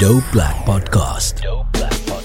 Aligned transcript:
Dope 0.00 0.24
Black 0.32 0.56
Podcast. 0.64 1.42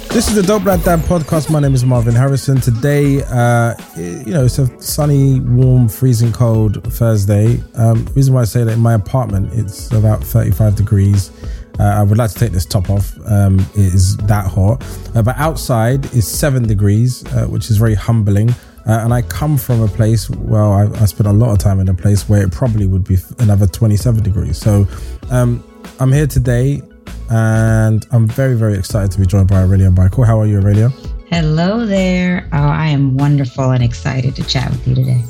This 0.07 0.29
is 0.29 0.35
the 0.35 0.43
Dope 0.43 0.63
Black 0.63 0.81
Dad 0.83 0.99
podcast. 0.99 1.51
My 1.51 1.59
name 1.59 1.73
is 1.73 1.83
Marvyn 1.83 2.15
Harrison. 2.15 2.61
Today, 2.61 3.21
uh, 3.23 3.75
you 3.97 4.31
know, 4.31 4.45
it's 4.45 4.59
a 4.59 4.81
sunny, 4.81 5.41
warm, 5.41 5.89
freezing 5.89 6.31
cold 6.31 6.81
Thursday. 6.93 7.61
Um, 7.73 8.05
reason 8.15 8.33
why 8.33 8.43
I 8.43 8.45
say 8.45 8.63
that 8.63 8.71
in 8.71 8.79
my 8.79 8.93
apartment, 8.93 9.51
it's 9.51 9.91
about 9.91 10.23
35 10.23 10.77
degrees. 10.77 11.31
Uh, 11.77 11.83
I 11.83 12.03
would 12.03 12.17
like 12.17 12.31
to 12.31 12.39
take 12.39 12.53
this 12.53 12.65
top 12.65 12.89
off. 12.89 13.13
Um, 13.29 13.59
it 13.73 13.93
is 13.93 14.15
that 14.19 14.49
hot. 14.49 14.81
Uh, 15.13 15.21
but 15.21 15.35
outside 15.35 16.05
is 16.13 16.25
seven 16.25 16.65
degrees, 16.65 17.25
uh, 17.33 17.45
which 17.47 17.69
is 17.69 17.75
very 17.75 17.95
humbling. 17.95 18.51
Uh, 18.87 19.01
and 19.03 19.13
I 19.13 19.21
come 19.21 19.57
from 19.57 19.81
a 19.81 19.89
place, 19.89 20.29
well, 20.29 20.71
I, 20.71 20.83
I 21.01 21.05
spent 21.07 21.27
a 21.27 21.33
lot 21.33 21.51
of 21.51 21.57
time 21.57 21.81
in 21.81 21.89
a 21.89 21.93
place 21.93 22.29
where 22.29 22.41
it 22.41 22.53
probably 22.53 22.87
would 22.87 23.03
be 23.03 23.17
another 23.39 23.67
27 23.67 24.23
degrees. 24.23 24.57
So 24.57 24.87
um, 25.29 25.61
I'm 25.99 26.13
here 26.13 26.27
today 26.27 26.81
and 27.29 28.05
I'm 28.11 28.27
very, 28.27 28.55
very 28.55 28.75
excited 28.75 29.11
to 29.11 29.19
be 29.19 29.25
joined 29.25 29.47
by 29.47 29.61
Aurelia 29.61 29.91
Michael. 29.91 30.23
How 30.23 30.39
are 30.39 30.45
you, 30.45 30.59
Aurelia? 30.59 30.89
Hello 31.29 31.85
there. 31.85 32.47
Oh, 32.53 32.57
I 32.57 32.87
am 32.87 33.17
wonderful 33.17 33.71
and 33.71 33.83
excited 33.83 34.35
to 34.35 34.43
chat 34.43 34.69
with 34.69 34.87
you 34.87 34.95
today. 34.95 35.23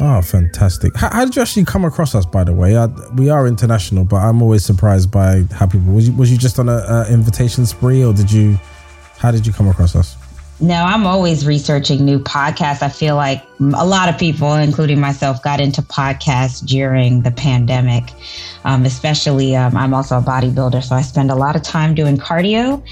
Oh, 0.00 0.20
fantastic. 0.20 0.94
How, 0.96 1.10
how 1.10 1.24
did 1.24 1.36
you 1.36 1.42
actually 1.42 1.64
come 1.64 1.84
across 1.84 2.14
us, 2.14 2.26
by 2.26 2.44
the 2.44 2.52
way? 2.52 2.76
I, 2.76 2.86
we 3.14 3.30
are 3.30 3.46
international, 3.46 4.04
but 4.04 4.16
I'm 4.16 4.42
always 4.42 4.64
surprised 4.64 5.10
by 5.10 5.44
how 5.52 5.66
people. 5.66 5.92
Was 5.92 6.08
you, 6.08 6.14
was 6.14 6.30
you 6.30 6.36
just 6.36 6.58
on 6.58 6.68
an 6.68 7.12
invitation 7.12 7.64
spree, 7.66 8.04
or 8.04 8.12
did 8.12 8.30
you? 8.30 8.58
How 9.16 9.30
did 9.30 9.46
you 9.46 9.52
come 9.52 9.68
across 9.68 9.96
us? 9.96 10.16
No, 10.58 10.74
I'm 10.74 11.06
always 11.06 11.46
researching 11.46 12.06
new 12.06 12.18
podcasts. 12.18 12.80
I 12.80 12.88
feel 12.88 13.14
like 13.14 13.44
a 13.60 13.84
lot 13.84 14.08
of 14.08 14.16
people, 14.16 14.54
including 14.54 14.98
myself, 14.98 15.42
got 15.42 15.60
into 15.60 15.82
podcasts 15.82 16.66
during 16.66 17.20
the 17.20 17.30
pandemic. 17.30 18.04
Um, 18.64 18.86
especially, 18.86 19.54
um, 19.54 19.76
I'm 19.76 19.92
also 19.92 20.16
a 20.18 20.22
bodybuilder, 20.22 20.82
so 20.82 20.96
I 20.96 21.02
spend 21.02 21.30
a 21.30 21.34
lot 21.34 21.56
of 21.56 21.62
time 21.62 21.94
doing 21.94 22.16
cardio. 22.16 22.82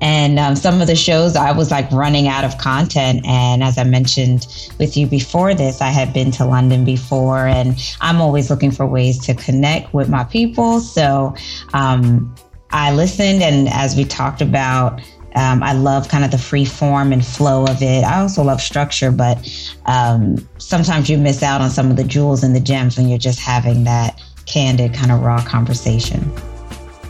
And 0.00 0.38
um, 0.38 0.56
some 0.56 0.80
of 0.80 0.88
the 0.88 0.96
shows, 0.96 1.36
I 1.36 1.52
was 1.52 1.70
like 1.70 1.90
running 1.92 2.26
out 2.26 2.44
of 2.44 2.58
content. 2.58 3.24
And 3.24 3.62
as 3.62 3.78
I 3.78 3.84
mentioned 3.84 4.48
with 4.80 4.96
you 4.96 5.06
before 5.06 5.54
this, 5.54 5.80
I 5.80 5.88
had 5.88 6.12
been 6.12 6.32
to 6.32 6.44
London 6.44 6.84
before, 6.84 7.46
and 7.46 7.80
I'm 8.00 8.20
always 8.20 8.50
looking 8.50 8.72
for 8.72 8.84
ways 8.84 9.24
to 9.26 9.34
connect 9.34 9.94
with 9.94 10.08
my 10.08 10.24
people. 10.24 10.80
So 10.80 11.36
um, 11.72 12.34
I 12.70 12.92
listened, 12.92 13.42
and 13.42 13.68
as 13.68 13.96
we 13.96 14.04
talked 14.04 14.42
about, 14.42 15.00
um, 15.34 15.62
I 15.62 15.72
love 15.72 16.08
kind 16.08 16.24
of 16.24 16.30
the 16.30 16.38
free 16.38 16.64
form 16.64 17.12
and 17.12 17.24
flow 17.24 17.64
of 17.64 17.82
it. 17.82 18.04
I 18.04 18.20
also 18.20 18.42
love 18.42 18.60
structure, 18.60 19.10
but 19.10 19.38
um, 19.86 20.36
sometimes 20.58 21.08
you 21.08 21.18
miss 21.18 21.42
out 21.42 21.60
on 21.60 21.70
some 21.70 21.90
of 21.90 21.96
the 21.96 22.04
jewels 22.04 22.44
and 22.44 22.54
the 22.54 22.60
gems 22.60 22.96
when 22.96 23.08
you're 23.08 23.18
just 23.18 23.40
having 23.40 23.84
that 23.84 24.20
candid, 24.46 24.94
kind 24.94 25.10
of 25.10 25.20
raw 25.20 25.42
conversation. 25.42 26.30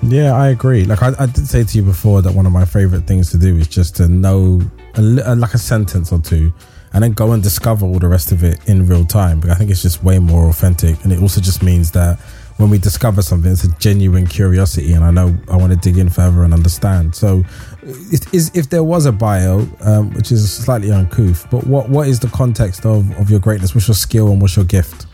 Yeah, 0.02 0.32
I 0.32 0.48
agree. 0.48 0.84
Like 0.84 1.02
I, 1.02 1.12
I 1.18 1.26
did 1.26 1.46
say 1.46 1.62
to 1.64 1.78
you 1.78 1.84
before 1.84 2.22
that 2.22 2.34
one 2.34 2.46
of 2.46 2.52
my 2.52 2.64
favorite 2.64 3.06
things 3.06 3.30
to 3.30 3.38
do 3.38 3.56
is 3.56 3.68
just 3.68 3.96
to 3.96 4.08
know 4.08 4.60
a, 4.94 5.00
a, 5.00 5.36
like 5.36 5.54
a 5.54 5.58
sentence 5.58 6.12
or 6.12 6.20
two, 6.20 6.52
and 6.92 7.04
then 7.04 7.12
go 7.12 7.32
and 7.32 7.42
discover 7.42 7.86
all 7.86 7.98
the 7.98 8.08
rest 8.08 8.32
of 8.32 8.42
it 8.42 8.58
in 8.68 8.86
real 8.86 9.04
time. 9.04 9.40
But 9.40 9.50
I 9.50 9.54
think 9.54 9.70
it's 9.70 9.82
just 9.82 10.02
way 10.02 10.18
more 10.18 10.48
authentic, 10.48 11.02
and 11.04 11.12
it 11.12 11.20
also 11.20 11.40
just 11.40 11.62
means 11.62 11.92
that 11.92 12.18
when 12.56 12.68
we 12.68 12.78
discover 12.78 13.22
something, 13.22 13.50
it's 13.50 13.64
a 13.64 13.72
genuine 13.78 14.26
curiosity, 14.26 14.92
and 14.92 15.04
I 15.04 15.10
know 15.10 15.36
I 15.48 15.56
want 15.56 15.72
to 15.72 15.78
dig 15.78 15.98
in 15.98 16.08
further 16.08 16.42
and 16.42 16.52
understand. 16.52 17.14
So, 17.14 17.44
is, 17.82 18.50
if 18.54 18.70
there 18.70 18.84
was 18.84 19.06
a 19.06 19.12
bio, 19.12 19.66
um, 19.80 20.12
which 20.14 20.30
is 20.30 20.50
slightly 20.52 20.92
uncouth, 20.92 21.48
but 21.50 21.66
what 21.66 21.88
what 21.88 22.08
is 22.08 22.20
the 22.20 22.28
context 22.28 22.86
of 22.86 23.10
of 23.18 23.30
your 23.30 23.40
greatness? 23.40 23.74
What's 23.74 23.88
your 23.88 23.94
skill 23.94 24.28
and 24.30 24.40
what's 24.40 24.56
your 24.56 24.64
gift? 24.64 25.06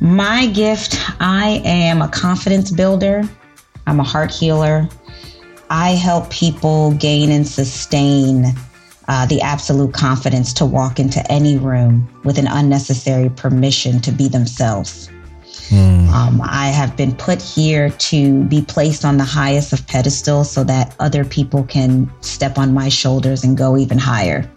My 0.00 0.46
gift 0.46 0.96
I 1.20 1.62
am 1.64 2.02
a 2.02 2.08
confidence 2.08 2.70
builder, 2.70 3.22
I'm 3.86 4.00
a 4.00 4.04
heart 4.04 4.30
healer. 4.30 4.88
I 5.70 5.90
help 5.92 6.30
people 6.30 6.92
gain 6.92 7.30
and 7.30 7.48
sustain 7.48 8.54
uh, 9.08 9.26
the 9.26 9.40
absolute 9.40 9.94
confidence 9.94 10.52
to 10.54 10.66
walk 10.66 11.00
into 11.00 11.20
any 11.32 11.56
room 11.56 12.08
with 12.24 12.38
an 12.38 12.46
unnecessary 12.46 13.30
permission 13.30 14.00
to 14.00 14.12
be 14.12 14.28
themselves. 14.28 15.08
Um, 16.12 16.42
I 16.44 16.68
have 16.68 16.96
been 16.96 17.14
put 17.14 17.40
here 17.40 17.90
to 17.90 18.44
be 18.44 18.62
placed 18.62 19.04
on 19.04 19.16
the 19.16 19.24
highest 19.24 19.72
of 19.72 19.86
pedestals 19.86 20.50
so 20.50 20.64
that 20.64 20.94
other 20.98 21.24
people 21.24 21.64
can 21.64 22.10
step 22.20 22.58
on 22.58 22.74
my 22.74 22.88
shoulders 22.88 23.44
and 23.44 23.56
go 23.56 23.76
even 23.76 23.98
higher. 23.98 24.50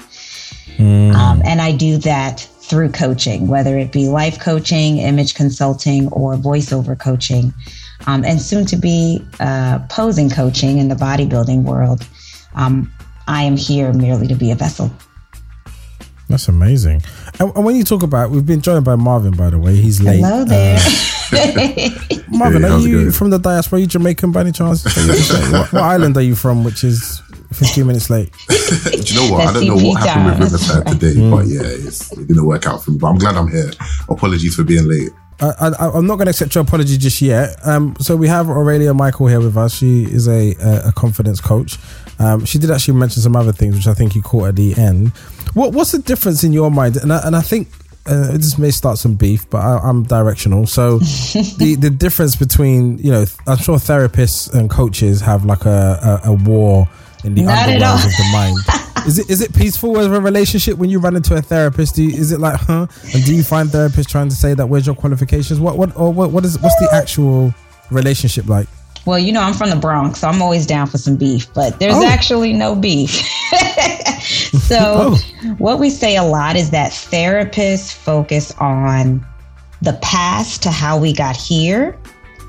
Um, 1.16 1.42
and 1.46 1.62
I 1.62 1.72
do 1.72 1.98
that 1.98 2.40
through 2.40 2.92
coaching, 2.92 3.48
whether 3.48 3.78
it 3.78 3.92
be 3.92 4.08
life 4.08 4.40
coaching, 4.40 4.98
image 4.98 5.36
consulting, 5.36 6.10
or 6.10 6.36
voiceover 6.36 7.00
coaching, 7.00 7.54
um, 8.08 8.26
and 8.26 8.42
soon 8.42 8.66
to 8.66 8.76
be 8.76 9.26
uh, 9.40 9.80
posing 9.90 10.30
coaching 10.30 10.80
in 10.80 10.90
the 10.90 10.96
bodybuilding 10.96 11.64
world. 11.64 12.06
Um, 12.56 12.92
I 13.28 13.44
am 13.44 13.56
here 13.56 13.94
merely 13.94 14.28
to 14.28 14.36
be 14.36 14.52
a 14.52 14.56
vessel. 14.56 14.92
That's 16.28 16.48
amazing. 16.48 17.04
And, 17.40 17.56
and 17.56 17.66
when 17.66 17.76
you 17.76 17.84
talk 17.84 18.02
about, 18.04 18.32
we've 18.32 18.46
been 18.46 18.62
joined 18.62 18.84
by 18.86 18.96
Marvin, 18.96 19.36
by 19.36 19.50
the 19.52 19.60
way. 19.60 19.76
He's 19.76 20.02
late. 20.02 20.22
Hello 20.24 20.44
there. 20.44 20.80
Marvin, 22.30 22.64
Hey, 22.64 22.70
are 22.70 22.80
you 22.80 22.98
going? 23.02 23.12
from 23.12 23.30
the 23.30 23.38
diaspora? 23.38 23.78
Are 23.78 23.82
you 23.82 23.88
Jamaican 23.88 24.32
by 24.32 24.42
any 24.42 24.52
chance? 24.52 24.84
what, 25.52 25.72
what 25.72 25.84
island 25.84 26.18
are 26.18 26.22
you 26.22 26.36
from? 26.36 26.64
Which 26.64 26.84
is 26.84 27.22
15 27.54 27.86
minutes 27.88 28.10
late. 28.10 28.32
Do 28.50 28.56
you 29.02 29.16
know 29.16 29.32
what? 29.34 29.48
I 29.48 29.54
don't 29.54 29.68
know 29.68 29.76
what 29.76 30.02
CP 30.02 30.06
happened 30.06 30.40
with 30.40 30.68
time. 30.68 30.84
Riverside 30.84 31.00
today, 31.00 31.30
but 31.30 31.46
yeah, 31.48 31.62
it's, 31.64 32.12
it 32.12 32.28
didn't 32.28 32.46
work 32.46 32.66
out 32.66 32.84
for 32.84 32.92
me. 32.92 32.98
But 32.98 33.08
I'm 33.08 33.18
glad 33.18 33.36
I'm 33.36 33.48
here. 33.50 33.72
Apologies 34.10 34.56
for 34.56 34.64
being 34.64 34.88
late. 34.88 35.10
I, 35.42 35.52
I, 35.80 35.90
I'm 35.90 36.08
not 36.08 36.16
going 36.16 36.28
to 36.28 36.30
accept 36.30 36.56
your 36.56 36.64
apology 36.64 36.98
just 36.98 37.22
yet. 37.22 37.56
Um, 37.66 37.96
so 38.00 38.16
we 38.16 38.28
have 38.30 38.50
Aurelia 38.50 38.94
Michael 38.94 39.28
here 39.28 39.42
with 39.42 39.58
us. 39.58 39.76
She 39.76 40.04
is 40.06 40.28
a, 40.30 40.56
a, 40.56 40.88
a 40.90 40.92
confidence 40.94 41.42
coach. 41.42 41.78
Um, 42.20 42.46
she 42.46 42.58
did 42.58 42.72
actually 42.72 42.96
mention 42.96 43.22
some 43.22 43.36
other 43.36 43.52
things, 43.52 43.76
which 43.76 43.88
I 43.88 43.94
think 43.94 44.16
you 44.16 44.22
caught 44.22 44.50
at 44.50 44.56
the 44.56 44.76
end. 44.76 45.10
What 45.54 45.74
What's 45.74 45.92
the 45.92 46.00
difference 46.00 46.44
in 46.44 46.54
your 46.54 46.72
mind? 46.72 46.98
And 46.98 47.12
I, 47.12 47.20
and 47.26 47.36
I 47.36 47.42
think 47.42 47.68
uh, 48.06 48.32
this 48.34 48.58
may 48.58 48.72
start 48.72 48.98
some 48.98 49.16
beef, 49.16 49.50
but 49.50 49.60
I, 49.60 49.80
I'm 49.80 50.04
directional. 50.04 50.68
So 50.68 51.00
the 51.00 51.76
the 51.80 51.90
difference 51.90 52.36
between 52.36 52.98
you 53.00 53.12
know, 53.12 53.26
I'm 53.48 53.58
sure 53.58 53.78
therapists 53.78 54.54
and 54.54 54.70
coaches 54.70 55.22
have 55.22 55.46
like 55.46 55.66
a 55.66 56.22
a, 56.24 56.30
a 56.30 56.34
war 56.34 56.88
in 57.24 57.36
the 57.36 57.44
Not 57.44 57.68
underworld 57.68 58.06
of 58.06 58.12
the 58.12 58.30
mind. 58.32 58.58
Is 59.06 59.20
it 59.20 59.30
is 59.30 59.40
it 59.42 59.54
peaceful 59.54 59.92
with 59.92 60.12
a 60.12 60.20
relationship 60.20 60.80
when 60.80 60.90
you 60.90 60.98
run 60.98 61.16
into 61.16 61.36
a 61.36 61.42
therapist? 61.42 61.94
Do 61.94 62.04
you, 62.04 62.10
is 62.18 62.32
it 62.32 62.40
like 62.40 62.60
huh? 62.60 62.88
And 63.14 63.24
do 63.24 63.36
you 63.36 63.44
find 63.44 63.70
therapists 63.70 64.08
trying 64.08 64.30
to 64.30 64.36
say 64.36 64.56
that 64.56 64.66
where's 64.66 64.88
your 64.88 64.96
qualifications? 64.96 65.60
What 65.60 65.78
what 65.78 65.96
or 65.96 66.12
what, 66.12 66.32
what 66.32 66.44
is 66.44 66.60
what's 66.60 66.76
the 66.80 66.90
actual 66.92 67.54
relationship 67.92 68.48
like? 68.48 68.68
Well, 69.06 69.20
you 69.20 69.32
know, 69.32 69.42
I'm 69.42 69.54
from 69.54 69.70
the 69.70 69.76
Bronx, 69.76 70.20
so 70.22 70.28
I'm 70.28 70.42
always 70.42 70.66
down 70.66 70.88
for 70.88 70.98
some 70.98 71.16
beef, 71.16 71.48
but 71.54 71.80
there's 71.80 71.94
Oh. 71.96 72.06
actually 72.08 72.54
no 72.54 72.76
beef. 72.76 73.12
so, 74.68 75.16
Oh. 75.16 75.56
what 75.58 75.80
we 75.80 75.90
say 75.90 76.16
a 76.16 76.24
lot 76.24 76.56
is 76.56 76.72
that 76.72 76.92
therapists 76.92 77.94
focus 77.94 78.52
on 78.60 79.26
the 79.82 79.94
past 80.02 80.64
to 80.64 80.72
how 80.72 80.98
we 80.98 81.14
got 81.14 81.36
here 81.38 81.96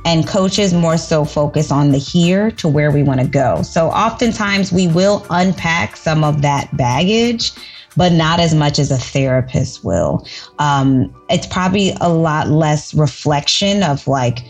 and 0.06 0.26
coaches 0.26 0.72
more 0.72 0.96
so 0.96 1.24
focus 1.24 1.70
on 1.70 1.90
the 1.90 1.98
here 1.98 2.50
to 2.52 2.68
where 2.68 2.90
we 2.90 3.02
want 3.02 3.20
to 3.20 3.26
go. 3.26 3.60
So 3.62 3.88
oftentimes 3.88 4.72
we 4.72 4.86
will 4.88 5.26
unpack 5.30 5.96
some 5.96 6.22
of 6.22 6.42
that 6.42 6.74
baggage, 6.76 7.52
but 7.96 8.12
not 8.12 8.38
as 8.38 8.54
much 8.54 8.78
as 8.78 8.90
a 8.92 8.96
therapist 8.98 9.84
will. 9.84 10.24
Um, 10.60 11.12
it's 11.28 11.46
probably 11.46 11.92
a 12.00 12.08
lot 12.08 12.48
less 12.48 12.94
reflection 12.94 13.82
of 13.82 14.06
like, 14.06 14.44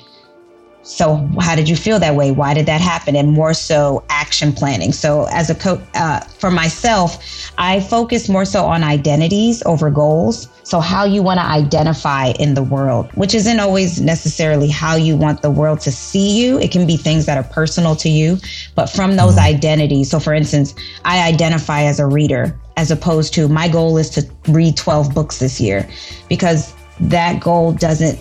so 0.87 1.17
how 1.41 1.57
did 1.57 1.69
you 1.69 1.75
feel 1.75 1.99
that 1.99 2.15
way? 2.15 2.31
Why 2.31 2.55
did 2.55 2.67
that 2.67 2.81
happen? 2.81 3.17
And 3.17 3.33
more 3.33 3.55
so 3.55 4.05
action 4.09 4.53
planning. 4.53 4.93
So 4.93 5.27
as 5.33 5.51
a 5.51 5.55
coach 5.55 5.81
uh, 5.95 6.21
for 6.21 6.51
myself 6.51 7.23
i 7.59 7.81
focus 7.81 8.29
more 8.29 8.45
so 8.45 8.65
on 8.65 8.85
identities 8.85 9.63
over 9.67 9.91
goals. 9.91 10.49
So 10.63 10.81
how 10.81 11.05
you 11.05 11.23
want 11.23 11.41
to 11.41 11.47
identify 11.47 12.29
in 12.39 12.55
the 12.55 12.63
world 12.63 13.11
which 13.15 13.35
isn't 13.35 13.59
always 13.59 14.01
necessarily 14.01 14.69
how 14.69 14.95
you 14.95 15.17
want 15.17 15.43
the 15.43 15.51
world 15.51 15.81
to 15.81 15.91
see 15.91 16.41
you. 16.41 16.59
It 16.61 16.71
can 16.71 16.87
be 16.87 16.97
things 16.97 17.27
that 17.27 17.37
are 17.37 17.51
personal 17.53 17.97
to 17.97 18.09
you 18.09 18.39
but 18.77 18.87
from 18.87 19.17
those 19.17 19.37
mm-hmm. 19.37 19.55
identities 19.55 20.11
so 20.11 20.21
for 20.21 20.35
instance 20.35 20.75
i 21.05 21.27
identify 21.27 21.83
as 21.83 21.99
a 21.99 22.07
reader 22.07 22.57
as 22.77 22.91
opposed 22.93 23.35
to 23.35 23.49
my 23.49 23.69
goal 23.69 23.99
is 23.99 24.11
to 24.11 24.31
read 24.49 24.77
12 24.77 25.13
books 25.15 25.39
this 25.39 25.61
year 25.61 25.89
because 26.29 26.75
that 27.01 27.41
goal 27.41 27.73
doesn't 27.73 28.19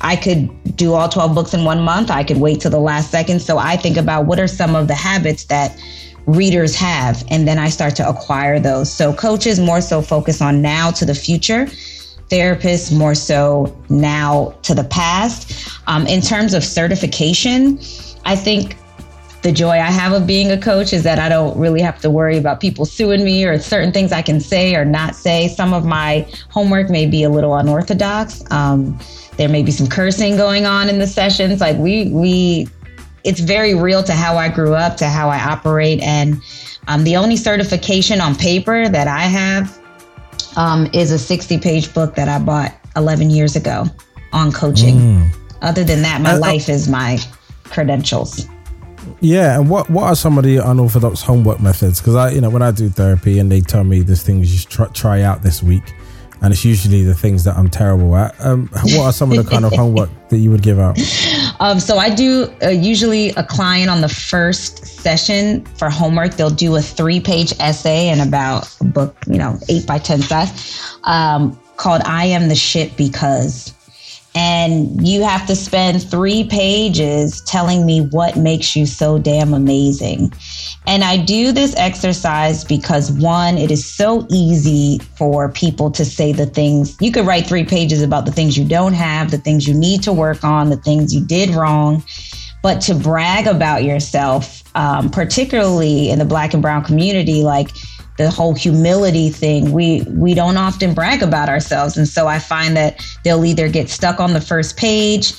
I 0.00 0.16
could 0.16 0.76
do 0.76 0.94
all 0.94 1.08
12 1.08 1.34
books 1.34 1.54
in 1.54 1.64
one 1.64 1.82
month. 1.82 2.10
I 2.10 2.24
could 2.24 2.38
wait 2.38 2.60
till 2.60 2.70
the 2.70 2.78
last 2.78 3.10
second. 3.10 3.40
So 3.40 3.58
I 3.58 3.76
think 3.76 3.96
about 3.96 4.26
what 4.26 4.38
are 4.38 4.46
some 4.46 4.74
of 4.74 4.88
the 4.88 4.94
habits 4.94 5.44
that 5.44 5.76
readers 6.26 6.76
have, 6.76 7.24
and 7.30 7.48
then 7.48 7.58
I 7.58 7.70
start 7.70 7.96
to 7.96 8.08
acquire 8.08 8.60
those. 8.60 8.92
So 8.92 9.12
coaches 9.12 9.58
more 9.58 9.80
so 9.80 10.02
focus 10.02 10.42
on 10.42 10.60
now 10.60 10.90
to 10.92 11.06
the 11.06 11.14
future, 11.14 11.66
therapists 12.28 12.96
more 12.96 13.14
so 13.14 13.74
now 13.88 14.54
to 14.62 14.74
the 14.74 14.84
past. 14.84 15.70
Um, 15.86 16.06
in 16.06 16.20
terms 16.20 16.52
of 16.52 16.62
certification, 16.62 17.78
I 18.26 18.36
think 18.36 18.76
the 19.48 19.54
joy 19.54 19.70
I 19.70 19.90
have 19.90 20.12
of 20.12 20.26
being 20.26 20.50
a 20.50 20.60
coach 20.60 20.92
is 20.92 21.04
that 21.04 21.18
I 21.18 21.30
don't 21.30 21.58
really 21.58 21.80
have 21.80 22.02
to 22.02 22.10
worry 22.10 22.36
about 22.36 22.60
people 22.60 22.84
suing 22.84 23.24
me 23.24 23.46
or 23.46 23.58
certain 23.58 23.92
things 23.92 24.12
I 24.12 24.20
can 24.20 24.40
say 24.40 24.74
or 24.74 24.84
not 24.84 25.14
say. 25.14 25.48
Some 25.48 25.72
of 25.72 25.86
my 25.86 26.28
homework 26.50 26.90
may 26.90 27.06
be 27.06 27.22
a 27.22 27.30
little 27.30 27.56
unorthodox. 27.56 28.44
Um, 28.50 28.98
there 29.38 29.48
may 29.48 29.62
be 29.62 29.70
some 29.70 29.86
cursing 29.86 30.36
going 30.36 30.66
on 30.66 30.90
in 30.90 30.98
the 30.98 31.06
sessions. 31.06 31.62
Like 31.62 31.78
we 31.78 32.10
we 32.10 32.68
it's 33.24 33.40
very 33.40 33.74
real 33.74 34.02
to 34.02 34.12
how 34.12 34.36
I 34.36 34.50
grew 34.50 34.74
up, 34.74 34.98
to 34.98 35.08
how 35.08 35.30
I 35.30 35.40
operate. 35.40 36.02
And 36.02 36.42
um, 36.86 37.04
the 37.04 37.16
only 37.16 37.36
certification 37.38 38.20
on 38.20 38.34
paper 38.34 38.86
that 38.86 39.08
I 39.08 39.22
have 39.22 39.80
um, 40.56 40.90
is 40.92 41.10
a 41.10 41.18
60 41.18 41.56
page 41.56 41.94
book 41.94 42.16
that 42.16 42.28
I 42.28 42.38
bought 42.38 42.74
11 42.96 43.30
years 43.30 43.56
ago 43.56 43.86
on 44.34 44.52
coaching. 44.52 44.96
Mm. 44.96 45.34
Other 45.62 45.84
than 45.84 46.02
that, 46.02 46.20
my 46.20 46.32
uh, 46.32 46.38
life 46.38 46.68
is 46.68 46.86
my 46.86 47.18
credentials. 47.64 48.46
Yeah, 49.20 49.58
and 49.58 49.68
what 49.68 49.90
what 49.90 50.04
are 50.04 50.16
some 50.16 50.38
of 50.38 50.44
the 50.44 50.58
unorthodox 50.58 51.22
homework 51.22 51.60
methods? 51.60 52.00
Because 52.00 52.14
I, 52.14 52.30
you 52.30 52.40
know, 52.40 52.50
when 52.50 52.62
I 52.62 52.70
do 52.70 52.88
therapy 52.88 53.38
and 53.38 53.50
they 53.50 53.60
tell 53.60 53.84
me 53.84 54.00
there's 54.00 54.22
things 54.22 54.52
you 54.52 54.58
should 54.58 54.70
try, 54.70 54.86
try 54.88 55.22
out 55.22 55.42
this 55.42 55.62
week, 55.62 55.94
and 56.40 56.52
it's 56.52 56.64
usually 56.64 57.04
the 57.04 57.14
things 57.14 57.44
that 57.44 57.56
I'm 57.56 57.68
terrible 57.68 58.16
at. 58.16 58.34
Um, 58.44 58.68
what 58.82 59.06
are 59.06 59.12
some 59.12 59.30
of 59.32 59.42
the 59.42 59.48
kind 59.48 59.64
of 59.64 59.72
homework 59.72 60.10
that 60.28 60.38
you 60.38 60.50
would 60.50 60.62
give 60.62 60.78
out? 60.78 60.98
Um, 61.60 61.80
so 61.80 61.98
I 61.98 62.14
do 62.14 62.52
uh, 62.62 62.68
usually 62.68 63.30
a 63.30 63.44
client 63.44 63.90
on 63.90 64.00
the 64.00 64.08
first 64.08 64.86
session 64.86 65.64
for 65.76 65.90
homework. 65.90 66.34
They'll 66.34 66.50
do 66.50 66.76
a 66.76 66.82
three-page 66.82 67.54
essay 67.60 68.08
and 68.08 68.20
about 68.20 68.74
a 68.80 68.84
book, 68.84 69.16
you 69.26 69.38
know, 69.38 69.58
eight 69.68 69.86
by 69.86 69.98
ten 69.98 70.22
size, 70.22 70.80
um, 71.04 71.58
called 71.76 72.02
"I 72.04 72.26
Am 72.26 72.48
the 72.48 72.56
Shit 72.56 72.96
Because." 72.96 73.74
And 74.38 75.04
you 75.04 75.24
have 75.24 75.48
to 75.48 75.56
spend 75.56 76.00
three 76.00 76.44
pages 76.44 77.40
telling 77.40 77.84
me 77.84 78.02
what 78.02 78.36
makes 78.36 78.76
you 78.76 78.86
so 78.86 79.18
damn 79.18 79.52
amazing. 79.52 80.32
And 80.86 81.02
I 81.02 81.16
do 81.16 81.50
this 81.50 81.74
exercise 81.74 82.62
because 82.62 83.10
one, 83.10 83.58
it 83.58 83.72
is 83.72 83.84
so 83.84 84.28
easy 84.30 85.00
for 85.16 85.48
people 85.48 85.90
to 85.90 86.04
say 86.04 86.30
the 86.30 86.46
things 86.46 86.96
you 87.00 87.10
could 87.10 87.26
write 87.26 87.48
three 87.48 87.64
pages 87.64 88.00
about 88.00 88.26
the 88.26 88.30
things 88.30 88.56
you 88.56 88.64
don't 88.64 88.92
have, 88.92 89.32
the 89.32 89.38
things 89.38 89.66
you 89.66 89.74
need 89.74 90.04
to 90.04 90.12
work 90.12 90.44
on, 90.44 90.70
the 90.70 90.76
things 90.76 91.12
you 91.12 91.24
did 91.24 91.50
wrong. 91.50 92.04
But 92.62 92.80
to 92.82 92.94
brag 92.94 93.48
about 93.48 93.82
yourself, 93.82 94.62
um, 94.76 95.10
particularly 95.10 96.10
in 96.10 96.20
the 96.20 96.24
black 96.24 96.52
and 96.54 96.62
brown 96.62 96.84
community, 96.84 97.42
like 97.42 97.70
the 98.18 98.30
whole 98.30 98.54
humility 98.54 99.30
thing 99.30 99.72
we 99.72 100.02
we 100.08 100.34
don't 100.34 100.56
often 100.56 100.92
brag 100.92 101.22
about 101.22 101.48
ourselves. 101.48 101.96
And 101.96 102.06
so 102.06 102.26
i 102.26 102.38
find 102.38 102.76
that 102.76 103.04
they'll 103.24 103.44
either 103.44 103.68
get 103.68 103.88
stuck 103.88 104.20
on 104.20 104.34
the 104.34 104.40
first 104.40 104.76
page 104.76 105.32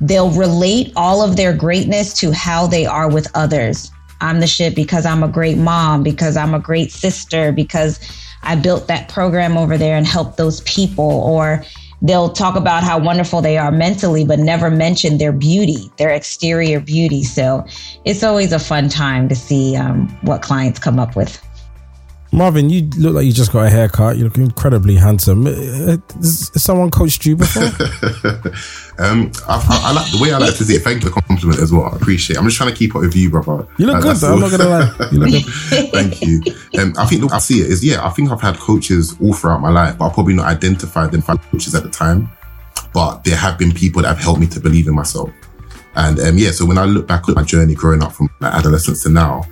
they'll 0.00 0.30
relate 0.30 0.92
all 0.96 1.22
of 1.22 1.36
their 1.36 1.52
greatness 1.52 2.12
to 2.14 2.32
how 2.32 2.66
they 2.66 2.86
are 2.86 3.10
with 3.10 3.28
others. 3.34 3.90
I'm 4.20 4.40
the 4.40 4.46
shit 4.46 4.74
because 4.74 5.06
i'm 5.06 5.22
a 5.22 5.28
great 5.28 5.58
mom 5.58 6.02
because 6.02 6.36
i'm 6.36 6.54
a 6.54 6.58
great 6.58 6.90
sister 6.90 7.52
because 7.52 8.00
i 8.42 8.56
built 8.56 8.88
that 8.88 9.08
program 9.08 9.56
over 9.56 9.78
there 9.78 9.96
and 9.96 10.06
helped 10.06 10.36
those 10.36 10.60
people. 10.62 11.10
Or 11.10 11.64
they'll 12.02 12.28
talk 12.28 12.54
about 12.56 12.84
how 12.84 12.98
wonderful 12.98 13.42
they 13.42 13.58
are 13.58 13.72
mentally 13.72 14.24
but 14.24 14.38
never 14.38 14.70
mention 14.70 15.18
their 15.18 15.32
beauty 15.32 15.90
their 15.96 16.10
exterior 16.10 16.80
beauty. 16.80 17.22
So 17.24 17.66
it's 18.04 18.22
always 18.22 18.52
a 18.52 18.58
fun 18.58 18.88
time 18.88 19.28
to 19.28 19.34
see 19.34 19.76
um, 19.76 20.08
what 20.22 20.42
clients 20.42 20.78
come 20.78 20.98
up 20.98 21.16
with 21.16 21.42
Marvin, 22.38 22.70
you 22.70 22.88
look 22.96 23.14
like 23.14 23.26
you 23.26 23.32
just 23.32 23.52
got 23.52 23.66
a 23.66 23.68
haircut. 23.68 24.16
You 24.16 24.24
look 24.24 24.38
incredibly 24.38 24.94
handsome. 24.94 25.46
Uh, 25.46 25.96
has, 26.14 26.50
someone 26.54 26.88
coached 26.88 27.26
you 27.26 27.34
before? 27.34 27.64
um, 28.98 29.32
I, 29.48 29.58
I, 29.58 29.82
I, 29.86 29.92
like 29.92 30.10
the 30.12 30.18
way 30.22 30.32
I 30.32 30.38
like 30.38 30.56
to 30.56 30.64
see 30.64 30.74
it. 30.74 30.82
Thank 30.82 31.02
you 31.02 31.10
for 31.10 31.16
the 31.16 31.20
compliment 31.22 31.60
as 31.60 31.72
well. 31.72 31.86
I 31.86 31.96
appreciate. 31.96 32.36
it. 32.36 32.38
I'm 32.38 32.44
just 32.44 32.56
trying 32.56 32.70
to 32.70 32.76
keep 32.76 32.94
up 32.94 33.02
with 33.02 33.16
you, 33.16 33.28
brother. 33.28 33.66
You 33.76 33.86
look 33.86 34.02
good. 34.02 34.16
Though, 34.16 34.34
I'm 34.34 34.40
not 34.40 34.52
gonna 34.52 34.68
lie. 34.68 35.08
You 35.10 35.18
look 35.18 35.30
good. 35.70 35.90
Thank 35.90 36.22
you. 36.22 36.40
Um, 36.80 36.94
I 36.96 37.06
think 37.06 37.22
the 37.22 37.26
way 37.26 37.32
I 37.32 37.38
see 37.40 37.60
it 37.60 37.70
is, 37.70 37.84
yeah, 37.84 38.06
I 38.06 38.10
think 38.10 38.30
I've 38.30 38.40
had 38.40 38.56
coaches 38.56 39.16
all 39.20 39.32
throughout 39.32 39.60
my 39.60 39.70
life, 39.70 39.98
but 39.98 40.08
I 40.08 40.14
probably 40.14 40.34
not 40.34 40.46
identified 40.46 41.10
them 41.10 41.24
as 41.26 41.38
coaches 41.50 41.74
at 41.74 41.82
the 41.82 41.90
time. 41.90 42.30
But 42.94 43.24
there 43.24 43.36
have 43.36 43.58
been 43.58 43.72
people 43.72 44.02
that 44.02 44.08
have 44.08 44.18
helped 44.18 44.40
me 44.40 44.46
to 44.46 44.60
believe 44.60 44.86
in 44.86 44.94
myself. 44.94 45.30
And 45.96 46.20
um, 46.20 46.38
yeah, 46.38 46.52
so 46.52 46.64
when 46.64 46.78
I 46.78 46.84
look 46.84 47.08
back 47.08 47.28
at 47.28 47.34
my 47.34 47.42
journey 47.42 47.74
growing 47.74 48.02
up 48.02 48.12
from 48.12 48.30
like, 48.40 48.54
adolescence 48.54 49.02
to 49.02 49.08
now, 49.08 49.42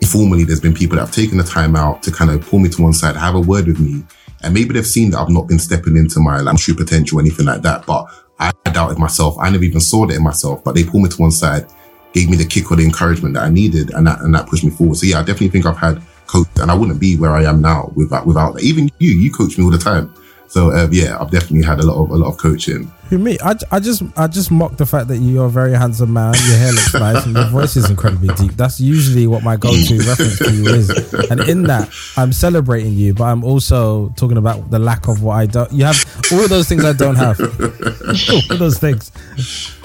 informally, 0.00 0.44
there's 0.44 0.60
been 0.60 0.74
people 0.74 0.96
that 0.96 1.06
have 1.06 1.14
taken 1.14 1.38
the 1.38 1.44
time 1.44 1.76
out 1.76 2.02
to 2.04 2.12
kind 2.12 2.30
of 2.30 2.46
pull 2.46 2.58
me 2.58 2.68
to 2.68 2.82
one 2.82 2.92
side, 2.92 3.16
have 3.16 3.34
a 3.34 3.40
word 3.40 3.66
with 3.66 3.80
me. 3.80 4.04
And 4.42 4.54
maybe 4.54 4.72
they've 4.74 4.86
seen 4.86 5.10
that 5.10 5.18
I've 5.18 5.30
not 5.30 5.48
been 5.48 5.58
stepping 5.58 5.96
into 5.96 6.20
my 6.20 6.40
like, 6.40 6.56
true 6.58 6.74
potential 6.74 7.18
or 7.18 7.20
anything 7.20 7.46
like 7.46 7.62
that. 7.62 7.86
But 7.86 8.06
I 8.38 8.52
doubted 8.72 8.98
myself. 8.98 9.36
I 9.40 9.50
never 9.50 9.64
even 9.64 9.80
saw 9.80 10.06
that 10.06 10.14
in 10.14 10.22
myself, 10.22 10.62
but 10.62 10.74
they 10.74 10.84
pulled 10.84 11.02
me 11.02 11.08
to 11.08 11.20
one 11.20 11.32
side, 11.32 11.66
gave 12.12 12.30
me 12.30 12.36
the 12.36 12.44
kick 12.44 12.70
or 12.70 12.76
the 12.76 12.84
encouragement 12.84 13.34
that 13.34 13.42
I 13.42 13.50
needed. 13.50 13.90
And 13.90 14.06
that, 14.06 14.20
and 14.20 14.34
that 14.34 14.46
pushed 14.46 14.64
me 14.64 14.70
forward. 14.70 14.96
So 14.96 15.06
yeah, 15.06 15.18
I 15.18 15.22
definitely 15.22 15.48
think 15.48 15.66
I've 15.66 15.76
had 15.76 16.00
coach 16.26 16.46
and 16.60 16.70
I 16.70 16.74
wouldn't 16.74 17.00
be 17.00 17.16
where 17.16 17.32
I 17.32 17.44
am 17.44 17.60
now 17.60 17.92
without, 17.96 18.26
without 18.26 18.54
that. 18.54 18.62
Even 18.62 18.90
you, 18.98 19.10
you 19.10 19.32
coach 19.32 19.58
me 19.58 19.64
all 19.64 19.70
the 19.70 19.78
time. 19.78 20.14
So 20.48 20.70
uh, 20.70 20.88
yeah, 20.90 21.18
I've 21.20 21.30
definitely 21.30 21.62
had 21.62 21.78
a 21.78 21.86
lot 21.86 22.02
of 22.02 22.10
a 22.10 22.16
lot 22.16 22.28
of 22.28 22.38
coaching. 22.38 22.90
Who 23.10 23.18
me? 23.18 23.36
I, 23.42 23.54
I 23.70 23.80
just 23.80 24.02
I 24.16 24.26
just 24.26 24.50
mock 24.50 24.76
the 24.76 24.86
fact 24.86 25.08
that 25.08 25.18
you're 25.18 25.44
a 25.44 25.50
very 25.50 25.72
handsome 25.72 26.12
man. 26.14 26.34
Your 26.46 26.56
hair 26.56 26.72
looks 26.72 26.94
nice, 26.94 27.26
and 27.26 27.36
your 27.36 27.46
voice 27.46 27.76
is 27.76 27.90
incredibly 27.90 28.28
deep. 28.34 28.52
That's 28.52 28.80
usually 28.80 29.26
what 29.26 29.42
my 29.42 29.56
go-to 29.56 29.98
reference 30.08 30.38
to 30.38 30.50
you 30.50 30.66
is. 30.68 30.90
And 31.30 31.40
in 31.40 31.64
that, 31.64 31.90
I'm 32.16 32.32
celebrating 32.32 32.94
you, 32.94 33.12
but 33.12 33.24
I'm 33.24 33.44
also 33.44 34.08
talking 34.16 34.38
about 34.38 34.70
the 34.70 34.78
lack 34.78 35.06
of 35.06 35.22
what 35.22 35.34
I 35.34 35.46
don't. 35.46 35.70
You 35.70 35.84
have 35.84 36.02
all 36.32 36.48
those 36.48 36.66
things 36.66 36.84
I 36.84 36.94
don't 36.94 37.16
have. 37.16 37.38
all 38.50 38.56
those 38.56 38.78
things. 38.78 39.12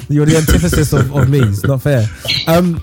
You're 0.10 0.26
the 0.26 0.38
antithesis 0.38 0.94
of, 0.94 1.14
of 1.16 1.30
me. 1.30 1.40
It's 1.40 1.64
not 1.64 1.82
fair. 1.82 2.06
Um, 2.48 2.82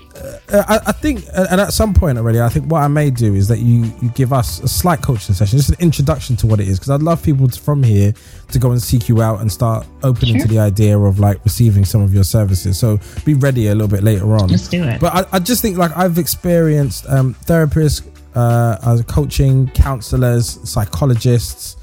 I, 0.53 0.79
I, 0.87 0.91
think, 0.91 1.25
and 1.33 1.61
at 1.61 1.73
some 1.73 1.93
point 1.93 2.17
already, 2.17 2.41
I 2.41 2.49
think 2.49 2.69
what 2.71 2.81
I 2.81 2.87
may 2.87 3.09
do 3.09 3.35
is 3.35 3.47
that 3.47 3.59
you 3.59 3.91
you 4.01 4.09
give 4.09 4.33
us 4.33 4.61
a 4.61 4.67
slight 4.67 5.01
coaching 5.01 5.33
session, 5.35 5.57
just 5.57 5.69
an 5.69 5.77
introduction 5.79 6.35
to 6.37 6.47
what 6.47 6.59
it 6.59 6.67
is, 6.67 6.79
because 6.79 6.89
I'd 6.89 7.01
love 7.01 7.23
people 7.23 7.47
to, 7.47 7.59
from 7.59 7.83
here 7.83 8.13
to 8.51 8.59
go 8.59 8.71
and 8.71 8.81
seek 8.81 9.07
you 9.09 9.21
out 9.21 9.41
and 9.41 9.51
start 9.51 9.87
opening 10.03 10.35
sure. 10.35 10.47
to 10.47 10.47
the 10.47 10.59
idea 10.59 10.97
of 10.97 11.19
like 11.19 11.43
receiving 11.43 11.85
some 11.85 12.01
of 12.01 12.13
your 12.13 12.23
services. 12.23 12.77
So 12.77 12.99
be 13.25 13.33
ready 13.33 13.67
a 13.67 13.75
little 13.75 13.87
bit 13.87 14.03
later 14.03 14.33
on. 14.35 14.49
Let's 14.49 14.67
do 14.67 14.83
it. 14.83 14.99
But 14.99 15.13
I, 15.13 15.37
I 15.37 15.39
just 15.39 15.61
think 15.61 15.77
like 15.77 15.95
I've 15.95 16.17
experienced 16.17 17.05
um, 17.07 17.33
therapists, 17.45 18.07
uh, 18.35 18.77
as 18.85 19.01
coaching 19.03 19.67
counselors, 19.69 20.59
psychologists 20.69 21.77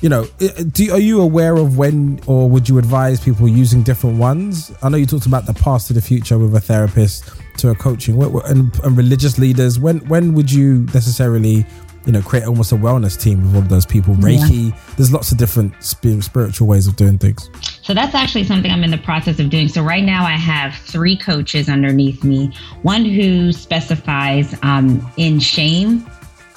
you 0.00 0.10
know, 0.10 0.26
do, 0.72 0.92
are 0.92 0.98
you 0.98 1.22
aware 1.22 1.56
of 1.56 1.78
when 1.78 2.20
or 2.26 2.46
would 2.50 2.68
you 2.68 2.76
advise 2.76 3.24
people 3.24 3.48
using 3.48 3.82
different 3.82 4.18
ones? 4.18 4.70
I 4.82 4.90
know 4.90 4.98
you 4.98 5.06
talked 5.06 5.24
about 5.24 5.46
the 5.46 5.54
past 5.54 5.86
to 5.86 5.94
the 5.94 6.02
future 6.02 6.36
with 6.36 6.54
a 6.54 6.60
therapist 6.60 7.24
to 7.58 7.70
a 7.70 7.74
coaching 7.74 8.20
and, 8.22 8.78
and 8.80 8.96
religious 8.96 9.38
leaders. 9.38 9.78
When 9.78 9.98
when 10.08 10.34
would 10.34 10.50
you 10.50 10.86
necessarily, 10.94 11.64
you 12.06 12.12
know, 12.12 12.22
create 12.22 12.44
almost 12.44 12.72
a 12.72 12.76
wellness 12.76 13.20
team 13.20 13.42
with 13.42 13.54
all 13.54 13.62
of 13.62 13.68
those 13.68 13.86
people? 13.86 14.14
Reiki. 14.14 14.70
Yeah. 14.70 14.78
There's 14.96 15.12
lots 15.12 15.32
of 15.32 15.38
different 15.38 15.74
spiritual 15.82 16.66
ways 16.66 16.86
of 16.86 16.96
doing 16.96 17.18
things. 17.18 17.50
So 17.82 17.94
that's 17.94 18.14
actually 18.14 18.44
something 18.44 18.70
I'm 18.70 18.84
in 18.84 18.90
the 18.90 18.98
process 18.98 19.38
of 19.38 19.50
doing. 19.50 19.68
So 19.68 19.82
right 19.82 20.04
now 20.04 20.24
I 20.24 20.36
have 20.36 20.74
three 20.74 21.16
coaches 21.16 21.68
underneath 21.68 22.24
me. 22.24 22.52
One 22.82 23.04
who 23.04 23.52
specifies 23.52 24.56
um, 24.62 25.10
in 25.16 25.40
shame, 25.40 26.06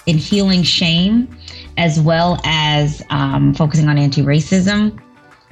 in 0.06 0.18
healing 0.18 0.63
shame 0.63 1.27
as 1.77 2.00
well 2.00 2.39
as 2.44 3.04
um, 3.10 3.54
focusing 3.54 3.88
on 3.88 3.98
anti 3.98 4.22
racism. 4.22 5.00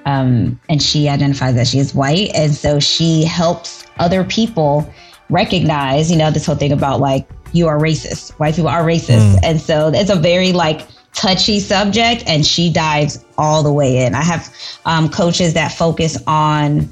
Um, 0.05 0.59
and 0.69 0.81
she 0.81 1.09
identifies 1.09 1.55
that 1.55 1.67
she 1.67 1.79
is 1.79 1.95
white. 1.95 2.31
And 2.35 2.53
so 2.53 2.79
she 2.79 3.23
helps 3.23 3.85
other 3.97 4.23
people 4.23 4.91
recognize, 5.29 6.11
you 6.11 6.17
know, 6.17 6.31
this 6.31 6.45
whole 6.45 6.55
thing 6.55 6.71
about 6.71 6.99
like, 6.99 7.27
you 7.53 7.67
are 7.67 7.79
racist. 7.79 8.31
White 8.33 8.55
people 8.55 8.69
are 8.69 8.83
racist. 8.83 9.39
And 9.43 9.61
so 9.61 9.89
it's 9.93 10.09
a 10.09 10.15
very 10.15 10.51
like 10.51 10.87
touchy 11.13 11.59
subject, 11.59 12.23
and 12.27 12.45
she 12.45 12.69
dives 12.71 13.23
all 13.37 13.63
the 13.63 13.71
way 13.71 14.05
in. 14.05 14.13
I 14.13 14.21
have 14.21 14.53
um, 14.85 15.09
coaches 15.09 15.53
that 15.53 15.71
focus 15.71 16.21
on 16.27 16.89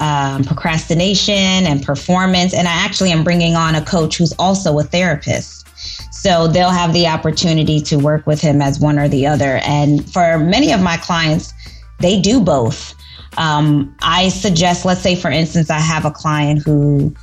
um, 0.00 0.44
procrastination 0.44 1.34
and 1.34 1.84
performance. 1.84 2.54
And 2.54 2.66
I 2.68 2.72
actually 2.72 3.10
am 3.12 3.24
bringing 3.24 3.56
on 3.56 3.74
a 3.74 3.84
coach 3.84 4.16
who's 4.16 4.32
also 4.38 4.78
a 4.78 4.82
therapist. 4.82 5.66
So 6.12 6.48
they'll 6.48 6.70
have 6.70 6.92
the 6.92 7.06
opportunity 7.06 7.80
to 7.82 7.96
work 7.96 8.26
with 8.26 8.40
him 8.40 8.62
as 8.62 8.80
one 8.80 8.98
or 8.98 9.08
the 9.08 9.26
other. 9.26 9.60
And 9.62 10.10
for 10.12 10.38
many 10.38 10.72
of 10.72 10.80
my 10.80 10.96
clients, 10.96 11.52
they 12.00 12.20
do 12.20 12.40
both. 12.40 12.94
Um, 13.36 13.94
I 14.02 14.30
suggest, 14.30 14.84
let's 14.84 15.00
say, 15.00 15.14
for 15.14 15.30
instance, 15.30 15.70
I 15.70 15.78
have 15.78 16.04
a 16.04 16.10
client 16.10 16.62
who 16.62 17.14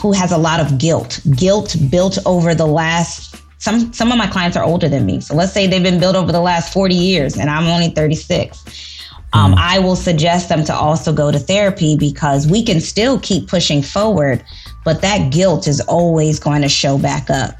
who 0.00 0.12
has 0.12 0.32
a 0.32 0.38
lot 0.38 0.60
of 0.60 0.78
guilt, 0.78 1.20
guilt 1.36 1.76
built 1.90 2.18
over 2.26 2.54
the 2.54 2.66
last. 2.66 3.36
Some 3.58 3.92
some 3.92 4.12
of 4.12 4.18
my 4.18 4.26
clients 4.26 4.56
are 4.56 4.64
older 4.64 4.88
than 4.88 5.04
me, 5.04 5.20
so 5.20 5.34
let's 5.34 5.52
say 5.52 5.66
they've 5.66 5.82
been 5.82 5.98
built 5.98 6.14
over 6.14 6.30
the 6.30 6.40
last 6.40 6.72
forty 6.72 6.94
years, 6.94 7.36
and 7.36 7.50
I'm 7.50 7.66
only 7.66 7.88
thirty 7.88 8.14
six. 8.14 8.62
Um, 9.32 9.54
I 9.58 9.78
will 9.78 9.96
suggest 9.96 10.48
them 10.48 10.64
to 10.64 10.74
also 10.74 11.12
go 11.12 11.30
to 11.30 11.38
therapy 11.38 11.96
because 11.96 12.46
we 12.46 12.62
can 12.62 12.80
still 12.80 13.18
keep 13.20 13.46
pushing 13.46 13.82
forward, 13.82 14.42
but 14.84 15.02
that 15.02 15.30
guilt 15.30 15.66
is 15.66 15.80
always 15.82 16.38
going 16.38 16.62
to 16.62 16.68
show 16.68 16.96
back 16.98 17.28
up. 17.28 17.54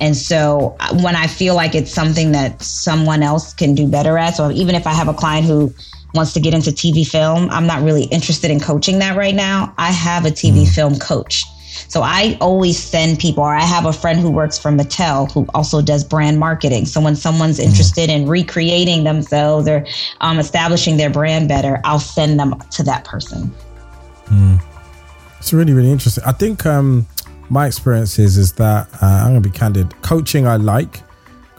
And 0.00 0.16
so 0.16 0.74
uh, 0.80 0.96
when 1.00 1.14
I 1.14 1.28
feel 1.28 1.54
like 1.54 1.76
it's 1.76 1.92
something 1.92 2.32
that 2.32 2.60
someone 2.60 3.22
else 3.22 3.54
can 3.54 3.74
do 3.74 3.86
better 3.86 4.18
at, 4.18 4.34
so 4.34 4.50
even 4.50 4.74
if 4.74 4.86
I 4.86 4.94
have 4.94 5.06
a 5.06 5.14
client 5.14 5.46
who 5.46 5.72
wants 6.14 6.32
to 6.34 6.40
get 6.40 6.54
into 6.54 6.70
TV 6.70 7.06
film, 7.06 7.48
I'm 7.50 7.66
not 7.66 7.82
really 7.82 8.04
interested 8.04 8.50
in 8.50 8.60
coaching 8.60 8.98
that 8.98 9.16
right 9.16 9.34
now. 9.34 9.74
I 9.78 9.92
have 9.92 10.24
a 10.24 10.30
TV 10.30 10.68
film 10.68 10.98
coach. 10.98 11.44
So 11.88 12.02
I 12.02 12.36
always 12.40 12.78
send 12.78 13.18
people, 13.18 13.44
or 13.44 13.54
I 13.54 13.62
have 13.62 13.86
a 13.86 13.92
friend 13.92 14.20
who 14.20 14.30
works 14.30 14.58
for 14.58 14.70
Mattel 14.70 15.30
who 15.32 15.46
also 15.54 15.80
does 15.80 16.04
brand 16.04 16.38
marketing. 16.38 16.86
So 16.86 17.00
when 17.00 17.16
someone's 17.16 17.58
interested 17.58 18.10
in 18.10 18.26
recreating 18.26 19.04
themselves 19.04 19.68
or 19.68 19.86
um, 20.20 20.38
establishing 20.38 20.96
their 20.96 21.10
brand 21.10 21.48
better, 21.48 21.80
I'll 21.84 21.98
send 21.98 22.38
them 22.38 22.58
to 22.72 22.82
that 22.84 23.04
person. 23.04 23.52
It's 25.38 25.52
really, 25.52 25.72
really 25.72 25.90
interesting. 25.90 26.24
I 26.24 26.32
think 26.32 26.64
um, 26.66 27.06
my 27.48 27.66
experience 27.66 28.18
is 28.18 28.36
is 28.36 28.52
that 28.54 28.88
uh, 29.02 29.06
I'm 29.06 29.32
going 29.32 29.42
to 29.42 29.48
be 29.48 29.58
candid. 29.58 30.00
Coaching, 30.02 30.46
I 30.46 30.56
like 30.56 31.00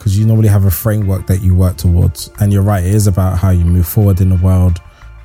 because 0.04 0.18
you 0.18 0.26
normally 0.26 0.48
have 0.48 0.66
a 0.66 0.70
framework 0.70 1.26
that 1.28 1.40
you 1.40 1.54
work 1.54 1.78
towards, 1.78 2.30
and 2.38 2.52
you're 2.52 2.62
right. 2.62 2.84
It 2.84 2.94
is 2.94 3.06
about 3.06 3.38
how 3.38 3.48
you 3.48 3.64
move 3.64 3.88
forward 3.88 4.20
in 4.20 4.28
the 4.28 4.36
world. 4.36 4.78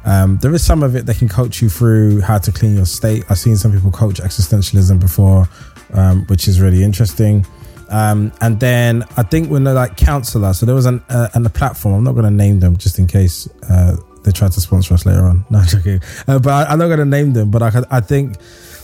Um, 0.05 0.37
there 0.37 0.53
is 0.55 0.65
some 0.65 0.83
of 0.83 0.95
it 0.95 1.05
that 1.05 1.17
can 1.17 1.27
coach 1.27 1.61
you 1.61 1.67
through 1.67 2.21
how 2.21 2.37
to 2.37 2.49
clean 2.49 2.77
your 2.77 2.85
state. 2.85 3.25
I've 3.29 3.39
seen 3.39 3.57
some 3.57 3.73
people 3.73 3.91
coach 3.91 4.21
existentialism 4.21 5.01
before, 5.01 5.49
um, 5.91 6.25
which 6.27 6.47
is 6.47 6.61
really 6.61 6.81
interesting. 6.81 7.45
Um, 7.89 8.31
and 8.39 8.57
then 8.61 9.03
I 9.17 9.23
think 9.23 9.51
when 9.51 9.65
they're 9.65 9.73
like 9.73 9.97
counselor, 9.97 10.53
so 10.53 10.65
there 10.65 10.75
was 10.75 10.85
an 10.85 11.03
uh, 11.09 11.27
and 11.33 11.45
a 11.45 11.49
platform. 11.49 11.95
I'm 11.95 12.03
not 12.05 12.13
going 12.13 12.23
to 12.23 12.31
name 12.31 12.61
them 12.61 12.77
just 12.77 12.99
in 12.99 13.07
case 13.07 13.49
uh, 13.69 13.97
they 14.23 14.31
try 14.31 14.47
to 14.47 14.61
sponsor 14.61 14.93
us 14.93 15.05
later 15.05 15.23
on. 15.23 15.43
No, 15.49 15.59
I'm 15.59 15.67
joking. 15.67 15.99
Uh, 16.25 16.39
but 16.39 16.51
I, 16.53 16.71
I'm 16.71 16.79
not 16.79 16.87
going 16.87 16.99
to 16.99 17.05
name 17.05 17.33
them. 17.33 17.51
But 17.51 17.63
I, 17.63 17.83
I 17.91 17.99
think 17.99 18.37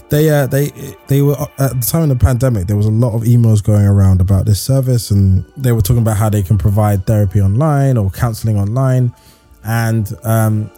they 0.09 0.29
uh, 0.29 0.47
they 0.47 0.71
they 1.07 1.21
were 1.21 1.35
at 1.57 1.79
the 1.79 1.87
time 1.87 2.03
of 2.03 2.09
the 2.09 2.15
pandemic. 2.15 2.67
There 2.67 2.77
was 2.77 2.85
a 2.85 2.91
lot 2.91 3.15
of 3.15 3.23
emails 3.23 3.63
going 3.63 3.85
around 3.85 4.21
about 4.21 4.45
this 4.45 4.61
service, 4.61 5.11
and 5.11 5.45
they 5.57 5.71
were 5.71 5.81
talking 5.81 6.01
about 6.01 6.17
how 6.17 6.29
they 6.29 6.43
can 6.43 6.57
provide 6.57 7.05
therapy 7.07 7.41
online 7.41 7.97
or 7.97 8.09
counseling 8.11 8.57
online. 8.57 9.13
And 9.63 10.11
um, 10.23 10.69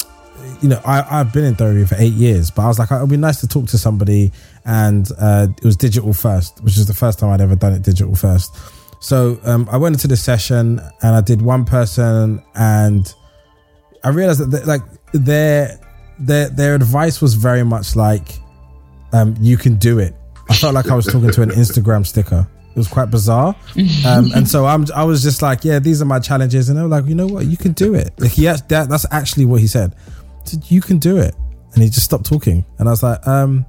you 0.62 0.70
know, 0.70 0.82
I, 0.86 1.20
I've 1.20 1.34
been 1.34 1.44
in 1.44 1.56
therapy 1.56 1.86
for 1.86 1.96
eight 2.00 2.14
years, 2.14 2.52
but 2.52 2.64
I 2.64 2.68
was 2.68 2.80
like, 2.80 2.90
it 2.92 3.00
would 3.00 3.10
be 3.10 3.18
nice 3.18 3.42
to 3.42 3.48
talk 3.48 3.68
to 3.68 3.78
somebody. 3.78 4.32
And 4.66 5.10
uh, 5.20 5.48
it 5.58 5.66
was 5.66 5.76
digital 5.76 6.14
first, 6.14 6.64
which 6.64 6.78
is 6.78 6.88
the 6.88 6.94
first 6.94 7.20
time 7.20 7.30
I'd 7.30 7.42
ever 7.42 7.56
done 7.56 7.74
it 7.74 7.82
digital 7.82 8.16
first. 8.16 8.56
So 9.00 9.40
um, 9.44 9.68
I 9.72 9.78
went 9.78 9.96
into 9.96 10.08
the 10.08 10.18
session 10.18 10.80
and 11.02 11.16
I 11.16 11.22
did 11.22 11.42
one 11.42 11.66
person, 11.66 12.42
and 12.56 13.14
I 14.04 14.10
realized 14.10 14.50
that 14.52 14.66
like 14.66 14.82
their 15.12 15.80
their 16.18 16.50
their 16.50 16.76
advice 16.76 17.22
was 17.22 17.34
very 17.34 17.64
much 17.64 17.96
like, 17.96 18.40
um, 19.14 19.36
"You 19.40 19.58
can 19.58 19.76
do 19.76 20.00
it." 20.00 20.16
I 20.50 20.56
felt 20.56 20.74
like 20.74 20.90
I 20.90 20.96
was 20.96 21.06
talking 21.06 21.32
to 21.32 21.42
an 21.42 21.50
Instagram 21.64 22.06
sticker. 22.06 22.48
It 22.72 22.78
was 22.78 22.88
quite 22.88 23.10
bizarre, 23.10 23.56
um, 24.06 24.32
and 24.36 24.48
so 24.48 24.66
I'm 24.68 24.86
I 24.96 25.04
was 25.04 25.24
just 25.24 25.42
like, 25.42 25.66
"Yeah, 25.66 25.80
these 25.80 26.02
are 26.02 26.06
my 26.06 26.20
challenges," 26.20 26.70
and 26.70 26.78
they 26.78 26.84
were 26.84 26.88
like, 26.88 27.06
"You 27.08 27.16
know 27.16 27.28
what? 27.28 27.48
You 27.48 27.58
can 27.58 27.72
do 27.72 27.96
it." 27.96 28.14
Like, 28.20 28.32
he 28.32 28.44
that 28.46 28.68
that's 28.68 29.06
actually 29.12 29.46
what 29.46 29.62
he 29.62 29.68
said. 29.68 29.96
He 30.44 30.50
said, 30.52 30.64
"You 30.70 30.82
can 30.82 31.00
do 31.00 31.18
it," 31.18 31.36
and 31.74 31.84
he 31.84 31.90
just 31.90 32.06
stopped 32.06 32.26
talking, 32.26 32.66
and 32.78 32.88
I 32.88 32.92
was 32.92 33.02
like, 33.02 33.26
um, 33.28 33.66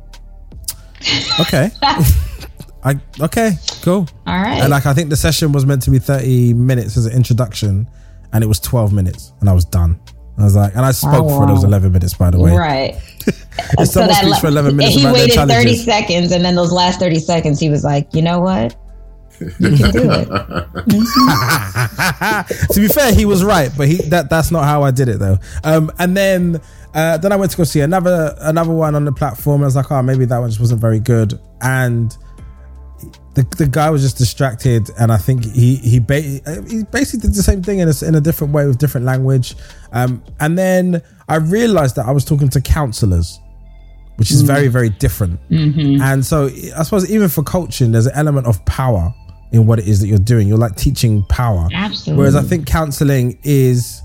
"Okay." 1.41 1.71
I 2.85 3.01
okay, 3.21 3.53
cool. 3.83 4.07
All 4.27 4.41
right. 4.41 4.61
And 4.61 4.71
like 4.71 4.87
I 4.87 4.95
think 4.95 5.11
the 5.11 5.17
session 5.17 5.53
was 5.53 5.67
meant 5.67 5.83
to 5.83 5.91
be 5.91 5.99
30 5.99 6.55
minutes 6.55 6.97
as 6.97 7.07
an 7.07 7.13
introduction, 7.13 7.89
and 8.33 8.45
it 8.45 8.47
was 8.47 8.61
12 8.61 8.93
minutes, 8.93 9.33
and 9.41 9.49
I 9.49 9.53
was 9.53 9.65
done. 9.65 9.99
I 10.39 10.45
was 10.45 10.55
like, 10.55 10.75
and 10.77 10.87
I 10.87 10.93
spoke 10.93 11.25
Oh, 11.27 11.41
for 11.41 11.47
those 11.47 11.65
11 11.65 11.91
minutes, 11.93 12.15
by 12.15 12.31
the 12.31 12.39
way. 12.39 12.57
Right. 12.57 12.97
If 13.77 13.89
someone 13.89 14.11
that 14.11 14.23
speaks 14.25 14.39
for 14.39 14.47
11 14.47 14.77
minutes 14.77 14.97
and 14.97 15.07
he 15.07 15.13
waited 15.13 15.35
30 15.35 15.75
seconds, 15.75 16.31
and 16.31 16.45
then 16.45 16.55
those 16.55 16.71
last 16.73 17.01
30 17.01 17.19
seconds, 17.19 17.59
he 17.59 17.69
was 17.69 17.83
like, 17.83 18.15
you 18.15 18.23
know 18.23 18.39
what? 18.39 18.77
You 19.41 19.77
can 19.77 19.91
do 19.91 20.11
it. 20.11 20.29
to 22.73 22.81
be 22.81 22.89
fair, 22.89 23.13
he 23.13 23.25
was 23.25 23.45
right, 23.45 23.71
but 23.77 23.89
he 23.89 23.97
that 24.09 24.31
that's 24.31 24.51
not 24.51 24.65
how 24.65 24.83
I 24.85 24.91
did 24.93 25.09
it 25.09 25.19
though. 25.19 25.39
Um, 25.65 25.91
and 25.99 26.17
then 26.17 26.61
uh, 26.95 27.19
then 27.19 27.33
I 27.33 27.37
went 27.37 27.51
to 27.51 27.57
go 27.57 27.65
see 27.65 27.81
another 27.81 28.35
another 28.41 28.73
one 28.73 28.95
on 28.95 29.05
the 29.05 29.13
platform. 29.13 29.63
I 29.63 29.67
was 29.67 29.77
like, 29.77 29.91
oh, 29.91 30.03
maybe 30.03 30.25
that 30.25 30.39
one 30.39 30.49
just 30.49 30.61
wasn't 30.61 30.81
very 30.81 31.01
good, 31.01 31.39
and 31.61 32.17
the, 33.39 33.57
the 33.57 33.67
guy 33.67 33.89
was 33.91 34.03
just 34.03 34.19
distracted, 34.19 34.91
and 34.99 35.11
I 35.11 35.17
think 35.17 35.45
he 35.45 35.77
he, 35.77 35.99
ba- 35.99 36.21
he 36.21 36.85
basically 36.91 37.29
did 37.29 37.35
the 37.35 37.43
same 37.43 37.63
thing 37.63 37.79
in 37.79 37.89
a, 37.89 38.05
in 38.07 38.15
a 38.15 38.21
different 38.21 38.53
way 38.53 38.67
with 38.67 38.79
different 38.79 39.07
language. 39.07 39.55
Um, 39.93 40.23
and 40.41 40.59
then 40.59 41.03
I 41.29 41.37
realized 41.37 41.97
that 41.97 42.07
I 42.07 42.11
was 42.11 42.25
talking 42.25 42.49
to 42.51 42.61
counselors, 42.61 43.41
which 44.17 44.31
is 44.31 44.43
very 44.43 44.69
very 44.69 44.91
different. 44.91 45.41
And 45.51 46.25
so 46.25 46.47
I 46.77 46.83
suppose 46.83 47.11
even 47.11 47.29
for 47.29 47.43
coaching, 47.43 47.93
there's 47.93 48.07
an 48.07 48.15
element 48.15 48.47
of 48.47 48.65
power 48.67 49.15
in 49.53 49.67
what 49.67 49.79
it 49.79 49.89
is 49.89 50.01
that 50.01 50.09
you're 50.09 50.19
doing. 50.19 50.47
You're 50.47 50.59
like 50.59 50.77
teaching 50.77 51.23
power. 51.31 51.69
Absolutely. 51.73 52.19
Whereas 52.19 52.37
I 52.37 52.43
think 52.43 52.67
counseling 52.67 53.39
is, 53.45 54.03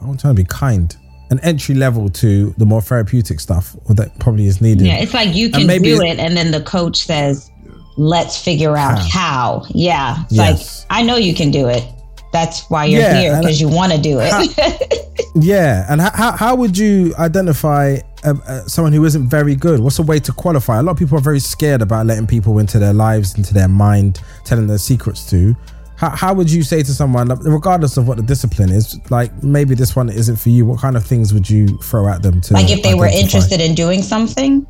I'm 0.00 0.16
trying 0.16 0.34
to 0.34 0.42
be 0.42 0.44
kind, 0.44 0.96
an 1.30 1.38
entry 1.44 1.76
level 1.76 2.08
to 2.08 2.50
the 2.58 2.66
more 2.66 2.82
therapeutic 2.82 3.38
stuff 3.38 3.76
that 3.90 4.18
probably 4.18 4.46
is 4.46 4.60
needed. 4.60 4.86
Yeah, 4.88 4.96
it's 4.96 5.14
like 5.14 5.34
you 5.36 5.50
can 5.50 5.68
maybe 5.68 5.84
do 5.84 6.02
it, 6.02 6.18
and 6.18 6.36
then 6.36 6.50
the 6.50 6.62
coach 6.62 7.04
says, 7.04 7.48
"Let's 7.96 8.36
figure 8.40 8.76
out 8.76 8.98
how." 8.98 9.64
Yeah, 9.68 10.24
Yes. 10.30 10.86
like 10.90 10.98
I 10.98 11.02
know 11.02 11.16
you 11.16 11.34
can 11.34 11.50
do 11.50 11.68
it. 11.68 11.84
That's 12.32 12.68
why 12.70 12.86
you're 12.86 13.02
Yeah, 13.02 13.20
here 13.20 13.36
because 13.38 13.60
you 13.60 13.68
want 13.68 13.92
to 13.92 13.98
do 13.98 14.18
it. 14.20 14.98
Yeah, 15.34 15.86
and 15.88 16.00
how, 16.00 16.10
how, 16.12 16.32
how 16.32 16.54
would 16.56 16.76
you 16.76 17.14
identify 17.18 17.98
uh, 18.24 18.34
uh, 18.46 18.64
someone 18.66 18.92
who 18.92 19.04
isn't 19.04 19.28
very 19.28 19.54
good? 19.54 19.80
What's 19.80 19.98
a 19.98 20.02
way 20.02 20.18
to 20.20 20.32
qualify? 20.32 20.78
A 20.78 20.82
lot 20.82 20.92
of 20.92 20.98
people 20.98 21.16
are 21.16 21.22
very 21.22 21.40
scared 21.40 21.80
about 21.80 22.04
letting 22.06 22.26
people 22.26 22.58
into 22.58 22.78
their 22.78 22.92
lives, 22.92 23.36
into 23.36 23.54
their 23.54 23.68
mind, 23.68 24.20
telling 24.44 24.66
their 24.66 24.78
secrets 24.78 25.28
to. 25.30 25.56
How, 25.96 26.10
how 26.10 26.34
would 26.34 26.50
you 26.50 26.62
say 26.62 26.82
to 26.82 26.92
someone, 26.92 27.28
regardless 27.28 27.96
of 27.96 28.08
what 28.08 28.16
the 28.18 28.22
discipline 28.22 28.70
is, 28.70 28.98
like 29.10 29.42
maybe 29.42 29.74
this 29.74 29.94
one 29.96 30.10
isn't 30.10 30.36
for 30.36 30.50
you? 30.50 30.66
What 30.66 30.80
kind 30.80 30.96
of 30.96 31.04
things 31.04 31.32
would 31.32 31.48
you 31.48 31.78
throw 31.78 32.08
at 32.08 32.22
them 32.22 32.40
to? 32.42 32.54
like 32.54 32.70
if 32.70 32.82
they 32.82 32.94
were 32.94 33.06
interested 33.06 33.60
in 33.60 33.74
doing 33.74 34.02
something. 34.02 34.66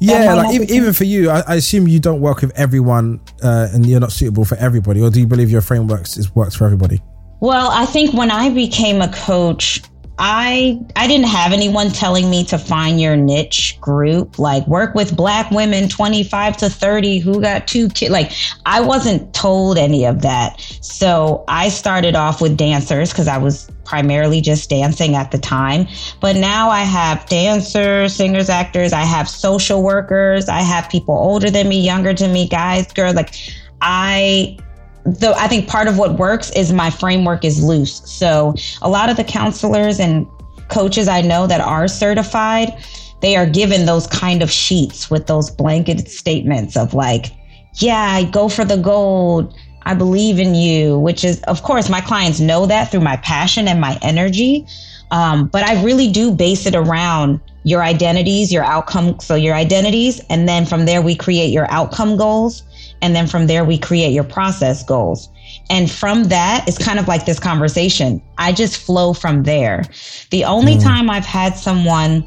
Yeah, 0.00 0.34
like 0.34 0.54
even, 0.54 0.70
even 0.70 0.92
for 0.92 1.04
you, 1.04 1.30
I, 1.30 1.42
I 1.46 1.54
assume 1.56 1.88
you 1.88 1.98
don't 1.98 2.20
work 2.20 2.40
with 2.42 2.56
everyone, 2.56 3.20
uh, 3.42 3.68
and 3.72 3.84
you're 3.84 4.00
not 4.00 4.12
suitable 4.12 4.44
for 4.44 4.56
everybody. 4.56 5.00
Or 5.00 5.10
do 5.10 5.20
you 5.20 5.26
believe 5.26 5.50
your 5.50 5.60
framework 5.60 6.02
is 6.02 6.34
works 6.34 6.54
for 6.54 6.64
everybody? 6.64 7.02
Well, 7.40 7.70
I 7.70 7.84
think 7.84 8.14
when 8.14 8.30
I 8.30 8.50
became 8.50 9.00
a 9.00 9.12
coach, 9.12 9.82
I 10.18 10.80
I 10.96 11.06
didn't 11.06 11.28
have 11.28 11.52
anyone 11.52 11.90
telling 11.90 12.28
me 12.28 12.44
to 12.46 12.58
find 12.58 13.00
your 13.00 13.16
niche 13.16 13.78
group, 13.80 14.38
like 14.38 14.66
work 14.66 14.94
with 14.94 15.16
black 15.16 15.50
women 15.50 15.88
25 15.88 16.56
to 16.58 16.68
30 16.68 17.18
who 17.18 17.40
got 17.40 17.68
two 17.68 17.88
kids. 17.88 18.10
Like 18.10 18.32
I 18.66 18.80
wasn't 18.80 19.32
told 19.32 19.78
any 19.78 20.04
of 20.04 20.22
that. 20.22 20.60
So 20.80 21.44
I 21.46 21.68
started 21.68 22.16
off 22.16 22.40
with 22.40 22.56
dancers 22.56 23.12
because 23.12 23.28
I 23.28 23.38
was 23.38 23.70
primarily 23.84 24.40
just 24.40 24.68
dancing 24.68 25.14
at 25.14 25.30
the 25.30 25.38
time. 25.38 25.86
But 26.20 26.36
now 26.36 26.68
I 26.68 26.82
have 26.82 27.24
dancers, 27.26 28.14
singers, 28.14 28.50
actors, 28.50 28.92
I 28.92 29.02
have 29.02 29.28
social 29.28 29.82
workers, 29.82 30.48
I 30.48 30.60
have 30.60 30.90
people 30.90 31.14
older 31.14 31.50
than 31.50 31.68
me, 31.68 31.80
younger 31.80 32.12
than 32.12 32.32
me, 32.32 32.48
guys, 32.48 32.92
girls. 32.92 33.14
Like 33.14 33.34
I 33.80 34.58
though 35.04 35.32
I 35.34 35.48
think 35.48 35.68
part 35.68 35.88
of 35.88 35.98
what 35.98 36.18
works 36.18 36.50
is 36.50 36.72
my 36.72 36.90
framework 36.90 37.44
is 37.44 37.62
loose. 37.62 38.02
So 38.10 38.54
a 38.82 38.88
lot 38.88 39.08
of 39.08 39.16
the 39.16 39.24
counselors 39.24 39.98
and 39.98 40.26
coaches 40.68 41.08
I 41.08 41.22
know 41.22 41.46
that 41.46 41.60
are 41.60 41.88
certified, 41.88 42.72
they 43.20 43.36
are 43.36 43.46
given 43.46 43.86
those 43.86 44.06
kind 44.06 44.42
of 44.42 44.50
sheets 44.50 45.10
with 45.10 45.26
those 45.26 45.50
blanket 45.50 46.08
statements 46.08 46.76
of 46.76 46.94
like, 46.94 47.26
yeah, 47.74 48.22
go 48.30 48.48
for 48.48 48.64
the 48.64 48.76
gold. 48.76 49.54
I 49.84 49.94
believe 49.94 50.38
in 50.38 50.54
you, 50.54 50.98
which 50.98 51.24
is, 51.24 51.40
of 51.44 51.62
course, 51.62 51.88
my 51.88 52.00
clients 52.00 52.40
know 52.40 52.66
that 52.66 52.90
through 52.90 53.00
my 53.00 53.16
passion 53.16 53.66
and 53.68 53.80
my 53.80 53.98
energy. 54.02 54.66
Um, 55.10 55.46
but 55.46 55.64
I 55.64 55.82
really 55.82 56.10
do 56.10 56.30
base 56.30 56.66
it 56.66 56.74
around 56.74 57.40
your 57.64 57.82
identities, 57.82 58.52
your 58.52 58.64
outcome. 58.64 59.18
So 59.20 59.34
your 59.34 59.54
identities, 59.54 60.20
and 60.28 60.46
then 60.46 60.66
from 60.66 60.84
there 60.84 61.00
we 61.00 61.14
create 61.14 61.50
your 61.50 61.70
outcome 61.70 62.16
goals, 62.16 62.62
and 63.02 63.14
then 63.14 63.26
from 63.26 63.46
there 63.46 63.64
we 63.64 63.78
create 63.78 64.12
your 64.12 64.24
process 64.24 64.82
goals. 64.82 65.28
And 65.70 65.90
from 65.90 66.24
that, 66.24 66.66
it's 66.66 66.78
kind 66.78 66.98
of 66.98 67.08
like 67.08 67.24
this 67.24 67.38
conversation. 67.38 68.22
I 68.38 68.52
just 68.52 68.76
flow 68.76 69.12
from 69.12 69.44
there. 69.44 69.84
The 70.30 70.44
only 70.44 70.76
mm. 70.76 70.82
time 70.82 71.10
I've 71.10 71.24
had 71.24 71.56
someone 71.56 72.26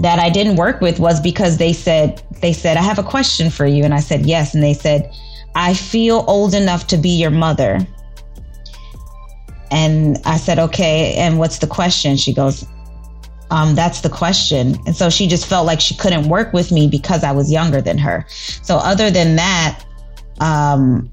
that 0.00 0.18
I 0.18 0.30
didn't 0.30 0.56
work 0.56 0.80
with 0.80 0.98
was 0.98 1.20
because 1.20 1.56
they 1.56 1.72
said, 1.72 2.22
they 2.40 2.52
said, 2.52 2.76
I 2.76 2.82
have 2.82 2.98
a 2.98 3.02
question 3.02 3.50
for 3.50 3.66
you. 3.66 3.84
And 3.84 3.94
I 3.94 4.00
said, 4.00 4.26
yes. 4.26 4.54
And 4.54 4.62
they 4.62 4.74
said, 4.74 5.12
I 5.54 5.74
feel 5.74 6.24
old 6.28 6.54
enough 6.54 6.86
to 6.88 6.96
be 6.96 7.10
your 7.10 7.30
mother. 7.30 7.86
And 9.70 10.18
I 10.24 10.36
said, 10.36 10.58
okay. 10.58 11.14
And 11.14 11.38
what's 11.38 11.58
the 11.58 11.66
question? 11.66 12.16
She 12.16 12.32
goes, 12.32 12.66
um, 13.50 13.74
that's 13.74 14.02
the 14.02 14.10
question. 14.10 14.76
And 14.86 14.94
so 14.94 15.10
she 15.10 15.26
just 15.26 15.46
felt 15.46 15.66
like 15.66 15.80
she 15.80 15.94
couldn't 15.94 16.28
work 16.28 16.52
with 16.52 16.70
me 16.70 16.88
because 16.88 17.24
I 17.24 17.32
was 17.32 17.50
younger 17.50 17.80
than 17.80 17.98
her. 17.98 18.26
So 18.28 18.76
other 18.76 19.10
than 19.10 19.36
that, 19.36 19.84
um, 20.40 21.10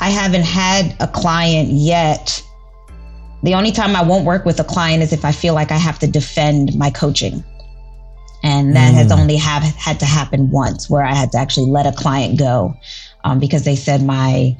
I 0.00 0.10
haven't 0.10 0.44
had 0.44 0.94
a 1.00 1.08
client 1.08 1.70
yet. 1.70 2.42
The 3.42 3.54
only 3.54 3.72
time 3.72 3.96
I 3.96 4.02
won't 4.02 4.24
work 4.24 4.44
with 4.44 4.60
a 4.60 4.64
client 4.64 5.02
is 5.02 5.12
if 5.12 5.24
I 5.24 5.32
feel 5.32 5.54
like 5.54 5.70
I 5.70 5.78
have 5.78 5.98
to 6.00 6.06
defend 6.06 6.76
my 6.76 6.90
coaching. 6.90 7.42
And 8.44 8.76
that 8.76 8.92
mm. 8.92 8.96
has 8.96 9.10
only 9.10 9.36
have 9.36 9.62
had 9.62 9.98
to 9.98 10.06
happen 10.06 10.50
once 10.50 10.88
where 10.88 11.02
I 11.02 11.12
had 11.12 11.32
to 11.32 11.38
actually 11.38 11.70
let 11.70 11.86
a 11.86 11.92
client 11.92 12.38
go 12.38 12.72
um, 13.24 13.40
because 13.40 13.64
they 13.64 13.74
said 13.74 14.02
my 14.02 14.56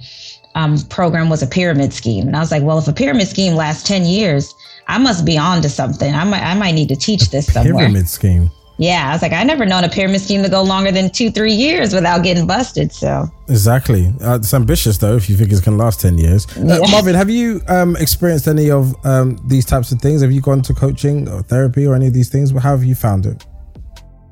um, 0.58 0.78
program 0.88 1.28
was 1.28 1.42
a 1.42 1.46
pyramid 1.46 1.92
scheme. 1.92 2.26
And 2.26 2.36
I 2.36 2.40
was 2.40 2.50
like, 2.50 2.62
well, 2.62 2.78
if 2.78 2.88
a 2.88 2.92
pyramid 2.92 3.28
scheme 3.28 3.54
lasts 3.54 3.86
10 3.86 4.04
years, 4.04 4.54
I 4.88 4.98
must 4.98 5.24
be 5.24 5.38
on 5.38 5.62
to 5.62 5.68
something. 5.68 6.14
I 6.14 6.24
might, 6.24 6.42
I 6.42 6.54
might 6.54 6.72
need 6.72 6.88
to 6.88 6.96
teach 6.96 7.30
this 7.30 7.52
somewhere. 7.52 7.74
Pyramid 7.74 8.08
scheme. 8.08 8.50
Yeah, 8.80 9.08
I 9.08 9.12
was 9.12 9.22
like, 9.22 9.32
I 9.32 9.42
never 9.42 9.66
known 9.66 9.82
a 9.82 9.88
pyramid 9.88 10.20
scheme 10.20 10.42
to 10.44 10.48
go 10.48 10.62
longer 10.62 10.92
than 10.92 11.10
two, 11.10 11.30
three 11.30 11.52
years 11.52 11.92
without 11.92 12.22
getting 12.22 12.46
busted. 12.46 12.92
So 12.92 13.26
exactly, 13.48 14.12
uh, 14.22 14.36
it's 14.36 14.54
ambitious 14.54 14.98
though. 14.98 15.16
If 15.16 15.28
you 15.28 15.36
think 15.36 15.50
it's 15.50 15.60
going 15.60 15.76
to 15.76 15.82
last 15.82 16.00
ten 16.00 16.16
years, 16.16 16.46
yeah. 16.56 16.76
uh, 16.76 16.88
Marvin, 16.92 17.16
have 17.16 17.28
you 17.28 17.60
um, 17.66 17.96
experienced 17.96 18.46
any 18.46 18.70
of 18.70 18.94
um, 19.04 19.36
these 19.48 19.66
types 19.66 19.90
of 19.90 20.00
things? 20.00 20.22
Have 20.22 20.30
you 20.30 20.40
gone 20.40 20.62
to 20.62 20.74
coaching 20.74 21.28
or 21.28 21.42
therapy 21.42 21.88
or 21.88 21.96
any 21.96 22.06
of 22.06 22.14
these 22.14 22.28
things? 22.28 22.52
How 22.52 22.70
have 22.70 22.84
you 22.84 22.94
found 22.94 23.26
it? 23.26 23.44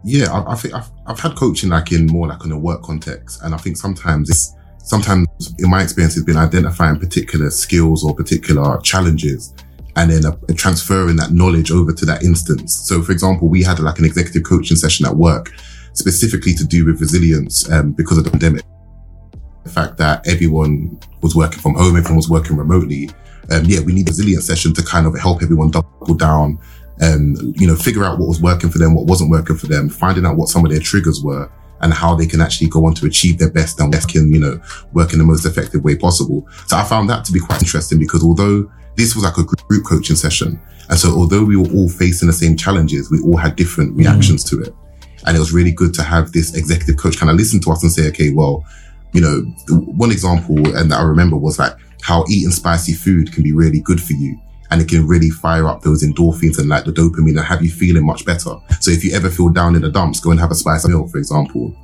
Yeah, 0.04 0.30
I, 0.30 0.52
I 0.52 0.54
think 0.54 0.74
I've, 0.74 0.90
I've 1.08 1.18
had 1.18 1.34
coaching 1.34 1.70
like 1.70 1.90
in 1.90 2.06
more 2.06 2.28
like 2.28 2.44
in 2.44 2.52
a 2.52 2.58
work 2.58 2.82
context, 2.82 3.42
and 3.42 3.52
I 3.52 3.58
think 3.58 3.76
sometimes 3.76 4.30
it's 4.30 4.54
sometimes 4.86 5.26
in 5.58 5.68
my 5.68 5.82
experience 5.82 6.14
has 6.14 6.22
been 6.22 6.36
identifying 6.36 6.98
particular 6.98 7.50
skills 7.50 8.04
or 8.04 8.14
particular 8.14 8.80
challenges 8.82 9.52
and 9.96 10.10
then 10.10 10.24
uh, 10.24 10.36
transferring 10.54 11.16
that 11.16 11.32
knowledge 11.32 11.72
over 11.72 11.92
to 11.92 12.06
that 12.06 12.22
instance. 12.22 12.76
So, 12.88 13.02
for 13.02 13.10
example, 13.10 13.48
we 13.48 13.64
had 13.64 13.80
like 13.80 13.98
an 13.98 14.04
executive 14.04 14.44
coaching 14.44 14.76
session 14.76 15.04
at 15.04 15.16
work 15.16 15.52
specifically 15.92 16.54
to 16.54 16.64
do 16.64 16.84
with 16.84 17.00
resilience 17.00 17.68
um, 17.72 17.92
because 17.92 18.16
of 18.18 18.24
the 18.24 18.30
pandemic. 18.30 18.62
The 19.64 19.70
fact 19.70 19.96
that 19.96 20.24
everyone 20.28 21.00
was 21.20 21.34
working 21.34 21.58
from 21.58 21.74
home, 21.74 21.96
everyone 21.96 22.16
was 22.16 22.30
working 22.30 22.56
remotely. 22.56 23.10
Um, 23.50 23.64
yeah, 23.64 23.80
we 23.80 23.92
need 23.92 24.06
a 24.08 24.12
resilience 24.12 24.46
session 24.46 24.72
to 24.74 24.84
kind 24.84 25.06
of 25.06 25.18
help 25.18 25.42
everyone 25.42 25.72
double 25.72 26.14
down, 26.14 26.60
and, 27.00 27.60
you 27.60 27.66
know, 27.66 27.74
figure 27.74 28.04
out 28.04 28.18
what 28.18 28.28
was 28.28 28.40
working 28.40 28.70
for 28.70 28.78
them, 28.78 28.94
what 28.94 29.06
wasn't 29.06 29.30
working 29.30 29.56
for 29.56 29.66
them, 29.66 29.88
finding 29.88 30.24
out 30.24 30.36
what 30.36 30.48
some 30.48 30.64
of 30.64 30.70
their 30.70 30.80
triggers 30.80 31.22
were 31.22 31.50
and 31.80 31.92
how 31.92 32.14
they 32.14 32.26
can 32.26 32.40
actually 32.40 32.68
go 32.68 32.86
on 32.86 32.94
to 32.94 33.06
achieve 33.06 33.38
their 33.38 33.50
best 33.50 33.80
and 33.80 33.92
best 33.92 34.08
can, 34.08 34.32
you 34.32 34.40
know, 34.40 34.60
work 34.92 35.12
in 35.12 35.18
the 35.18 35.24
most 35.24 35.44
effective 35.44 35.84
way 35.84 35.96
possible. 35.96 36.46
So 36.66 36.76
I 36.76 36.84
found 36.84 37.08
that 37.10 37.24
to 37.26 37.32
be 37.32 37.40
quite 37.40 37.60
interesting 37.60 37.98
because 37.98 38.22
although 38.22 38.70
this 38.96 39.14
was 39.14 39.24
like 39.24 39.36
a 39.36 39.44
group 39.44 39.84
coaching 39.84 40.16
session. 40.16 40.60
And 40.88 40.98
so 40.98 41.10
although 41.10 41.44
we 41.44 41.56
were 41.56 41.70
all 41.72 41.88
facing 41.88 42.28
the 42.28 42.32
same 42.32 42.56
challenges, 42.56 43.10
we 43.10 43.20
all 43.20 43.36
had 43.36 43.56
different 43.56 43.94
mm. 43.94 43.98
reactions 43.98 44.44
mm. 44.44 44.50
to 44.50 44.62
it. 44.62 44.74
And 45.26 45.36
it 45.36 45.40
was 45.40 45.52
really 45.52 45.72
good 45.72 45.92
to 45.94 46.02
have 46.02 46.32
this 46.32 46.54
executive 46.56 46.96
coach 46.96 47.18
kind 47.18 47.30
of 47.30 47.36
listen 47.36 47.60
to 47.60 47.72
us 47.72 47.82
and 47.82 47.92
say, 47.92 48.08
okay, 48.08 48.32
well, 48.32 48.64
you 49.12 49.20
know, 49.20 49.40
one 49.68 50.10
example 50.10 50.56
and 50.76 50.90
that 50.90 50.98
I 50.98 51.02
remember 51.02 51.36
was 51.36 51.58
like 51.58 51.74
how 52.02 52.24
eating 52.28 52.50
spicy 52.50 52.92
food 52.92 53.32
can 53.32 53.42
be 53.42 53.52
really 53.52 53.80
good 53.80 54.00
for 54.00 54.12
you 54.12 54.38
and 54.70 54.80
it 54.80 54.88
can 54.88 55.06
really 55.06 55.30
fire 55.30 55.68
up 55.68 55.82
those 55.82 56.02
endorphins 56.02 56.58
and 56.58 56.68
like 56.68 56.84
the 56.84 56.92
dopamine 56.92 57.36
and 57.36 57.46
have 57.46 57.62
you 57.62 57.70
feeling 57.70 58.04
much 58.04 58.24
better. 58.24 58.54
So 58.80 58.90
if 58.90 59.04
you 59.04 59.14
ever 59.14 59.30
feel 59.30 59.50
down 59.50 59.76
in 59.76 59.82
the 59.82 59.90
dumps, 59.90 60.20
go 60.20 60.30
and 60.30 60.40
have 60.40 60.50
a 60.50 60.54
spicy 60.54 60.88
meal, 60.88 61.06
for 61.06 61.18
example. 61.18 61.74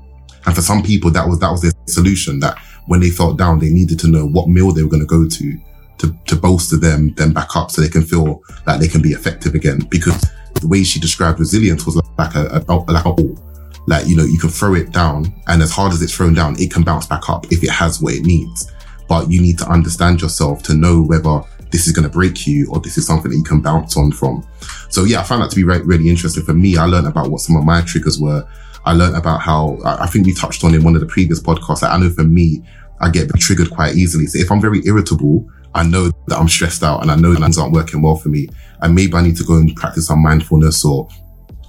And 0.47 0.55
for 0.55 0.63
some 0.63 0.83
people, 0.83 1.11
that 1.13 1.27
was, 1.27 1.39
that 1.41 1.51
was 1.51 1.63
their 1.63 1.73
solution 1.87 2.41
that 2.41 2.59
when 2.87 3.01
they 3.01 3.11
felt 3.11 3.39
down, 3.39 3.59
they 3.59 3.71
needed 3.71 3.99
to 4.01 4.09
know 4.09 4.27
what 4.27 4.49
meal 4.49 4.73
they 4.73 4.83
were 4.83 4.89
going 4.89 5.03
to 5.03 5.07
go 5.07 5.29
to 5.29 5.61
to, 5.99 6.17
to 6.27 6.37
bolster 6.37 6.77
them 6.77 7.15
them 7.15 7.33
back 7.33 7.55
up 7.57 7.71
so 7.71 7.81
they 7.81 7.89
can 7.89 8.03
feel 8.03 8.43
like 8.67 8.81
they 8.81 8.89
can 8.89 9.01
be 9.01 9.11
effective 9.11 9.55
again. 9.55 9.79
Because 9.89 10.21
the 10.61 10.69
way 10.69 10.83
she 10.83 10.99
described 10.99 11.39
resilience 11.39 11.87
was 11.87 11.97
like 12.19 12.35
a, 12.35 12.65
a 12.69 12.75
like 12.75 13.05
a 13.05 13.13
ball. 13.13 13.39
Like, 13.87 14.07
you 14.07 14.17
know, 14.17 14.25
you 14.25 14.39
can 14.39 14.51
throw 14.51 14.75
it 14.75 14.93
down 14.93 15.33
and 15.49 15.61
as 15.61 15.73
hard 15.73 15.93
as 15.93 16.03
it's 16.03 16.15
thrown 16.15 16.35
down, 16.35 16.55
it 16.61 16.73
can 16.73 16.85
bounce 16.85 17.07
back 17.07 17.29
up 17.29 17.51
if 17.51 17.65
it 17.65 17.71
has 17.71 18.01
what 18.01 18.15
it 18.15 18.25
needs. 18.25 18.71
But 19.09 19.31
you 19.31 19.41
need 19.41 19.59
to 19.59 19.69
understand 19.69 20.23
yourself 20.23 20.63
to 20.65 20.75
know 20.75 21.03
whether 21.03 21.41
this 21.73 21.87
is 21.87 21.93
going 21.93 22.05
to 22.05 22.11
break 22.11 22.47
you 22.47 22.69
or 22.71 22.79
this 22.79 22.97
is 22.99 23.07
something 23.07 23.31
that 23.31 23.37
you 23.37 23.43
can 23.43 23.61
bounce 23.61 23.97
on 23.97 24.13
from. 24.13 24.47
So 24.91 25.05
yeah, 25.05 25.21
I 25.21 25.25
found 25.25 25.43
that 25.43 25.51
to 25.51 25.57
be 25.57 25.65
really, 25.65 25.83
really 25.83 26.09
interesting. 26.09 26.45
For 26.45 26.55
me, 26.55 26.77
I 26.77 26.85
learned 26.85 27.07
about 27.07 27.31
what 27.31 27.41
some 27.41 27.57
of 27.57 27.65
my 27.65 27.81
triggers 27.81 28.21
were. 28.21 28.47
I 28.85 28.93
learned 28.93 29.17
about 29.17 29.41
how 29.41 29.79
I 29.85 30.07
think 30.07 30.27
we 30.27 30.35
touched 30.35 30.63
on 30.65 30.75
in 30.75 30.85
one 30.85 30.95
of 30.95 31.01
the 31.01 31.07
previous 31.07 31.41
podcasts. 31.41 31.83
Like 31.83 31.93
I 31.93 31.99
know 31.99 32.11
for 32.11 32.25
me, 32.25 32.63
I 33.01 33.11
get 33.11 33.29
triggered 33.35 33.71
quite 33.71 33.97
easily. 33.97 34.27
So 34.27 34.39
if 34.39 34.53
I'm 34.53 34.61
very 34.61 34.83
irritable, 34.85 35.49
I 35.75 35.83
know 35.83 36.11
that 36.27 36.39
I'm 36.39 36.49
stressed 36.49 36.83
out 36.83 37.01
and 37.01 37.11
I 37.11 37.17
know 37.17 37.35
things 37.35 37.59
aren't 37.59 37.73
working 37.73 38.03
well 38.03 38.17
for 38.17 38.29
me. 38.29 38.49
And 38.83 38.95
maybe 38.95 39.15
I 39.15 39.23
need 39.23 39.37
to 39.39 39.45
go 39.45 39.55
and 39.55 39.75
practice 39.75 40.09
some 40.09 40.23
mindfulness 40.23 40.85
or 40.85 41.09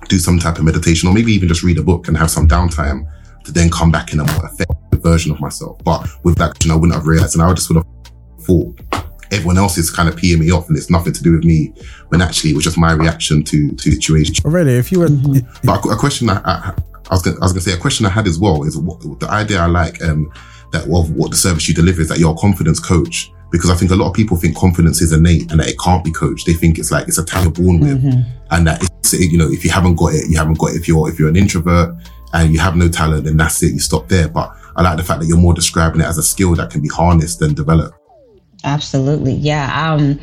do 0.10 0.20
some 0.20 0.38
type 0.38 0.58
of 0.58 0.66
meditation 0.66 1.08
or 1.08 1.13
maybe 1.13 1.32
even 1.32 1.48
just 1.48 1.63
read 1.63 1.78
a 1.78 1.84
book 1.84 2.08
and 2.08 2.18
have 2.18 2.30
some 2.30 2.48
downtime 2.48 3.10
to 3.46 3.52
then 3.52 3.70
come 3.70 3.92
back 3.92 4.12
in 4.12 4.20
a 4.20 4.32
more 4.34 4.46
effective 4.46 5.02
version 5.02 5.32
of 5.32 5.39
myself. 5.39 5.82
But 5.84 6.08
with 6.24 6.38
that, 6.39 6.58
I 6.70 6.76
wouldn't 6.76 6.94
have 6.94 7.08
realized 7.08 7.36
and 7.36 7.44
I 7.44 7.48
would 7.48 7.56
just 7.56 7.70
would 7.70 7.78
have 7.78 8.46
thought 8.46 8.80
everyone 9.34 9.58
else 9.58 9.78
is 9.78 9.89
kind 9.89 10.08
of 10.08 10.15
peeing 10.15 10.39
me 10.39 10.52
off 10.52 10.67
and 10.67 10.78
it's 10.78 10.89
nothing 10.89 11.13
to 11.13 11.24
do 11.24 11.32
with 11.34 11.43
me 11.43 11.74
when 12.10 12.22
actually 12.22 12.52
it 12.52 12.56
was 12.56 12.63
just 12.63 12.78
my 12.78 12.93
reaction 12.93 13.43
to, 13.43 13.72
to 13.72 13.89
the 13.89 13.96
situation. 13.96 14.36
Already, 14.46 14.72
if 14.72 14.91
you 14.91 15.00
were, 15.00 15.08
mm-hmm. 15.08 15.39
but 15.65 15.84
a, 15.86 15.96
question 15.96 16.30
I, 16.30 16.41
I, 16.46 16.74
I 17.10 17.13
was 17.13 17.22
gonna, 17.22 17.38
I 17.38 17.43
was 17.43 17.52
gonna 17.52 17.62
say 17.62 17.74
a 17.74 17.78
question 17.78 18.06
I 18.06 18.10
had 18.10 18.28
as 18.28 18.39
well 18.39 18.63
is 18.63 18.78
what, 18.78 19.00
the 19.19 19.30
idea 19.30 19.60
I 19.60 19.67
like, 19.67 20.02
um, 20.04 20.32
that 20.72 20.84
of 20.84 21.12
what 21.12 21.32
the 21.32 21.38
service 21.38 21.67
you 21.67 21.74
deliver 21.74 22.02
is 22.02 22.10
that 22.10 22.19
you're 22.19 22.34
a 22.34 22.38
confidence 22.38 22.80
coach 22.80 23.32
because 23.52 23.69
I 23.69 23.76
think 23.76 23.91
a 23.91 23.96
lot 23.96 24.10
of 24.10 24.15
people 24.15 24.36
think 24.36 24.58
confidence 24.58 25.00
is 25.02 25.13
innate 25.13 25.52
and 25.52 25.60
that 25.60 25.67
it 25.67 25.80
can't 25.80 26.04
be 26.04 26.12
coached. 26.12 26.48
They 26.48 26.54
think 26.54 26.80
it's 26.80 26.91
like 26.91 27.08
it's 27.08 27.19
a 27.19 27.26
talent 27.26 27.56
born 27.56 27.80
with, 27.80 28.04
mm-hmm. 28.04 28.22
and 28.50 28.67
that 28.67 28.82
it's 28.82 29.13
you 29.13 29.38
know 29.38 29.48
if 29.48 29.63
you 29.63 29.69
haven't 29.69 29.96
got 29.96 30.13
it, 30.13 30.28
you 30.30 30.38
haven't 30.38 30.58
got 30.58 30.72
it. 30.72 30.78
If 30.78 30.88
you're 30.88 31.08
if 31.08 31.19
you're 31.19 31.30
an 31.30 31.36
introvert 31.36 31.96
and 32.34 32.52
you 32.52 32.60
have 32.60 32.76
no 32.76 32.89
talent, 32.89 33.26
then 33.26 33.38
that's 33.38 33.62
it. 33.62 33.74
You 33.74 33.80
stop 33.80 34.10
there. 34.10 34.28
But 34.28 34.52
I 34.76 34.82
like 34.82 34.98
the 34.98 35.04
fact 35.04 35.19
that 35.22 35.28
you're 35.28 35.38
more 35.38 35.54
describing 35.54 36.02
it 36.02 36.06
as 36.08 36.17
a 36.17 36.24
skill 36.24 36.56
that 36.56 36.72
can 36.72 36.82
be 36.82 36.89
harnessed 36.89 37.41
and 37.43 37.56
developed. 37.56 37.96
Absolutely, 38.63 39.34
yeah. 39.34 39.91
Um, 39.93 40.19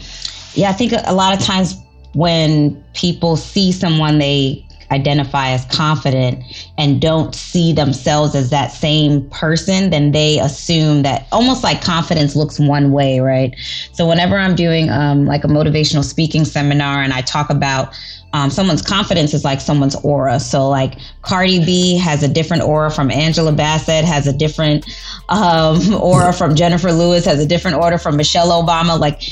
yeah, 0.54 0.70
I 0.70 0.72
think 0.72 0.92
a 1.04 1.14
lot 1.14 1.36
of 1.38 1.44
times 1.44 1.76
when 2.14 2.82
people 2.94 3.36
see 3.36 3.72
someone 3.72 4.18
they 4.18 4.66
identify 4.90 5.50
as 5.50 5.64
confident 5.66 6.42
and 6.76 7.00
don't 7.00 7.34
see 7.34 7.72
themselves 7.72 8.34
as 8.34 8.50
that 8.50 8.72
same 8.72 9.28
person, 9.30 9.90
then 9.90 10.10
they 10.12 10.40
assume 10.40 11.02
that 11.02 11.28
almost 11.30 11.62
like 11.62 11.80
confidence 11.80 12.34
looks 12.34 12.58
one 12.58 12.90
way, 12.90 13.20
right? 13.20 13.54
So 13.92 14.08
whenever 14.08 14.36
I'm 14.36 14.56
doing 14.56 14.90
um, 14.90 15.26
like 15.26 15.44
a 15.44 15.48
motivational 15.48 16.02
speaking 16.04 16.44
seminar 16.44 17.02
and 17.02 17.12
I 17.12 17.20
talk 17.20 17.50
about 17.50 17.94
um, 18.32 18.50
someone's 18.50 18.82
confidence 18.82 19.34
is 19.34 19.44
like 19.44 19.60
someone's 19.60 19.96
aura. 19.96 20.38
So 20.38 20.68
like 20.68 20.98
Cardi 21.22 21.64
B 21.64 21.98
has 21.98 22.22
a 22.22 22.28
different 22.28 22.62
aura 22.62 22.90
from 22.90 23.10
Angela 23.10 23.52
Bassett, 23.52 24.04
has 24.04 24.26
a 24.26 24.32
different 24.32 24.86
um, 25.28 25.94
aura 26.00 26.32
from 26.32 26.54
Jennifer 26.54 26.92
Lewis, 26.92 27.24
has 27.24 27.40
a 27.40 27.46
different 27.46 27.76
aura 27.76 27.98
from 27.98 28.16
Michelle 28.16 28.50
Obama. 28.50 28.98
Like 28.98 29.22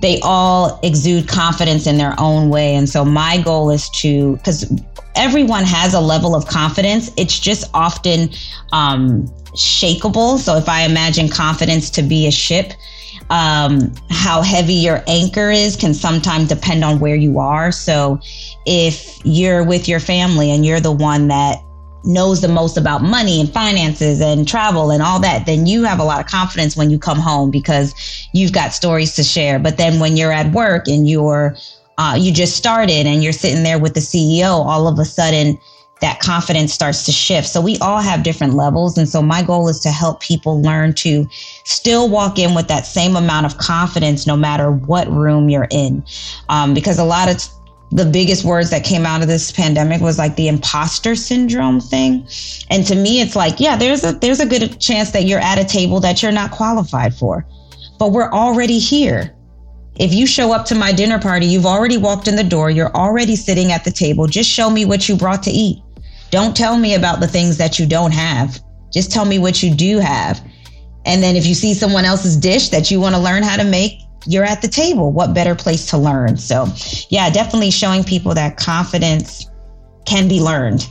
they 0.00 0.18
all 0.22 0.80
exude 0.82 1.28
confidence 1.28 1.86
in 1.86 1.98
their 1.98 2.14
own 2.18 2.50
way. 2.50 2.74
And 2.74 2.88
so 2.88 3.04
my 3.04 3.40
goal 3.40 3.70
is 3.70 3.88
to, 3.90 4.36
because 4.36 4.70
everyone 5.14 5.62
has 5.62 5.94
a 5.94 6.00
level 6.00 6.34
of 6.34 6.46
confidence, 6.46 7.12
it's 7.16 7.38
just 7.38 7.70
often 7.74 8.30
um, 8.72 9.28
shakable. 9.54 10.38
So 10.38 10.56
if 10.56 10.68
I 10.68 10.82
imagine 10.82 11.28
confidence 11.28 11.90
to 11.90 12.02
be 12.02 12.26
a 12.26 12.32
ship, 12.32 12.72
um, 13.30 13.92
how 14.10 14.42
heavy 14.42 14.74
your 14.74 15.02
anchor 15.06 15.50
is 15.50 15.76
can 15.76 15.94
sometimes 15.94 16.48
depend 16.48 16.84
on 16.84 17.00
where 17.00 17.16
you 17.16 17.38
are. 17.38 17.72
So 17.72 18.20
if 18.66 19.18
you're 19.24 19.64
with 19.64 19.88
your 19.88 20.00
family 20.00 20.50
and 20.50 20.64
you're 20.64 20.80
the 20.80 20.92
one 20.92 21.28
that 21.28 21.58
knows 22.04 22.42
the 22.42 22.48
most 22.48 22.76
about 22.76 23.02
money 23.02 23.40
and 23.40 23.50
finances 23.50 24.20
and 24.20 24.46
travel 24.46 24.90
and 24.90 25.02
all 25.02 25.18
that, 25.20 25.46
then 25.46 25.66
you 25.66 25.84
have 25.84 25.98
a 25.98 26.04
lot 26.04 26.20
of 26.20 26.26
confidence 26.26 26.76
when 26.76 26.90
you 26.90 26.98
come 26.98 27.18
home 27.18 27.50
because 27.50 27.94
you've 28.34 28.52
got 28.52 28.74
stories 28.74 29.14
to 29.16 29.24
share. 29.24 29.58
But 29.58 29.78
then 29.78 30.00
when 30.00 30.16
you're 30.16 30.32
at 30.32 30.52
work 30.52 30.86
and 30.86 31.08
you're 31.08 31.56
uh, 31.96 32.16
you 32.18 32.32
just 32.32 32.56
started 32.56 33.06
and 33.06 33.22
you're 33.22 33.32
sitting 33.32 33.62
there 33.62 33.78
with 33.78 33.94
the 33.94 34.00
CEO, 34.00 34.48
all 34.48 34.88
of 34.88 34.98
a 34.98 35.04
sudden 35.04 35.56
that 36.04 36.20
confidence 36.20 36.70
starts 36.70 37.06
to 37.06 37.10
shift. 37.12 37.48
So 37.48 37.62
we 37.62 37.78
all 37.78 37.98
have 37.98 38.22
different 38.22 38.52
levels. 38.52 38.98
And 38.98 39.08
so 39.08 39.22
my 39.22 39.42
goal 39.42 39.70
is 39.70 39.80
to 39.80 39.90
help 39.90 40.20
people 40.20 40.60
learn 40.60 40.92
to 40.96 41.26
still 41.64 42.10
walk 42.10 42.38
in 42.38 42.54
with 42.54 42.68
that 42.68 42.84
same 42.84 43.16
amount 43.16 43.46
of 43.46 43.56
confidence 43.56 44.26
no 44.26 44.36
matter 44.36 44.70
what 44.70 45.10
room 45.10 45.48
you're 45.48 45.66
in. 45.70 46.04
Um, 46.50 46.74
because 46.74 46.98
a 46.98 47.04
lot 47.04 47.30
of 47.30 47.38
t- 47.38 47.48
the 47.90 48.04
biggest 48.04 48.44
words 48.44 48.68
that 48.68 48.84
came 48.84 49.06
out 49.06 49.22
of 49.22 49.28
this 49.28 49.50
pandemic 49.50 50.02
was 50.02 50.18
like 50.18 50.36
the 50.36 50.46
imposter 50.46 51.14
syndrome 51.14 51.80
thing. 51.80 52.28
And 52.68 52.86
to 52.86 52.94
me, 52.94 53.22
it's 53.22 53.34
like, 53.34 53.58
yeah, 53.58 53.74
there's 53.74 54.04
a 54.04 54.12
there's 54.12 54.40
a 54.40 54.46
good 54.46 54.78
chance 54.78 55.12
that 55.12 55.24
you're 55.24 55.40
at 55.40 55.58
a 55.58 55.64
table 55.64 56.00
that 56.00 56.22
you're 56.22 56.32
not 56.32 56.50
qualified 56.50 57.14
for. 57.14 57.46
But 57.98 58.12
we're 58.12 58.30
already 58.30 58.78
here. 58.78 59.34
If 59.96 60.12
you 60.12 60.26
show 60.26 60.52
up 60.52 60.66
to 60.66 60.74
my 60.74 60.92
dinner 60.92 61.18
party, 61.18 61.46
you've 61.46 61.64
already 61.64 61.96
walked 61.96 62.28
in 62.28 62.36
the 62.36 62.44
door, 62.44 62.68
you're 62.68 62.94
already 62.94 63.36
sitting 63.36 63.72
at 63.72 63.84
the 63.84 63.92
table. 63.92 64.26
Just 64.26 64.50
show 64.50 64.68
me 64.68 64.84
what 64.84 65.08
you 65.08 65.16
brought 65.16 65.42
to 65.44 65.50
eat. 65.50 65.83
Don't 66.34 66.56
tell 66.56 66.76
me 66.76 66.96
about 66.96 67.20
the 67.20 67.28
things 67.28 67.58
that 67.58 67.78
you 67.78 67.86
don't 67.86 68.12
have. 68.12 68.58
Just 68.92 69.12
tell 69.12 69.24
me 69.24 69.38
what 69.38 69.62
you 69.62 69.72
do 69.72 70.00
have. 70.00 70.44
And 71.06 71.22
then 71.22 71.36
if 71.36 71.46
you 71.46 71.54
see 71.54 71.74
someone 71.74 72.04
else's 72.04 72.36
dish 72.36 72.70
that 72.70 72.90
you 72.90 72.98
want 72.98 73.14
to 73.14 73.20
learn 73.20 73.44
how 73.44 73.56
to 73.56 73.62
make, 73.62 74.00
you're 74.26 74.42
at 74.42 74.60
the 74.60 74.66
table. 74.66 75.12
What 75.12 75.32
better 75.32 75.54
place 75.54 75.86
to 75.90 75.96
learn? 75.96 76.36
So, 76.36 76.66
yeah, 77.08 77.30
definitely 77.30 77.70
showing 77.70 78.02
people 78.02 78.34
that 78.34 78.56
confidence 78.56 79.48
can 80.06 80.26
be 80.26 80.40
learned. 80.40 80.88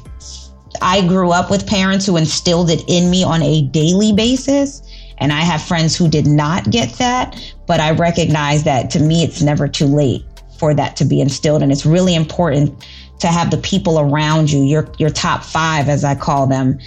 I 0.81 1.05
grew 1.05 1.33
up 1.33 1.51
with 1.51 1.67
parents 1.67 2.05
who 2.05 2.15
instilled 2.15 2.69
it 2.69 2.81
in 2.87 3.09
me 3.09 3.25
on 3.25 3.41
a 3.41 3.63
daily 3.63 4.13
basis. 4.13 4.81
And 5.17 5.33
I 5.33 5.41
have 5.41 5.61
friends 5.61 5.93
who 5.93 6.07
did 6.07 6.25
not 6.25 6.71
get 6.71 6.93
that, 6.99 7.37
but 7.67 7.81
I 7.81 7.91
recognize 7.91 8.63
that 8.63 8.89
to 8.91 8.99
me, 9.01 9.25
it's 9.25 9.41
never 9.41 9.67
too 9.67 9.87
late 9.87 10.23
for 10.57 10.73
that 10.73 10.95
to 10.95 11.03
be 11.03 11.19
instilled. 11.19 11.61
And 11.61 11.69
it's 11.69 11.85
really 11.85 12.15
important 12.15 12.81
to 13.23 13.27
have 13.27 13.51
the 13.51 13.57
people 13.57 13.99
around 13.99 14.51
you, 14.51 14.63
your, 14.63 14.87
your 14.99 15.09
top 15.09 15.43
five, 15.43 15.89
as 15.89 16.03
I 16.03 16.15
call 16.15 16.47
them, 16.47 16.79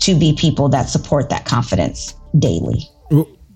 to 0.00 0.14
be 0.14 0.34
people 0.34 0.68
that 0.68 0.88
support 0.88 1.30
that 1.30 1.44
confidence 1.46 2.14
daily 2.38 2.88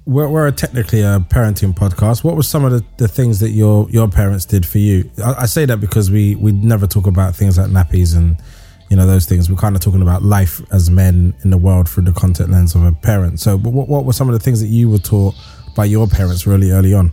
we're, 0.09 0.27
we're 0.27 0.51
technically 0.51 1.03
a 1.03 1.21
parenting 1.29 1.75
podcast. 1.75 2.25
What 2.25 2.35
were 2.35 2.43
some 2.43 2.65
of 2.65 2.73
the, 2.73 2.83
the 2.97 3.07
things 3.07 3.41
that 3.41 3.51
your 3.51 3.89
your 3.91 4.09
parents 4.09 4.47
did 4.47 4.65
for 4.65 4.79
you? 4.79 5.09
I, 5.23 5.43
I, 5.43 5.47
say 5.47 5.67
that 5.67 5.81
because 5.81 6.11
we 6.11 6.35
we 6.37 6.51
never 6.51 6.87
talk 6.87 7.07
about 7.07 7.37
things 7.37 7.59
like 7.59 7.69
nappies 7.69 8.17
and 8.17 8.41
you 8.89 8.97
know 8.97 9.07
those 9.07 9.27
things. 9.27 9.51
We're 9.51 9.59
kind 9.59 9.77
of 9.77 9.83
talking 9.83 10.01
about 10.01 10.23
life 10.23 10.63
as 10.73 10.91
men 10.91 11.35
in 11.45 11.51
the 11.51 11.59
world 11.59 11.91
through 11.91 12.05
the 12.05 12.13
content 12.13 12.51
lens 12.51 12.75
of 12.75 12.85
a 12.85 12.93
parent. 12.93 13.39
So, 13.39 13.59
what 13.59 13.89
what 13.89 14.07
were 14.07 14.15
some 14.15 14.31
of 14.31 14.33
the 14.33 14.41
things 14.41 14.63
that 14.63 14.69
you 14.69 14.89
were 14.89 14.99
taught 14.99 15.35
by 15.77 15.85
your 15.85 16.07
parents 16.07 16.47
really 16.47 16.71
early 16.71 16.95
on? 16.95 17.13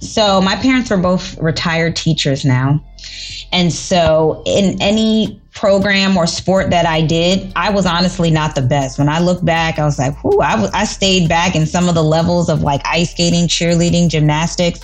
So, 0.00 0.42
my 0.42 0.56
parents 0.56 0.90
were 0.90 0.98
both 0.98 1.38
retired 1.38 1.96
teachers 1.96 2.44
now. 2.44 2.84
And 3.54 3.72
so, 3.72 4.42
in 4.46 4.82
any 4.82 5.40
program 5.52 6.16
or 6.16 6.26
sport 6.26 6.70
that 6.70 6.86
I 6.86 7.02
did, 7.02 7.52
I 7.54 7.70
was 7.70 7.86
honestly 7.86 8.28
not 8.32 8.56
the 8.56 8.62
best. 8.62 8.98
When 8.98 9.08
I 9.08 9.20
look 9.20 9.44
back, 9.44 9.78
I 9.78 9.84
was 9.84 9.96
like, 9.96 10.24
whoo, 10.24 10.40
I, 10.40 10.50
w- 10.52 10.70
I 10.74 10.84
stayed 10.84 11.28
back 11.28 11.54
in 11.54 11.64
some 11.64 11.88
of 11.88 11.94
the 11.94 12.02
levels 12.02 12.48
of 12.48 12.62
like 12.62 12.82
ice 12.84 13.12
skating, 13.12 13.46
cheerleading, 13.46 14.08
gymnastics. 14.08 14.80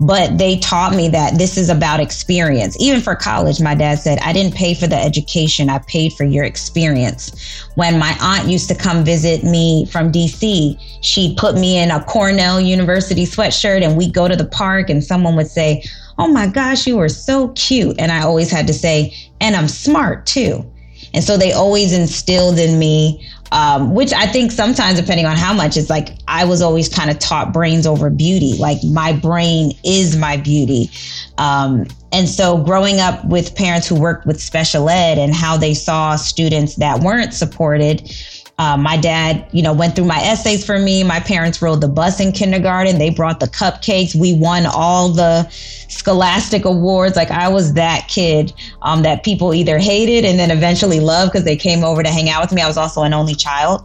But 0.00 0.38
they 0.38 0.58
taught 0.58 0.94
me 0.94 1.08
that 1.08 1.38
this 1.38 1.56
is 1.56 1.68
about 1.68 1.98
experience. 1.98 2.76
Even 2.78 3.00
for 3.00 3.16
college, 3.16 3.60
my 3.60 3.74
dad 3.74 3.96
said, 3.98 4.18
I 4.20 4.32
didn't 4.32 4.54
pay 4.54 4.74
for 4.74 4.86
the 4.86 4.96
education, 4.96 5.68
I 5.68 5.78
paid 5.78 6.12
for 6.12 6.24
your 6.24 6.44
experience. 6.44 7.64
When 7.74 7.98
my 7.98 8.16
aunt 8.20 8.48
used 8.48 8.68
to 8.68 8.76
come 8.76 9.04
visit 9.04 9.42
me 9.42 9.86
from 9.86 10.12
DC, 10.12 10.80
she'd 11.00 11.36
put 11.36 11.56
me 11.56 11.78
in 11.78 11.90
a 11.90 12.02
Cornell 12.04 12.60
University 12.60 13.24
sweatshirt 13.24 13.82
and 13.82 13.96
we'd 13.96 14.14
go 14.14 14.28
to 14.28 14.36
the 14.36 14.46
park 14.46 14.88
and 14.88 15.02
someone 15.02 15.34
would 15.34 15.48
say, 15.48 15.82
Oh 16.16 16.28
my 16.28 16.48
gosh, 16.48 16.86
you 16.86 16.98
are 16.98 17.08
so 17.08 17.48
cute. 17.50 17.96
And 17.98 18.10
I 18.10 18.22
always 18.22 18.50
had 18.50 18.66
to 18.66 18.74
say, 18.74 19.14
and 19.40 19.54
I'm 19.54 19.68
smart 19.68 20.26
too. 20.26 20.68
And 21.14 21.24
so 21.24 21.36
they 21.36 21.52
always 21.52 21.92
instilled 21.92 22.58
in 22.58 22.78
me, 22.78 23.26
um, 23.52 23.94
which 23.94 24.12
I 24.12 24.26
think 24.26 24.52
sometimes, 24.52 25.00
depending 25.00 25.26
on 25.26 25.36
how 25.36 25.54
much, 25.54 25.76
it's 25.76 25.90
like 25.90 26.10
I 26.28 26.44
was 26.44 26.60
always 26.60 26.88
kind 26.88 27.10
of 27.10 27.18
taught 27.18 27.52
brains 27.52 27.86
over 27.86 28.10
beauty. 28.10 28.54
Like 28.58 28.78
my 28.84 29.12
brain 29.12 29.72
is 29.84 30.16
my 30.16 30.36
beauty. 30.36 30.90
Um, 31.38 31.86
and 32.12 32.28
so 32.28 32.58
growing 32.58 33.00
up 33.00 33.24
with 33.24 33.54
parents 33.54 33.86
who 33.86 33.98
worked 33.98 34.26
with 34.26 34.40
special 34.40 34.88
ed 34.88 35.18
and 35.18 35.34
how 35.34 35.56
they 35.56 35.74
saw 35.74 36.16
students 36.16 36.76
that 36.76 37.00
weren't 37.00 37.34
supported, 37.34 38.10
uh, 38.58 38.76
my 38.76 38.96
dad, 38.96 39.48
you 39.52 39.62
know, 39.62 39.72
went 39.72 39.94
through 39.94 40.06
my 40.06 40.20
essays 40.20 40.66
for 40.66 40.78
me. 40.78 41.04
My 41.04 41.20
parents 41.20 41.62
rode 41.62 41.80
the 41.80 41.88
bus 41.88 42.18
in 42.18 42.32
kindergarten. 42.32 42.98
They 42.98 43.10
brought 43.10 43.38
the 43.38 43.46
cupcakes. 43.46 44.16
We 44.16 44.34
won 44.34 44.66
all 44.66 45.10
the 45.10 45.48
scholastic 45.88 46.64
awards. 46.64 47.14
Like 47.14 47.30
I 47.30 47.48
was 47.48 47.74
that 47.74 48.08
kid 48.08 48.52
um, 48.82 49.02
that 49.02 49.22
people 49.22 49.54
either 49.54 49.78
hated 49.78 50.24
and 50.24 50.40
then 50.40 50.50
eventually 50.50 50.98
loved 50.98 51.32
because 51.32 51.44
they 51.44 51.56
came 51.56 51.84
over 51.84 52.02
to 52.02 52.08
hang 52.08 52.28
out 52.28 52.40
with 52.42 52.52
me. 52.52 52.60
I 52.60 52.66
was 52.66 52.76
also 52.76 53.02
an 53.02 53.14
only 53.14 53.36
child. 53.36 53.84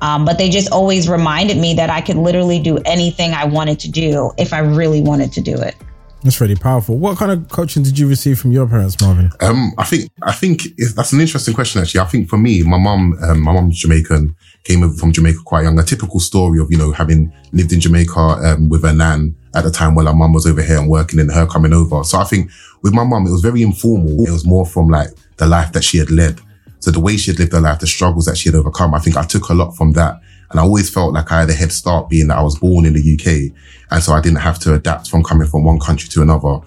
Um, 0.00 0.24
but 0.24 0.38
they 0.38 0.48
just 0.48 0.70
always 0.70 1.08
reminded 1.08 1.56
me 1.56 1.74
that 1.74 1.90
I 1.90 2.00
could 2.00 2.16
literally 2.16 2.60
do 2.60 2.78
anything 2.78 3.32
I 3.32 3.44
wanted 3.44 3.80
to 3.80 3.90
do 3.90 4.32
if 4.36 4.52
I 4.52 4.60
really 4.60 5.00
wanted 5.00 5.32
to 5.32 5.40
do 5.40 5.56
it. 5.56 5.76
That's 6.22 6.40
really 6.40 6.56
powerful. 6.56 6.98
What 6.98 7.16
kind 7.16 7.30
of 7.30 7.48
coaching 7.48 7.84
did 7.84 7.98
you 7.98 8.08
receive 8.08 8.40
from 8.40 8.50
your 8.50 8.66
parents, 8.66 9.00
Marvin? 9.00 9.30
Um, 9.40 9.72
I 9.78 9.84
think 9.84 10.10
I 10.22 10.32
think 10.32 10.62
that's 10.94 11.12
an 11.12 11.20
interesting 11.20 11.54
question. 11.54 11.80
Actually, 11.80 12.00
I 12.00 12.06
think 12.06 12.28
for 12.28 12.36
me, 12.36 12.62
my 12.64 12.78
mom, 12.78 13.16
um, 13.22 13.40
my 13.40 13.52
mom's 13.52 13.78
Jamaican, 13.78 14.34
came 14.64 14.82
over 14.82 14.94
from 14.94 15.12
Jamaica 15.12 15.38
quite 15.44 15.62
young. 15.62 15.78
A 15.78 15.84
typical 15.84 16.18
story 16.18 16.58
of 16.58 16.70
you 16.70 16.76
know 16.76 16.90
having 16.90 17.32
lived 17.52 17.72
in 17.72 17.80
Jamaica 17.80 18.18
um, 18.18 18.68
with 18.68 18.82
her 18.82 18.92
nan 18.92 19.36
at 19.54 19.62
the 19.62 19.70
time 19.70 19.94
while 19.94 20.08
our 20.08 20.14
mum 20.14 20.32
was 20.32 20.46
over 20.46 20.60
here 20.60 20.78
and 20.78 20.90
working, 20.90 21.20
and 21.20 21.30
her 21.30 21.46
coming 21.46 21.72
over. 21.72 22.02
So 22.02 22.18
I 22.18 22.24
think 22.24 22.50
with 22.82 22.92
my 22.92 23.04
mum, 23.04 23.26
it 23.26 23.30
was 23.30 23.42
very 23.42 23.62
informal. 23.62 24.26
It 24.26 24.32
was 24.32 24.44
more 24.44 24.66
from 24.66 24.88
like 24.88 25.10
the 25.36 25.46
life 25.46 25.72
that 25.72 25.84
she 25.84 25.98
had 25.98 26.10
led. 26.10 26.40
So 26.80 26.90
the 26.90 27.00
way 27.00 27.16
she 27.16 27.30
had 27.30 27.38
lived 27.38 27.52
her 27.52 27.60
life, 27.60 27.78
the 27.78 27.86
struggles 27.86 28.26
that 28.26 28.36
she 28.36 28.48
had 28.48 28.56
overcome, 28.56 28.94
I 28.94 28.98
think 28.98 29.16
I 29.16 29.24
took 29.24 29.48
a 29.48 29.54
lot 29.54 29.76
from 29.76 29.92
that. 29.92 30.20
And 30.50 30.58
I 30.58 30.62
always 30.62 30.90
felt 30.90 31.12
like 31.12 31.30
I 31.30 31.40
had 31.40 31.50
a 31.50 31.54
head 31.54 31.72
start 31.72 32.08
being 32.08 32.28
that 32.28 32.38
I 32.38 32.42
was 32.42 32.58
born 32.58 32.86
in 32.86 32.94
the 32.94 33.00
UK. 33.14 33.54
And 33.90 34.02
so 34.02 34.12
I 34.12 34.20
didn't 34.20 34.38
have 34.38 34.58
to 34.60 34.74
adapt 34.74 35.08
from 35.08 35.22
coming 35.22 35.46
from 35.46 35.64
one 35.64 35.78
country 35.78 36.08
to 36.10 36.22
another. 36.22 36.60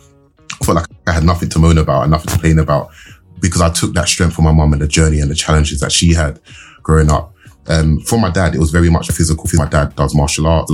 I 0.61 0.65
felt 0.65 0.75
like 0.75 0.87
I 1.07 1.13
had 1.13 1.23
nothing 1.23 1.49
to 1.49 1.59
moan 1.59 1.77
about 1.77 2.03
and 2.03 2.11
nothing 2.11 2.27
to 2.27 2.33
complain 2.33 2.59
about 2.59 2.91
because 3.39 3.61
I 3.61 3.69
took 3.69 3.93
that 3.93 4.07
strength 4.07 4.35
from 4.35 4.45
my 4.45 4.51
mum 4.51 4.73
and 4.73 4.81
the 4.81 4.87
journey 4.87 5.19
and 5.19 5.31
the 5.31 5.35
challenges 5.35 5.79
that 5.79 5.91
she 5.91 6.13
had 6.13 6.39
growing 6.83 7.09
up. 7.09 7.33
Um, 7.67 7.99
for 8.01 8.19
my 8.19 8.29
dad, 8.29 8.55
it 8.55 8.59
was 8.59 8.71
very 8.71 8.89
much 8.89 9.09
a 9.09 9.13
physical. 9.13 9.45
Thing. 9.47 9.59
My 9.59 9.67
dad 9.67 9.95
does 9.95 10.15
martial 10.15 10.47
arts. 10.47 10.71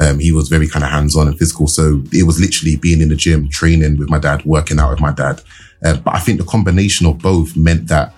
Um, 0.00 0.18
he 0.18 0.32
was 0.32 0.48
very 0.48 0.68
kind 0.68 0.84
of 0.84 0.90
hands 0.90 1.16
on 1.16 1.26
and 1.26 1.38
physical. 1.38 1.66
So 1.66 2.02
it 2.12 2.24
was 2.24 2.40
literally 2.40 2.76
being 2.76 3.00
in 3.00 3.08
the 3.08 3.16
gym, 3.16 3.48
training 3.48 3.98
with 3.98 4.10
my 4.10 4.18
dad, 4.18 4.44
working 4.44 4.78
out 4.78 4.90
with 4.90 5.00
my 5.00 5.12
dad. 5.12 5.42
Uh, 5.84 5.96
but 5.96 6.14
I 6.14 6.18
think 6.18 6.38
the 6.38 6.46
combination 6.46 7.06
of 7.06 7.18
both 7.18 7.56
meant 7.56 7.88
that 7.88 8.14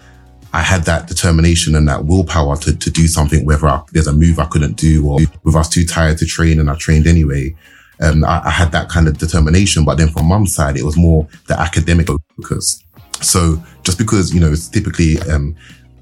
I 0.53 0.63
had 0.63 0.83
that 0.85 1.07
determination 1.07 1.77
and 1.77 1.87
that 1.89 2.05
willpower 2.05 2.57
to, 2.57 2.77
to 2.77 2.91
do 2.91 3.07
something, 3.07 3.45
whether 3.45 3.69
I, 3.69 3.83
there's 3.93 4.09
a 4.09 4.13
move 4.13 4.39
I 4.39 4.47
couldn't 4.47 4.77
do 4.77 5.09
or 5.09 5.21
if 5.21 5.31
I 5.47 5.59
was 5.59 5.69
too 5.69 5.85
tired 5.85 6.19
to 6.19 6.27
train 6.27 6.59
and 6.59 6.71
I 6.71 6.75
trained 6.75 7.07
anyway. 7.07 7.55
Um, 8.03 8.25
I, 8.25 8.43
I, 8.47 8.51
had 8.51 8.73
that 8.73 8.89
kind 8.89 9.07
of 9.07 9.19
determination. 9.19 9.85
But 9.85 9.99
then 9.99 10.09
from 10.09 10.27
mum's 10.27 10.55
side, 10.55 10.77
it 10.79 10.85
was 10.85 10.97
more 10.97 11.29
the 11.49 11.61
academic 11.61 12.09
focus. 12.09 12.83
So 13.21 13.63
just 13.83 13.99
because, 13.99 14.35
you 14.35 14.41
know, 14.41 14.51
it's 14.51 14.69
typically, 14.69 15.21
um, 15.31 15.55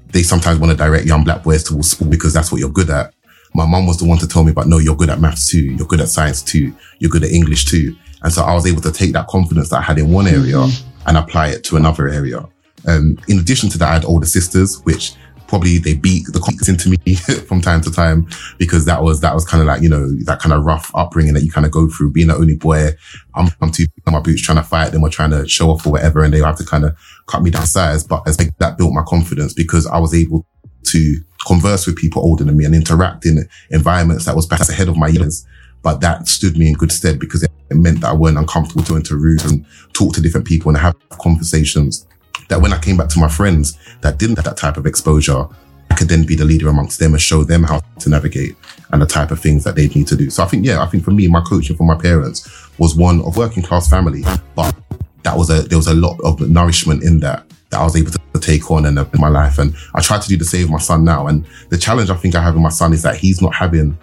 they 0.07 0.23
sometimes 0.23 0.59
want 0.59 0.71
to 0.71 0.77
direct 0.77 1.05
young 1.05 1.25
black 1.25 1.43
boys 1.43 1.63
towards 1.63 1.91
school 1.91 2.07
because 2.07 2.33
that's 2.33 2.51
what 2.51 2.59
you're 2.59 2.69
good 2.69 2.89
at. 2.89 3.13
My 3.53 3.65
mum 3.65 3.85
was 3.85 3.97
the 3.97 4.05
one 4.05 4.17
to 4.19 4.27
tell 4.27 4.43
me, 4.43 4.53
but 4.53 4.67
no, 4.67 4.77
you're 4.77 4.95
good 4.95 5.09
at 5.09 5.19
maths 5.19 5.51
too. 5.51 5.61
You're 5.61 5.87
good 5.87 6.01
at 6.01 6.07
science 6.07 6.41
too. 6.41 6.73
You're 6.99 7.09
good 7.09 7.23
at 7.23 7.31
English 7.31 7.65
too. 7.65 7.95
And 8.21 8.31
so 8.31 8.43
I 8.43 8.53
was 8.53 8.65
able 8.65 8.81
to 8.81 8.91
take 8.91 9.13
that 9.13 9.27
confidence 9.27 9.69
that 9.69 9.79
I 9.79 9.81
had 9.81 9.97
in 9.97 10.11
one 10.11 10.27
area 10.27 10.55
mm-hmm. 10.55 11.07
and 11.07 11.17
apply 11.17 11.49
it 11.49 11.63
to 11.65 11.77
another 11.77 12.07
area. 12.07 12.47
Um, 12.87 13.19
in 13.27 13.39
addition 13.39 13.69
to 13.69 13.77
that, 13.79 13.89
I 13.89 13.93
had 13.93 14.05
older 14.05 14.25
sisters, 14.25 14.81
which 14.83 15.15
probably 15.49 15.79
they 15.79 15.95
beat 15.95 16.25
the 16.27 16.39
confidence 16.39 16.69
into 16.69 16.89
me 16.89 17.15
from 17.47 17.59
time 17.59 17.81
to 17.81 17.91
time 17.91 18.27
because 18.59 18.85
that 18.85 19.01
was 19.03 19.19
that 19.21 19.33
was 19.33 19.43
kind 19.43 19.61
of 19.61 19.67
like 19.67 19.81
you 19.81 19.89
know 19.89 20.07
that 20.23 20.39
kind 20.39 20.53
of 20.53 20.63
rough 20.63 20.91
upbringing 20.93 21.33
that 21.33 21.43
you 21.43 21.51
kind 21.51 21.65
of 21.65 21.71
go 21.71 21.89
through. 21.89 22.11
Being 22.11 22.27
the 22.27 22.35
only 22.35 22.55
boy 22.55 22.91
i'm 23.35 23.49
i'm 23.61 23.71
too 23.71 23.85
on 24.05 24.13
my 24.13 24.21
boots 24.21 24.41
trying 24.41 24.59
to 24.59 24.63
fight 24.63 24.91
them 24.91 25.03
or 25.03 25.09
trying 25.09 25.31
to 25.31 25.47
show 25.47 25.71
off 25.71 25.85
or 25.85 25.91
whatever 25.91 26.23
and 26.23 26.33
they 26.33 26.39
have 26.39 26.57
to 26.57 26.65
kind 26.65 26.85
of 26.85 26.95
cut 27.27 27.41
me 27.41 27.49
down 27.49 27.65
size. 27.65 28.03
But 28.03 28.27
as 28.27 28.39
like, 28.39 28.55
that 28.59 28.77
built 28.77 28.93
my 28.93 29.03
confidence 29.05 29.53
because 29.53 29.87
i 29.87 29.97
was 29.97 30.13
able 30.13 30.45
to 30.83 31.17
converse 31.45 31.87
with 31.87 31.97
people 31.97 32.21
older 32.21 32.43
than 32.43 32.55
me 32.55 32.65
and 32.65 32.75
interact 32.75 33.25
in 33.25 33.49
environments 33.71 34.25
that 34.25 34.35
was 34.35 34.45
perhaps 34.45 34.69
ahead 34.69 34.87
of 34.87 34.97
my 34.97 35.07
years. 35.07 35.45
But 35.81 36.01
that 36.01 36.27
stood 36.27 36.57
me 36.57 36.67
in 36.67 36.73
good 36.73 36.91
stead 36.91 37.19
because 37.19 37.41
it 37.43 37.51
meant 37.71 38.01
that 38.01 38.09
i 38.09 38.13
weren't 38.13 38.37
uncomfortable 38.37 38.83
to 38.83 38.95
enter 38.95 39.15
rooms 39.15 39.45
and 39.45 39.65
talk 39.93 40.13
to 40.13 40.21
different 40.21 40.45
people 40.45 40.69
and 40.69 40.77
have 40.77 40.95
conversations 41.09 42.05
that 42.49 42.61
when 42.61 42.73
I 42.73 42.79
came 42.79 42.97
back 42.97 43.09
to 43.09 43.19
my 43.19 43.29
friends 43.29 43.77
that 44.01 44.19
didn't 44.19 44.35
have 44.35 44.45
that 44.45 44.57
type 44.57 44.77
of 44.77 44.85
exposure, 44.85 45.45
I 45.89 45.95
could 45.95 46.09
then 46.09 46.25
be 46.25 46.35
the 46.35 46.45
leader 46.45 46.69
amongst 46.69 46.99
them 46.99 47.13
and 47.13 47.21
show 47.21 47.43
them 47.43 47.63
how 47.63 47.79
to 47.99 48.09
navigate 48.09 48.55
and 48.91 49.01
the 49.01 49.05
type 49.05 49.31
of 49.31 49.39
things 49.39 49.63
that 49.63 49.75
they 49.75 49.87
need 49.87 50.07
to 50.07 50.15
do. 50.15 50.29
So 50.29 50.43
I 50.43 50.47
think, 50.47 50.65
yeah, 50.65 50.83
I 50.83 50.85
think 50.87 51.03
for 51.03 51.11
me, 51.11 51.27
my 51.27 51.41
coaching 51.41 51.75
for 51.75 51.85
my 51.85 51.95
parents 51.95 52.47
was 52.77 52.95
one 52.95 53.21
of 53.21 53.37
working 53.37 53.63
class 53.63 53.89
family, 53.89 54.23
but 54.55 54.75
that 55.23 55.37
was 55.37 55.49
a, 55.49 55.61
there 55.63 55.77
was 55.77 55.87
a 55.87 55.93
lot 55.93 56.19
of 56.23 56.41
nourishment 56.49 57.03
in 57.03 57.19
that 57.21 57.45
that 57.69 57.79
I 57.79 57.83
was 57.83 57.95
able 57.95 58.11
to, 58.11 58.19
take 58.39 58.71
on 58.71 58.85
in, 58.85 58.97
in 58.97 59.09
my 59.15 59.27
life. 59.27 59.59
And 59.59 59.75
I 59.93 59.99
try 59.99 60.17
to 60.17 60.27
do 60.29 60.37
the 60.37 60.45
same 60.45 60.61
with 60.61 60.71
my 60.71 60.77
son 60.77 61.03
now. 61.03 61.27
And 61.27 61.45
the 61.67 61.77
challenge 61.77 62.09
I 62.09 62.15
think 62.15 62.35
I 62.35 62.41
have 62.41 62.53
with 62.53 62.63
my 62.63 62.69
son 62.69 62.93
is 62.93 63.01
that 63.01 63.17
he's 63.17 63.41
not 63.41 63.53
having 63.53 63.97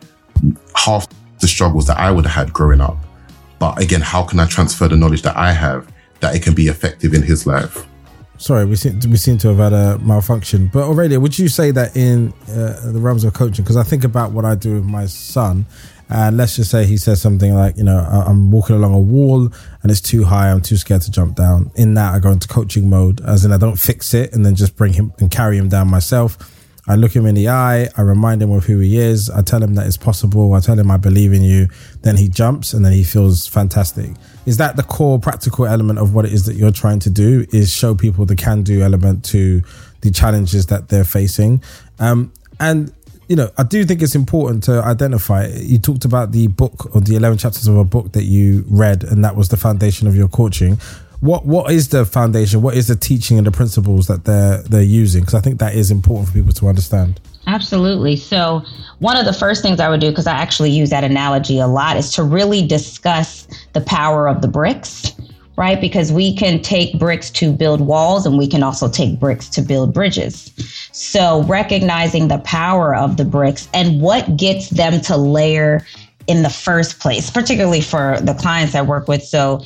half 0.74 1.08
the 1.40 1.48
struggles 1.48 1.86
that 1.86 1.98
I 1.98 2.10
would 2.10 2.26
have 2.26 2.46
had 2.46 2.52
growing 2.52 2.82
up. 2.82 2.98
But 3.58 3.80
again, 3.80 4.02
how 4.02 4.24
can 4.24 4.38
I 4.40 4.46
transfer 4.46 4.88
the 4.88 4.96
knowledge 4.96 5.22
that 5.22 5.38
I 5.38 5.52
have 5.52 5.90
that 6.20 6.34
it 6.34 6.42
can 6.42 6.54
be 6.54 6.68
effective 6.68 7.14
in 7.14 7.22
his 7.22 7.46
life? 7.46 7.86
Sorry, 8.38 8.64
we 8.64 8.76
seem 8.76 8.98
we 9.08 9.16
seem 9.16 9.38
to 9.38 9.48
have 9.48 9.58
had 9.58 9.72
a 9.72 9.98
malfunction. 9.98 10.70
But 10.72 10.88
Aurelia, 10.88 11.20
would 11.20 11.38
you 11.38 11.48
say 11.48 11.70
that 11.72 11.96
in 11.96 12.32
uh, 12.48 12.92
the 12.92 13.00
realms 13.00 13.24
of 13.24 13.34
coaching? 13.34 13.64
Because 13.64 13.76
I 13.76 13.82
think 13.82 14.04
about 14.04 14.32
what 14.32 14.44
I 14.44 14.54
do 14.54 14.74
with 14.74 14.84
my 14.84 15.06
son, 15.06 15.66
and 16.08 16.36
let's 16.36 16.56
just 16.56 16.70
say 16.70 16.86
he 16.86 16.96
says 16.96 17.20
something 17.20 17.54
like, 17.54 17.76
you 17.76 17.82
know, 17.82 17.98
I'm 17.98 18.50
walking 18.50 18.76
along 18.76 18.94
a 18.94 19.00
wall 19.00 19.48
and 19.82 19.90
it's 19.90 20.00
too 20.00 20.24
high, 20.24 20.50
I'm 20.50 20.62
too 20.62 20.76
scared 20.76 21.02
to 21.02 21.10
jump 21.10 21.34
down. 21.34 21.70
In 21.74 21.94
that, 21.94 22.14
I 22.14 22.18
go 22.20 22.30
into 22.30 22.46
coaching 22.46 22.88
mode, 22.88 23.20
as 23.22 23.44
in 23.44 23.52
I 23.52 23.58
don't 23.58 23.76
fix 23.76 24.14
it 24.14 24.32
and 24.32 24.46
then 24.46 24.54
just 24.54 24.76
bring 24.76 24.92
him 24.92 25.12
and 25.18 25.30
carry 25.30 25.58
him 25.58 25.68
down 25.68 25.88
myself. 25.88 26.38
I 26.88 26.94
look 26.94 27.14
him 27.14 27.26
in 27.26 27.34
the 27.34 27.48
eye. 27.48 27.88
I 27.96 28.02
remind 28.02 28.42
him 28.42 28.50
of 28.52 28.64
who 28.64 28.78
he 28.78 28.98
is. 28.98 29.28
I 29.28 29.42
tell 29.42 29.62
him 29.62 29.74
that 29.74 29.86
it's 29.86 29.96
possible. 29.96 30.54
I 30.54 30.60
tell 30.60 30.78
him 30.78 30.90
I 30.90 30.96
believe 30.96 31.32
in 31.32 31.42
you. 31.42 31.68
Then 32.02 32.16
he 32.16 32.28
jumps 32.28 32.72
and 32.72 32.84
then 32.84 32.92
he 32.92 33.02
feels 33.02 33.46
fantastic. 33.46 34.12
Is 34.46 34.58
that 34.58 34.76
the 34.76 34.84
core 34.84 35.18
practical 35.18 35.66
element 35.66 35.98
of 35.98 36.14
what 36.14 36.24
it 36.24 36.32
is 36.32 36.46
that 36.46 36.54
you're 36.54 36.70
trying 36.70 37.00
to 37.00 37.10
do? 37.10 37.46
Is 37.52 37.72
show 37.72 37.94
people 37.94 38.24
the 38.24 38.36
can 38.36 38.62
do 38.62 38.82
element 38.82 39.24
to 39.26 39.62
the 40.02 40.10
challenges 40.10 40.66
that 40.66 40.88
they're 40.88 41.04
facing. 41.04 41.62
Um, 41.98 42.32
and 42.60 42.92
you 43.28 43.34
know, 43.34 43.50
I 43.58 43.64
do 43.64 43.84
think 43.84 44.02
it's 44.02 44.14
important 44.14 44.62
to 44.64 44.82
identify. 44.84 45.46
You 45.46 45.78
talked 45.78 46.04
about 46.04 46.30
the 46.30 46.46
book 46.46 46.94
or 46.94 47.00
the 47.00 47.16
11 47.16 47.38
chapters 47.38 47.66
of 47.66 47.76
a 47.76 47.84
book 47.84 48.12
that 48.12 48.22
you 48.22 48.64
read, 48.68 49.02
and 49.02 49.24
that 49.24 49.34
was 49.34 49.48
the 49.48 49.56
foundation 49.56 50.06
of 50.06 50.14
your 50.14 50.28
coaching 50.28 50.78
what 51.20 51.46
what 51.46 51.72
is 51.72 51.88
the 51.88 52.04
foundation? 52.04 52.62
What 52.62 52.76
is 52.76 52.88
the 52.88 52.96
teaching 52.96 53.38
and 53.38 53.46
the 53.46 53.50
principles 53.50 54.06
that 54.06 54.24
they're 54.24 54.62
they're 54.62 54.82
using? 54.82 55.22
Because 55.22 55.34
I 55.34 55.40
think 55.40 55.58
that 55.60 55.74
is 55.74 55.90
important 55.90 56.28
for 56.28 56.34
people 56.34 56.52
to 56.52 56.68
understand. 56.68 57.20
Absolutely. 57.46 58.16
So, 58.16 58.62
one 58.98 59.16
of 59.16 59.24
the 59.24 59.32
first 59.32 59.62
things 59.62 59.78
I 59.78 59.88
would 59.88 60.00
do, 60.00 60.10
because 60.10 60.26
I 60.26 60.32
actually 60.32 60.70
use 60.70 60.90
that 60.90 61.04
analogy 61.04 61.60
a 61.60 61.68
lot, 61.68 61.96
is 61.96 62.12
to 62.14 62.24
really 62.24 62.66
discuss 62.66 63.46
the 63.72 63.80
power 63.82 64.28
of 64.28 64.42
the 64.42 64.48
bricks, 64.48 65.12
right? 65.56 65.80
Because 65.80 66.12
we 66.12 66.34
can 66.34 66.60
take 66.60 66.98
bricks 66.98 67.30
to 67.30 67.52
build 67.52 67.80
walls 67.80 68.26
and 68.26 68.36
we 68.36 68.48
can 68.48 68.64
also 68.64 68.88
take 68.88 69.20
bricks 69.20 69.48
to 69.50 69.62
build 69.62 69.94
bridges. 69.94 70.50
So, 70.90 71.44
recognizing 71.44 72.26
the 72.28 72.38
power 72.38 72.96
of 72.96 73.16
the 73.16 73.24
bricks 73.24 73.68
and 73.72 74.00
what 74.00 74.36
gets 74.36 74.70
them 74.70 75.00
to 75.02 75.16
layer 75.16 75.86
in 76.26 76.42
the 76.42 76.50
first 76.50 76.98
place, 76.98 77.30
particularly 77.30 77.80
for 77.80 78.18
the 78.20 78.34
clients 78.34 78.74
I 78.74 78.82
work 78.82 79.06
with. 79.06 79.22
So, 79.22 79.64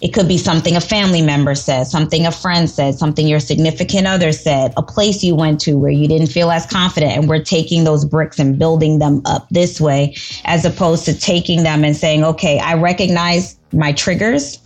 it 0.00 0.08
could 0.12 0.28
be 0.28 0.36
something 0.36 0.76
a 0.76 0.80
family 0.80 1.22
member 1.22 1.54
said, 1.54 1.84
something 1.84 2.26
a 2.26 2.32
friend 2.32 2.68
said, 2.68 2.94
something 2.94 3.26
your 3.26 3.40
significant 3.40 4.06
other 4.06 4.32
said, 4.32 4.72
a 4.76 4.82
place 4.82 5.22
you 5.22 5.34
went 5.34 5.60
to 5.60 5.78
where 5.78 5.90
you 5.90 6.08
didn't 6.08 6.26
feel 6.26 6.50
as 6.50 6.66
confident. 6.66 7.12
And 7.12 7.28
we're 7.28 7.42
taking 7.42 7.84
those 7.84 8.04
bricks 8.04 8.38
and 8.38 8.58
building 8.58 8.98
them 8.98 9.22
up 9.24 9.48
this 9.50 9.80
way, 9.80 10.16
as 10.44 10.64
opposed 10.64 11.04
to 11.06 11.18
taking 11.18 11.62
them 11.62 11.84
and 11.84 11.96
saying, 11.96 12.24
okay, 12.24 12.58
I 12.58 12.74
recognize 12.74 13.56
my 13.72 13.92
triggers, 13.92 14.58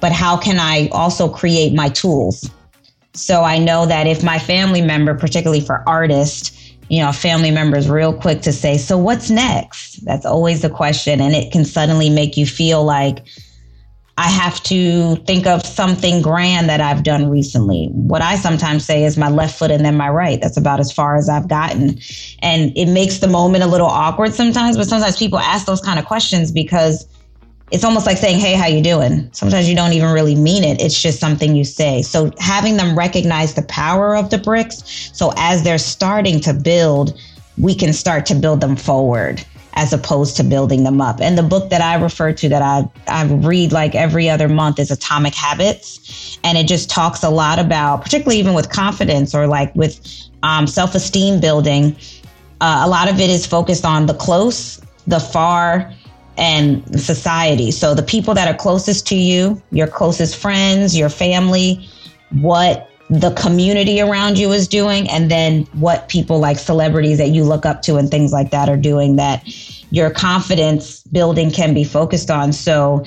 but 0.00 0.12
how 0.12 0.36
can 0.36 0.58
I 0.58 0.88
also 0.92 1.28
create 1.28 1.74
my 1.74 1.88
tools? 1.88 2.50
So 3.12 3.42
I 3.42 3.58
know 3.58 3.86
that 3.86 4.06
if 4.06 4.22
my 4.22 4.38
family 4.38 4.82
member, 4.82 5.14
particularly 5.14 5.60
for 5.60 5.82
artists, 5.88 6.56
you 6.88 7.02
know, 7.02 7.12
family 7.12 7.50
member 7.50 7.76
is 7.76 7.88
real 7.88 8.12
quick 8.12 8.42
to 8.42 8.52
say, 8.52 8.76
so 8.76 8.98
what's 8.98 9.30
next? 9.30 10.04
That's 10.04 10.26
always 10.26 10.62
the 10.62 10.70
question. 10.70 11.20
And 11.20 11.34
it 11.34 11.52
can 11.52 11.64
suddenly 11.64 12.10
make 12.10 12.36
you 12.36 12.46
feel 12.46 12.84
like, 12.84 13.24
I 14.20 14.28
have 14.28 14.62
to 14.64 15.16
think 15.24 15.46
of 15.46 15.64
something 15.64 16.20
grand 16.20 16.68
that 16.68 16.82
I've 16.82 17.04
done 17.04 17.30
recently. 17.30 17.86
What 17.86 18.20
I 18.20 18.36
sometimes 18.36 18.84
say 18.84 19.04
is 19.04 19.16
my 19.16 19.30
left 19.30 19.58
foot 19.58 19.70
and 19.70 19.82
then 19.82 19.96
my 19.96 20.10
right. 20.10 20.38
That's 20.38 20.58
about 20.58 20.78
as 20.78 20.92
far 20.92 21.16
as 21.16 21.30
I've 21.30 21.48
gotten. 21.48 21.98
And 22.40 22.70
it 22.76 22.92
makes 22.92 23.20
the 23.20 23.28
moment 23.28 23.64
a 23.64 23.66
little 23.66 23.86
awkward 23.86 24.34
sometimes, 24.34 24.76
but 24.76 24.88
sometimes 24.88 25.16
people 25.16 25.38
ask 25.38 25.64
those 25.64 25.80
kind 25.80 25.98
of 25.98 26.04
questions 26.04 26.52
because 26.52 27.08
it's 27.70 27.82
almost 27.82 28.04
like 28.04 28.18
saying, 28.18 28.40
Hey, 28.40 28.52
how 28.52 28.66
you 28.66 28.82
doing? 28.82 29.30
Sometimes 29.32 29.70
you 29.70 29.74
don't 29.74 29.94
even 29.94 30.12
really 30.12 30.34
mean 30.34 30.64
it. 30.64 30.82
It's 30.82 31.00
just 31.00 31.18
something 31.18 31.56
you 31.56 31.64
say. 31.64 32.02
So 32.02 32.30
having 32.38 32.76
them 32.76 32.98
recognize 32.98 33.54
the 33.54 33.62
power 33.62 34.14
of 34.14 34.28
the 34.28 34.36
bricks. 34.36 34.82
So 35.14 35.32
as 35.38 35.62
they're 35.62 35.78
starting 35.78 36.40
to 36.40 36.52
build, 36.52 37.18
we 37.56 37.74
can 37.74 37.94
start 37.94 38.26
to 38.26 38.34
build 38.34 38.60
them 38.60 38.76
forward 38.76 39.42
as 39.74 39.92
opposed 39.92 40.36
to 40.36 40.44
building 40.44 40.84
them 40.84 41.00
up. 41.00 41.20
And 41.20 41.38
the 41.38 41.42
book 41.42 41.70
that 41.70 41.80
I 41.80 41.94
refer 41.94 42.32
to 42.32 42.48
that 42.48 42.62
I, 42.62 42.88
I 43.06 43.24
read 43.24 43.72
like 43.72 43.94
every 43.94 44.28
other 44.28 44.48
month 44.48 44.78
is 44.78 44.90
Atomic 44.90 45.34
Habits. 45.34 46.38
And 46.42 46.58
it 46.58 46.66
just 46.66 46.90
talks 46.90 47.22
a 47.22 47.30
lot 47.30 47.58
about, 47.58 48.02
particularly 48.02 48.38
even 48.38 48.54
with 48.54 48.70
confidence 48.70 49.34
or 49.34 49.46
like 49.46 49.74
with 49.74 50.00
um, 50.42 50.66
self 50.66 50.94
esteem 50.94 51.40
building, 51.40 51.96
uh, 52.60 52.82
a 52.84 52.88
lot 52.88 53.10
of 53.10 53.20
it 53.20 53.30
is 53.30 53.46
focused 53.46 53.84
on 53.84 54.06
the 54.06 54.14
close, 54.14 54.80
the 55.06 55.20
far, 55.20 55.92
and 56.36 57.00
society. 57.00 57.70
So 57.70 57.94
the 57.94 58.02
people 58.02 58.34
that 58.34 58.48
are 58.48 58.56
closest 58.56 59.06
to 59.08 59.16
you, 59.16 59.62
your 59.70 59.86
closest 59.86 60.36
friends, 60.36 60.96
your 60.96 61.08
family, 61.08 61.88
what 62.30 62.89
the 63.10 63.32
community 63.32 64.00
around 64.00 64.38
you 64.38 64.52
is 64.52 64.68
doing 64.68 65.10
and 65.10 65.30
then 65.30 65.62
what 65.72 66.08
people 66.08 66.38
like 66.38 66.58
celebrities 66.58 67.18
that 67.18 67.30
you 67.30 67.42
look 67.42 67.66
up 67.66 67.82
to 67.82 67.96
and 67.96 68.08
things 68.08 68.32
like 68.32 68.50
that 68.52 68.68
are 68.68 68.76
doing 68.76 69.16
that 69.16 69.42
your 69.90 70.10
confidence 70.10 71.02
building 71.04 71.50
can 71.50 71.74
be 71.74 71.82
focused 71.82 72.30
on. 72.30 72.52
So 72.52 73.04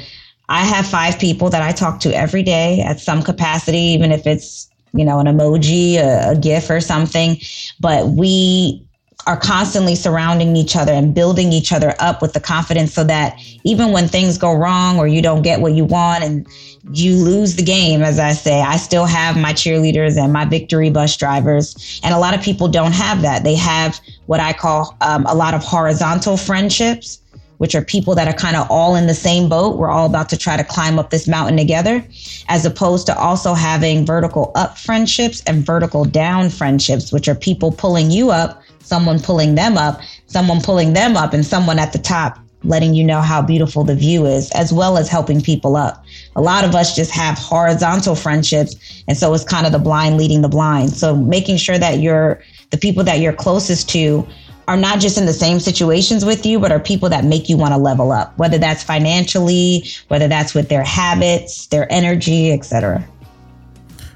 I 0.49 0.65
have 0.65 0.85
five 0.85 1.17
people 1.17 1.49
that 1.49 1.61
I 1.61 1.71
talk 1.71 2.01
to 2.01 2.13
every 2.13 2.43
day 2.43 2.81
at 2.81 2.99
some 2.99 3.23
capacity, 3.23 3.79
even 3.79 4.11
if 4.11 4.27
it's, 4.27 4.69
you 4.93 5.05
know, 5.05 5.19
an 5.19 5.27
emoji, 5.27 5.95
a, 5.95 6.31
a 6.31 6.35
GIF 6.35 6.69
or 6.69 6.81
something. 6.81 7.37
But 7.79 8.09
we 8.09 8.82
are 9.25 9.37
constantly 9.37 9.95
surrounding 9.95 10.55
each 10.55 10.75
other 10.75 10.91
and 10.91 11.13
building 11.13 11.53
each 11.53 11.71
other 11.71 11.95
up 11.99 12.21
with 12.21 12.33
the 12.33 12.39
confidence 12.39 12.93
so 12.93 13.03
that 13.05 13.39
even 13.63 13.91
when 13.91 14.07
things 14.07 14.37
go 14.37 14.53
wrong 14.53 14.99
or 14.99 15.07
you 15.07 15.21
don't 15.21 15.43
get 15.43 15.61
what 15.61 15.73
you 15.73 15.85
want 15.85 16.23
and 16.23 16.47
you 16.91 17.15
lose 17.15 17.55
the 17.55 17.63
game, 17.63 18.01
as 18.01 18.19
I 18.19 18.33
say, 18.33 18.61
I 18.61 18.75
still 18.75 19.05
have 19.05 19.37
my 19.37 19.53
cheerleaders 19.53 20.21
and 20.21 20.33
my 20.33 20.43
victory 20.43 20.89
bus 20.89 21.15
drivers. 21.15 22.01
And 22.03 22.13
a 22.13 22.19
lot 22.19 22.33
of 22.33 22.41
people 22.41 22.67
don't 22.67 22.91
have 22.91 23.21
that. 23.21 23.45
They 23.45 23.55
have 23.55 23.99
what 24.25 24.41
I 24.41 24.51
call 24.51 24.97
um, 24.99 25.25
a 25.25 25.35
lot 25.35 25.53
of 25.53 25.63
horizontal 25.63 26.35
friendships, 26.35 27.21
which 27.59 27.75
are 27.75 27.81
people 27.81 28.15
that 28.15 28.27
are 28.27 28.33
kind 28.33 28.57
of 28.57 28.69
all 28.69 28.97
in 28.97 29.07
the 29.07 29.13
same 29.13 29.47
boat. 29.47 29.77
We're 29.77 29.89
all 29.89 30.05
about 30.05 30.27
to 30.29 30.37
try 30.37 30.57
to 30.57 30.63
climb 30.65 30.99
up 30.99 31.11
this 31.11 31.29
mountain 31.29 31.55
together, 31.55 32.05
as 32.49 32.65
opposed 32.65 33.05
to 33.05 33.17
also 33.17 33.53
having 33.53 34.05
vertical 34.05 34.51
up 34.55 34.77
friendships 34.77 35.41
and 35.47 35.65
vertical 35.65 36.03
down 36.03 36.49
friendships, 36.49 37.13
which 37.13 37.29
are 37.29 37.35
people 37.35 37.71
pulling 37.71 38.11
you 38.11 38.31
up 38.31 38.62
someone 38.83 39.19
pulling 39.19 39.55
them 39.55 39.77
up, 39.77 40.01
someone 40.27 40.61
pulling 40.61 40.93
them 40.93 41.17
up, 41.17 41.33
and 41.33 41.45
someone 41.45 41.79
at 41.79 41.93
the 41.93 41.99
top 41.99 42.39
letting 42.65 42.93
you 42.93 43.03
know 43.03 43.21
how 43.21 43.41
beautiful 43.41 43.83
the 43.83 43.95
view 43.95 44.25
is, 44.25 44.49
as 44.51 44.71
well 44.71 44.97
as 44.97 45.09
helping 45.09 45.41
people 45.41 45.75
up. 45.75 46.03
A 46.35 46.41
lot 46.41 46.63
of 46.63 46.75
us 46.75 46.95
just 46.95 47.11
have 47.11 47.37
horizontal 47.37 48.15
friendships, 48.15 49.03
and 49.07 49.17
so 49.17 49.33
it's 49.33 49.43
kind 49.43 49.65
of 49.65 49.71
the 49.71 49.79
blind 49.79 50.17
leading 50.17 50.41
the 50.41 50.49
blind. 50.49 50.91
So 50.91 51.15
making 51.15 51.57
sure 51.57 51.77
that 51.77 51.99
you're 51.99 52.41
the 52.71 52.77
people 52.77 53.03
that 53.03 53.19
you're 53.19 53.33
closest 53.33 53.89
to 53.89 54.27
are 54.67 54.77
not 54.77 54.99
just 54.99 55.17
in 55.17 55.25
the 55.25 55.33
same 55.33 55.59
situations 55.59 56.23
with 56.23 56.45
you, 56.45 56.57
but 56.57 56.71
are 56.71 56.79
people 56.79 57.09
that 57.09 57.25
make 57.25 57.49
you 57.49 57.57
want 57.57 57.73
to 57.73 57.77
level 57.77 58.11
up, 58.11 58.37
whether 58.37 58.57
that's 58.57 58.81
financially, 58.81 59.83
whether 60.07 60.27
that's 60.27 60.53
with 60.53 60.69
their 60.69 60.83
habits, 60.83 61.67
their 61.67 61.91
energy, 61.91 62.51
etc. 62.51 63.05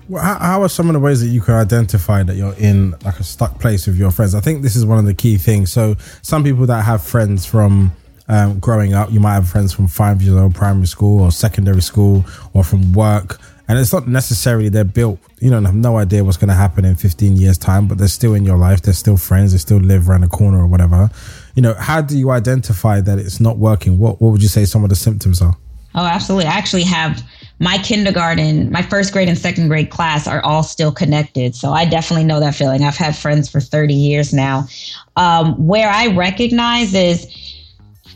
Well, 0.09 0.23
how, 0.23 0.39
how, 0.39 0.61
are 0.61 0.69
some 0.69 0.87
of 0.87 0.93
the 0.93 0.99
ways 0.99 1.19
that 1.19 1.27
you 1.27 1.41
can 1.41 1.55
identify 1.55 2.23
that 2.23 2.35
you're 2.35 2.53
in 2.53 2.91
like 3.03 3.19
a 3.19 3.23
stuck 3.23 3.59
place 3.59 3.87
with 3.87 3.97
your 3.97 4.11
friends? 4.11 4.35
I 4.35 4.39
think 4.39 4.61
this 4.61 4.75
is 4.75 4.85
one 4.85 4.99
of 4.99 5.05
the 5.05 5.13
key 5.13 5.37
things. 5.37 5.71
So, 5.71 5.95
some 6.21 6.43
people 6.45 6.65
that 6.67 6.85
have 6.85 7.03
friends 7.03 7.45
from 7.45 7.91
um, 8.29 8.59
growing 8.59 8.93
up, 8.93 9.11
you 9.11 9.19
might 9.19 9.33
have 9.33 9.49
friends 9.49 9.73
from 9.73 9.87
five 9.87 10.21
years 10.21 10.37
old 10.37 10.55
primary 10.55 10.87
school 10.87 11.21
or 11.21 11.31
secondary 11.31 11.81
school 11.81 12.25
or 12.53 12.63
from 12.63 12.93
work, 12.93 13.37
and 13.67 13.77
it's 13.77 13.91
not 13.91 14.07
necessarily 14.07 14.69
they're 14.69 14.85
built. 14.85 15.19
You 15.39 15.49
don't 15.49 15.65
have 15.65 15.75
no 15.75 15.97
idea 15.97 16.23
what's 16.23 16.37
going 16.37 16.47
to 16.47 16.53
happen 16.53 16.85
in 16.85 16.95
15 16.95 17.35
years' 17.35 17.57
time, 17.57 17.87
but 17.87 17.97
they're 17.97 18.07
still 18.07 18.33
in 18.33 18.45
your 18.45 18.57
life. 18.57 18.81
They're 18.81 18.93
still 18.93 19.17
friends. 19.17 19.51
They 19.51 19.57
still 19.57 19.79
live 19.79 20.09
around 20.09 20.21
the 20.21 20.29
corner 20.29 20.59
or 20.59 20.67
whatever. 20.67 21.09
You 21.55 21.63
know, 21.63 21.73
how 21.73 21.99
do 21.99 22.17
you 22.17 22.31
identify 22.31 23.01
that 23.01 23.19
it's 23.19 23.41
not 23.41 23.57
working? 23.57 23.99
What 23.99 24.21
What 24.21 24.31
would 24.31 24.41
you 24.41 24.47
say 24.47 24.63
some 24.63 24.85
of 24.85 24.89
the 24.89 24.95
symptoms 24.95 25.41
are? 25.41 25.57
Oh, 25.95 26.05
absolutely. 26.05 26.45
I 26.45 26.53
actually 26.53 26.83
have 26.83 27.21
my 27.59 27.77
kindergarten, 27.79 28.71
my 28.71 28.83
first 28.83 29.13
grade 29.13 29.27
and 29.27 29.37
second 29.37 29.67
grade 29.67 29.89
class 29.89 30.27
are 30.27 30.43
all 30.43 30.61
still 30.61 30.91
connected. 30.91 31.55
So 31.55 31.71
I 31.71 31.85
definitely 31.85 32.25
know 32.25 32.39
that 32.39 32.53
feeling. 32.53 32.83
I've 32.83 32.97
had 32.97 33.15
friends 33.15 33.49
for 33.49 33.59
30 33.59 33.93
years 33.93 34.33
now. 34.33 34.67
Um, 35.15 35.53
where 35.65 35.89
I 35.89 36.07
recognize 36.07 36.93
is 36.93 37.27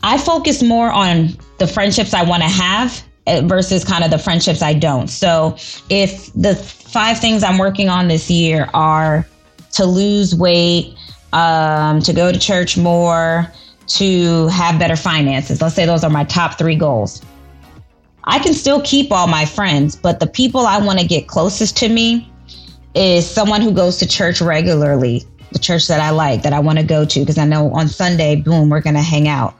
I 0.04 0.18
focus 0.18 0.62
more 0.62 0.90
on 0.90 1.36
the 1.58 1.66
friendships 1.66 2.14
I 2.14 2.22
want 2.22 2.42
to 2.44 2.48
have 2.48 3.02
eh, 3.26 3.40
versus 3.42 3.84
kind 3.84 4.04
of 4.04 4.10
the 4.10 4.18
friendships 4.18 4.62
I 4.62 4.74
don't. 4.74 5.08
So 5.08 5.56
if 5.90 6.32
the 6.34 6.54
five 6.54 7.18
things 7.18 7.42
I'm 7.42 7.58
working 7.58 7.88
on 7.88 8.06
this 8.06 8.30
year 8.30 8.68
are 8.74 9.26
to 9.72 9.86
lose 9.86 10.36
weight, 10.36 10.94
um, 11.32 12.00
to 12.02 12.12
go 12.12 12.30
to 12.30 12.38
church 12.38 12.76
more, 12.76 13.50
to 13.88 14.46
have 14.48 14.78
better 14.78 14.96
finances, 14.96 15.60
let's 15.60 15.74
say 15.74 15.84
those 15.84 16.04
are 16.04 16.10
my 16.10 16.24
top 16.24 16.58
three 16.58 16.76
goals 16.76 17.22
I 18.24 18.38
can 18.38 18.54
still 18.54 18.80
keep 18.82 19.10
all 19.10 19.26
my 19.26 19.44
friends, 19.44 19.96
but 19.96 20.20
the 20.20 20.26
people 20.26 20.60
I 20.60 20.78
want 20.78 21.00
to 21.00 21.06
get 21.06 21.26
closest 21.26 21.76
to 21.78 21.88
me 21.88 22.30
is 22.94 23.28
someone 23.28 23.60
who 23.62 23.72
goes 23.72 23.96
to 23.98 24.06
church 24.06 24.40
regularly, 24.40 25.24
the 25.50 25.58
church 25.58 25.88
that 25.88 26.00
I 26.00 26.10
like, 26.10 26.42
that 26.42 26.52
I 26.52 26.60
want 26.60 26.78
to 26.78 26.84
go 26.84 27.04
to, 27.04 27.20
because 27.20 27.38
I 27.38 27.46
know 27.46 27.72
on 27.72 27.88
Sunday, 27.88 28.36
boom, 28.36 28.68
we're 28.68 28.80
going 28.80 28.94
to 28.94 29.02
hang 29.02 29.26
out. 29.26 29.54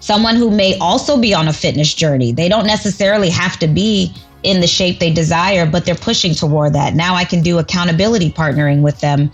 Someone 0.00 0.36
who 0.36 0.50
may 0.50 0.76
also 0.78 1.18
be 1.18 1.32
on 1.32 1.48
a 1.48 1.52
fitness 1.52 1.94
journey. 1.94 2.32
They 2.32 2.48
don't 2.48 2.66
necessarily 2.66 3.30
have 3.30 3.58
to 3.60 3.68
be 3.68 4.12
in 4.42 4.60
the 4.60 4.66
shape 4.66 4.98
they 4.98 5.12
desire, 5.12 5.64
but 5.66 5.84
they're 5.84 5.94
pushing 5.94 6.34
toward 6.34 6.72
that. 6.72 6.94
Now 6.94 7.14
I 7.14 7.24
can 7.24 7.42
do 7.42 7.58
accountability 7.58 8.30
partnering 8.32 8.82
with 8.82 9.00
them 9.00 9.30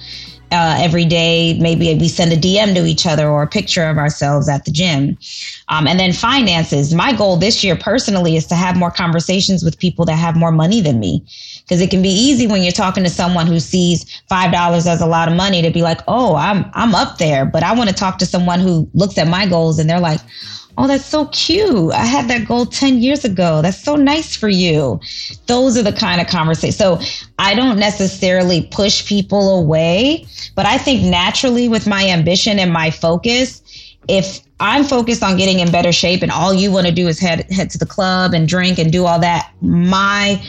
uh, 0.52 0.76
every 0.78 1.04
day. 1.04 1.58
Maybe 1.58 1.94
we 1.94 2.08
send 2.08 2.32
a 2.32 2.36
DM 2.36 2.74
to 2.74 2.84
each 2.84 3.06
other 3.06 3.28
or 3.28 3.42
a 3.42 3.46
picture 3.46 3.84
of 3.84 3.98
ourselves 3.98 4.48
at 4.48 4.64
the 4.64 4.70
gym. 4.70 5.18
Um, 5.68 5.86
and 5.86 5.98
then 5.98 6.12
finances. 6.12 6.94
My 6.94 7.12
goal 7.12 7.36
this 7.36 7.64
year 7.64 7.76
personally 7.76 8.36
is 8.36 8.46
to 8.46 8.54
have 8.54 8.76
more 8.76 8.90
conversations 8.90 9.64
with 9.64 9.78
people 9.78 10.04
that 10.04 10.14
have 10.16 10.36
more 10.36 10.52
money 10.52 10.80
than 10.80 11.00
me. 11.00 11.24
Because 11.62 11.80
it 11.80 11.90
can 11.90 12.00
be 12.00 12.10
easy 12.10 12.46
when 12.46 12.62
you're 12.62 12.70
talking 12.70 13.02
to 13.02 13.10
someone 13.10 13.48
who 13.48 13.58
sees 13.58 14.04
five 14.28 14.52
dollars 14.52 14.86
as 14.86 15.00
a 15.00 15.06
lot 15.06 15.28
of 15.28 15.34
money 15.34 15.62
to 15.62 15.70
be 15.70 15.82
like, 15.82 16.00
oh, 16.06 16.36
I'm 16.36 16.70
I'm 16.74 16.94
up 16.94 17.18
there. 17.18 17.44
But 17.44 17.64
I 17.64 17.74
want 17.74 17.90
to 17.90 17.94
talk 17.94 18.18
to 18.18 18.26
someone 18.26 18.60
who 18.60 18.88
looks 18.94 19.18
at 19.18 19.26
my 19.26 19.46
goals 19.46 19.80
and 19.80 19.90
they're 19.90 19.98
like, 19.98 20.20
Oh, 20.78 20.86
that's 20.86 21.06
so 21.06 21.26
cute. 21.26 21.92
I 21.92 22.04
had 22.04 22.28
that 22.28 22.46
goal 22.46 22.66
10 22.66 22.98
years 22.98 23.24
ago. 23.24 23.62
That's 23.62 23.82
so 23.82 23.96
nice 23.96 24.36
for 24.36 24.48
you. 24.48 25.00
Those 25.46 25.78
are 25.78 25.82
the 25.82 25.92
kind 25.92 26.20
of 26.20 26.26
conversations. 26.26 26.76
So 26.76 27.00
I 27.38 27.54
don't 27.54 27.78
necessarily 27.78 28.68
push 28.70 29.06
people 29.06 29.58
away, 29.58 30.26
but 30.54 30.66
I 30.66 30.76
think 30.76 31.02
naturally 31.02 31.68
with 31.68 31.86
my 31.86 32.06
ambition 32.06 32.58
and 32.58 32.72
my 32.72 32.90
focus, 32.90 33.62
if 34.08 34.40
I'm 34.60 34.84
focused 34.84 35.22
on 35.22 35.36
getting 35.36 35.60
in 35.60 35.70
better 35.70 35.92
shape 35.92 36.22
and 36.22 36.30
all 36.30 36.52
you 36.52 36.70
want 36.70 36.86
to 36.86 36.92
do 36.92 37.08
is 37.08 37.18
head 37.18 37.50
head 37.50 37.70
to 37.70 37.78
the 37.78 37.86
club 37.86 38.34
and 38.34 38.46
drink 38.46 38.78
and 38.78 38.92
do 38.92 39.06
all 39.06 39.18
that, 39.20 39.50
my 39.62 40.42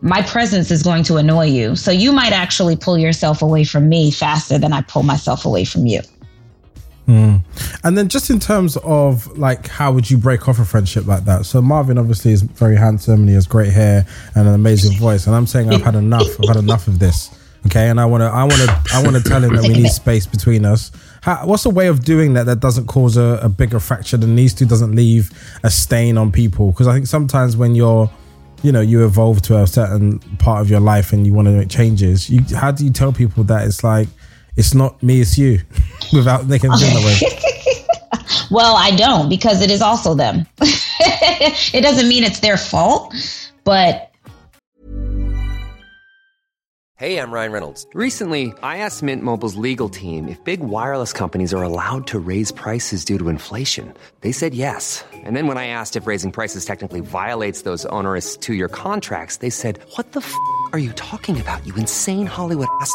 my 0.00 0.20
presence 0.22 0.70
is 0.70 0.82
going 0.82 1.02
to 1.04 1.16
annoy 1.16 1.46
you. 1.46 1.76
So 1.76 1.90
you 1.90 2.12
might 2.12 2.32
actually 2.32 2.76
pull 2.76 2.98
yourself 2.98 3.40
away 3.40 3.64
from 3.64 3.88
me 3.88 4.10
faster 4.10 4.58
than 4.58 4.72
I 4.72 4.82
pull 4.82 5.02
myself 5.02 5.46
away 5.46 5.64
from 5.64 5.86
you. 5.86 6.00
Mm. 7.06 7.42
And 7.82 7.98
then 7.98 8.08
just 8.08 8.30
in 8.30 8.40
terms 8.40 8.78
of 8.78 9.36
like 9.36 9.68
how 9.68 9.92
would 9.92 10.10
you 10.10 10.16
break 10.16 10.48
off 10.48 10.58
a 10.58 10.64
friendship 10.64 11.06
like 11.06 11.24
that? 11.26 11.44
So 11.44 11.60
Marvyn 11.60 11.98
obviously 11.98 12.32
is 12.32 12.42
very 12.42 12.76
handsome 12.76 13.20
and 13.20 13.28
he 13.28 13.34
has 13.34 13.46
great 13.46 13.72
hair 13.72 14.06
and 14.34 14.48
an 14.48 14.54
amazing 14.54 14.98
voice. 14.98 15.26
And 15.26 15.36
I'm 15.36 15.46
saying 15.46 15.70
I've 15.72 15.82
had 15.82 15.94
enough. 15.94 16.26
I've 16.40 16.48
had 16.48 16.56
enough 16.56 16.88
of 16.88 16.98
this. 16.98 17.30
Okay, 17.66 17.88
and 17.88 17.98
I 17.98 18.04
want 18.04 18.20
to, 18.20 18.26
I 18.26 18.44
want 18.44 18.60
to, 18.60 18.82
I 18.92 19.02
want 19.02 19.16
to 19.16 19.22
tell 19.22 19.42
him 19.42 19.54
that 19.54 19.62
we 19.62 19.70
need 19.70 19.88
space 19.88 20.26
between 20.26 20.66
us. 20.66 20.92
How, 21.22 21.46
what's 21.46 21.64
a 21.64 21.70
way 21.70 21.86
of 21.86 22.04
doing 22.04 22.34
that 22.34 22.44
that 22.44 22.60
doesn't 22.60 22.86
cause 22.86 23.16
a, 23.16 23.40
a 23.42 23.48
bigger 23.48 23.80
fracture 23.80 24.18
than 24.18 24.36
these 24.36 24.52
two? 24.52 24.66
Doesn't 24.66 24.94
leave 24.94 25.30
a 25.62 25.70
stain 25.70 26.18
on 26.18 26.30
people? 26.30 26.72
Because 26.72 26.86
I 26.86 26.92
think 26.92 27.06
sometimes 27.06 27.56
when 27.56 27.74
you're, 27.74 28.10
you 28.62 28.70
know, 28.70 28.82
you 28.82 29.02
evolve 29.06 29.40
to 29.42 29.62
a 29.62 29.66
certain 29.66 30.18
part 30.38 30.60
of 30.60 30.68
your 30.68 30.80
life 30.80 31.14
and 31.14 31.26
you 31.26 31.32
want 31.32 31.48
to 31.48 31.52
make 31.52 31.70
changes, 31.70 32.28
you 32.28 32.42
how 32.54 32.70
do 32.70 32.84
you 32.84 32.90
tell 32.90 33.14
people 33.14 33.44
that 33.44 33.66
it's 33.66 33.82
like 33.82 34.08
it's 34.56 34.74
not 34.74 35.02
me, 35.02 35.20
it's 35.20 35.36
you, 35.36 35.60
without 36.12 36.46
making 36.46 36.70
them 36.70 36.78
feel 36.78 37.00
that 37.00 37.04
way? 37.04 38.48
well, 38.50 38.76
I 38.76 38.90
don't 38.92 39.28
because 39.28 39.60
it 39.60 39.70
is 39.70 39.82
also 39.82 40.14
them. 40.14 40.46
it 40.60 41.82
doesn't 41.82 42.08
mean 42.08 42.24
it's 42.24 42.40
their 42.40 42.56
fault, 42.56 43.14
but. 43.64 44.10
Hey, 46.96 47.18
I'm 47.18 47.32
Ryan 47.32 47.50
Reynolds. 47.50 47.86
Recently, 47.92 48.54
I 48.62 48.78
asked 48.78 49.02
Mint 49.02 49.24
Mobile's 49.24 49.56
legal 49.56 49.88
team 49.88 50.28
if 50.28 50.42
big 50.44 50.60
wireless 50.60 51.12
companies 51.12 51.52
are 51.52 51.62
allowed 51.62 52.06
to 52.06 52.20
raise 52.20 52.52
prices 52.52 53.04
due 53.04 53.18
to 53.18 53.28
inflation. 53.28 53.92
They 54.20 54.30
said 54.30 54.54
yes. 54.54 55.04
And 55.12 55.36
then 55.36 55.48
when 55.48 55.58
I 55.58 55.66
asked 55.66 55.96
if 55.96 56.06
raising 56.06 56.30
prices 56.30 56.64
technically 56.64 57.00
violates 57.00 57.62
those 57.62 57.84
onerous 57.86 58.36
two 58.36 58.54
year 58.54 58.68
contracts, 58.68 59.38
they 59.38 59.50
said, 59.50 59.80
What 59.96 60.12
the 60.12 60.20
f 60.20 60.32
are 60.72 60.78
you 60.78 60.92
talking 60.92 61.40
about, 61.40 61.66
you 61.66 61.74
insane 61.74 62.26
Hollywood 62.26 62.68
ass? 62.80 62.94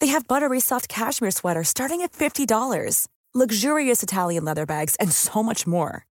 They 0.00 0.08
have 0.08 0.26
buttery 0.28 0.60
soft 0.60 0.88
cashmere 0.88 1.30
sweaters 1.30 1.68
starting 1.68 2.02
at 2.02 2.12
$50, 2.12 3.06
luxurious 3.32 4.02
Italian 4.02 4.44
leather 4.44 4.66
bags, 4.66 4.96
and 4.96 5.12
so 5.12 5.42
much 5.42 5.66
more. 5.66 6.06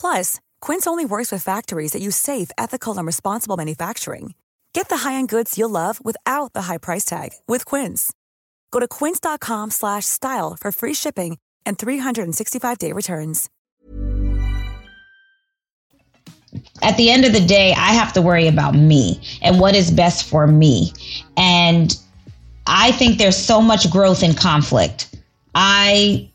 Plus, 0.00 0.40
Quince 0.60 0.86
only 0.86 1.04
works 1.04 1.32
with 1.32 1.42
factories 1.42 1.92
that 1.92 2.02
use 2.02 2.16
safe, 2.16 2.50
ethical, 2.58 2.98
and 2.98 3.06
responsible 3.06 3.56
manufacturing. 3.56 4.34
Get 4.74 4.88
the 4.88 4.98
high-end 4.98 5.28
goods 5.28 5.56
you'll 5.56 5.70
love 5.70 6.04
without 6.04 6.52
the 6.52 6.62
high 6.62 6.78
price 6.78 7.04
tag 7.04 7.30
with 7.46 7.64
Quince. 7.64 8.12
Go 8.70 8.80
to 8.80 8.88
quince.com/style 8.88 10.56
for 10.60 10.72
free 10.72 10.94
shipping 10.94 11.38
and 11.64 11.78
365-day 11.78 12.92
returns. 12.92 13.48
At 16.82 16.96
the 16.96 17.10
end 17.10 17.24
of 17.24 17.32
the 17.32 17.40
day, 17.40 17.72
I 17.72 17.92
have 17.92 18.12
to 18.14 18.22
worry 18.22 18.46
about 18.46 18.74
me 18.74 19.20
and 19.40 19.58
what 19.58 19.74
is 19.74 19.90
best 19.90 20.28
for 20.28 20.46
me. 20.46 20.92
And 21.36 21.96
I 22.74 22.90
think 22.90 23.18
there's 23.18 23.36
so 23.36 23.60
much 23.60 23.90
growth 23.90 24.22
in 24.22 24.32
conflict. 24.32 25.14
I 25.54 26.30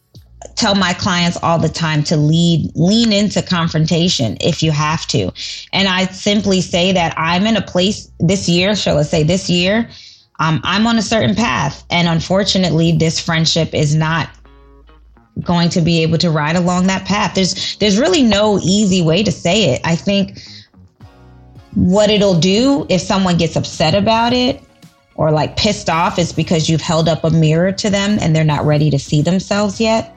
tell 0.56 0.76
my 0.76 0.94
clients 0.94 1.36
all 1.42 1.58
the 1.58 1.68
time 1.68 2.04
to 2.04 2.16
lead 2.16 2.72
lean 2.76 3.12
into 3.12 3.42
confrontation 3.42 4.38
if 4.40 4.62
you 4.62 4.72
have 4.72 5.08
to. 5.08 5.32
And 5.74 5.88
I 5.88 6.06
simply 6.06 6.62
say 6.62 6.92
that 6.92 7.16
I'm 7.18 7.48
in 7.48 7.58
a 7.58 7.62
place 7.62 8.12
this 8.20 8.48
year, 8.48 8.76
shall 8.76 9.00
I 9.00 9.02
say 9.02 9.24
this 9.24 9.50
year, 9.50 9.90
um, 10.40 10.62
I'm 10.64 10.86
on 10.86 11.00
a 11.00 11.02
certain 11.02 11.36
path. 11.36 11.84
And 11.90 12.08
unfortunately, 12.08 12.92
this 12.92 13.20
friendship 13.20 13.74
is 13.74 13.96
not 13.96 14.30
going 15.42 15.70
to 15.70 15.82
be 15.82 16.04
able 16.04 16.20
to 16.20 16.30
ride 16.30 16.56
along 16.56 16.86
that 16.86 17.06
path. 17.06 17.34
There's 17.34 17.78
there's 17.78 17.98
really 17.98 18.22
no 18.22 18.60
easy 18.60 19.02
way 19.02 19.24
to 19.24 19.32
say 19.32 19.74
it. 19.74 19.82
I 19.84 19.96
think 19.96 20.40
what 21.74 22.12
it'll 22.12 22.40
do 22.40 22.86
if 22.90 23.02
someone 23.02 23.38
gets 23.38 23.56
upset 23.56 23.96
about 23.96 24.34
it 24.34 24.62
or 25.18 25.32
like 25.32 25.58
pissed 25.58 25.90
off 25.90 26.18
is 26.18 26.32
because 26.32 26.70
you've 26.70 26.82
held 26.82 27.10
up 27.10 27.24
a 27.24 27.30
mirror 27.30 27.72
to 27.72 27.90
them 27.90 28.18
and 28.22 28.36
they're 28.36 28.44
not 28.44 28.66
ready 28.66 28.90
to 28.90 29.00
see 29.00 29.22
themselves 29.22 29.82
yet. 29.82 30.16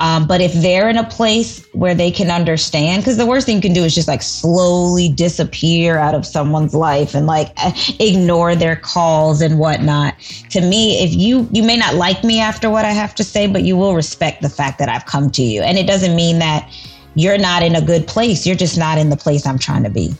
Um, 0.00 0.28
but 0.28 0.40
if 0.40 0.52
they're 0.52 0.88
in 0.88 0.96
a 0.96 1.08
place 1.08 1.66
where 1.72 1.94
they 1.94 2.12
can 2.12 2.30
understand, 2.30 3.02
because 3.02 3.16
the 3.16 3.26
worst 3.26 3.46
thing 3.46 3.56
you 3.56 3.62
can 3.62 3.72
do 3.72 3.82
is 3.82 3.94
just 3.94 4.06
like 4.06 4.22
slowly 4.22 5.08
disappear 5.08 5.98
out 5.98 6.14
of 6.14 6.24
someone's 6.24 6.72
life 6.72 7.14
and 7.14 7.26
like 7.26 7.52
ignore 7.98 8.54
their 8.54 8.76
calls 8.76 9.40
and 9.40 9.58
whatnot. 9.58 10.14
To 10.50 10.60
me, 10.60 11.02
if 11.02 11.12
you 11.12 11.48
you 11.50 11.64
may 11.64 11.76
not 11.76 11.96
like 11.96 12.22
me 12.22 12.38
after 12.38 12.70
what 12.70 12.84
I 12.84 12.90
have 12.90 13.12
to 13.16 13.24
say, 13.24 13.48
but 13.48 13.64
you 13.64 13.76
will 13.76 13.96
respect 13.96 14.40
the 14.40 14.48
fact 14.48 14.78
that 14.78 14.88
I've 14.88 15.06
come 15.06 15.30
to 15.32 15.42
you, 15.42 15.62
and 15.62 15.76
it 15.76 15.88
doesn't 15.88 16.14
mean 16.14 16.38
that 16.38 16.72
you're 17.16 17.38
not 17.38 17.64
in 17.64 17.74
a 17.74 17.82
good 17.82 18.06
place. 18.06 18.46
You're 18.46 18.54
just 18.54 18.78
not 18.78 18.98
in 18.98 19.10
the 19.10 19.16
place 19.16 19.46
I'm 19.46 19.58
trying 19.58 19.82
to 19.82 19.90
be. 19.90 20.14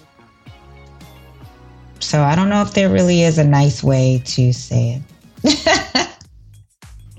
So 2.01 2.23
I 2.23 2.35
don't 2.35 2.49
know 2.49 2.63
if 2.63 2.75
there 2.75 2.89
really 2.89 3.23
is 3.23 3.39
a 3.39 3.45
nice 3.45 3.83
way 3.83 4.23
to 4.25 4.53
say 4.53 5.03
it. 5.45 6.09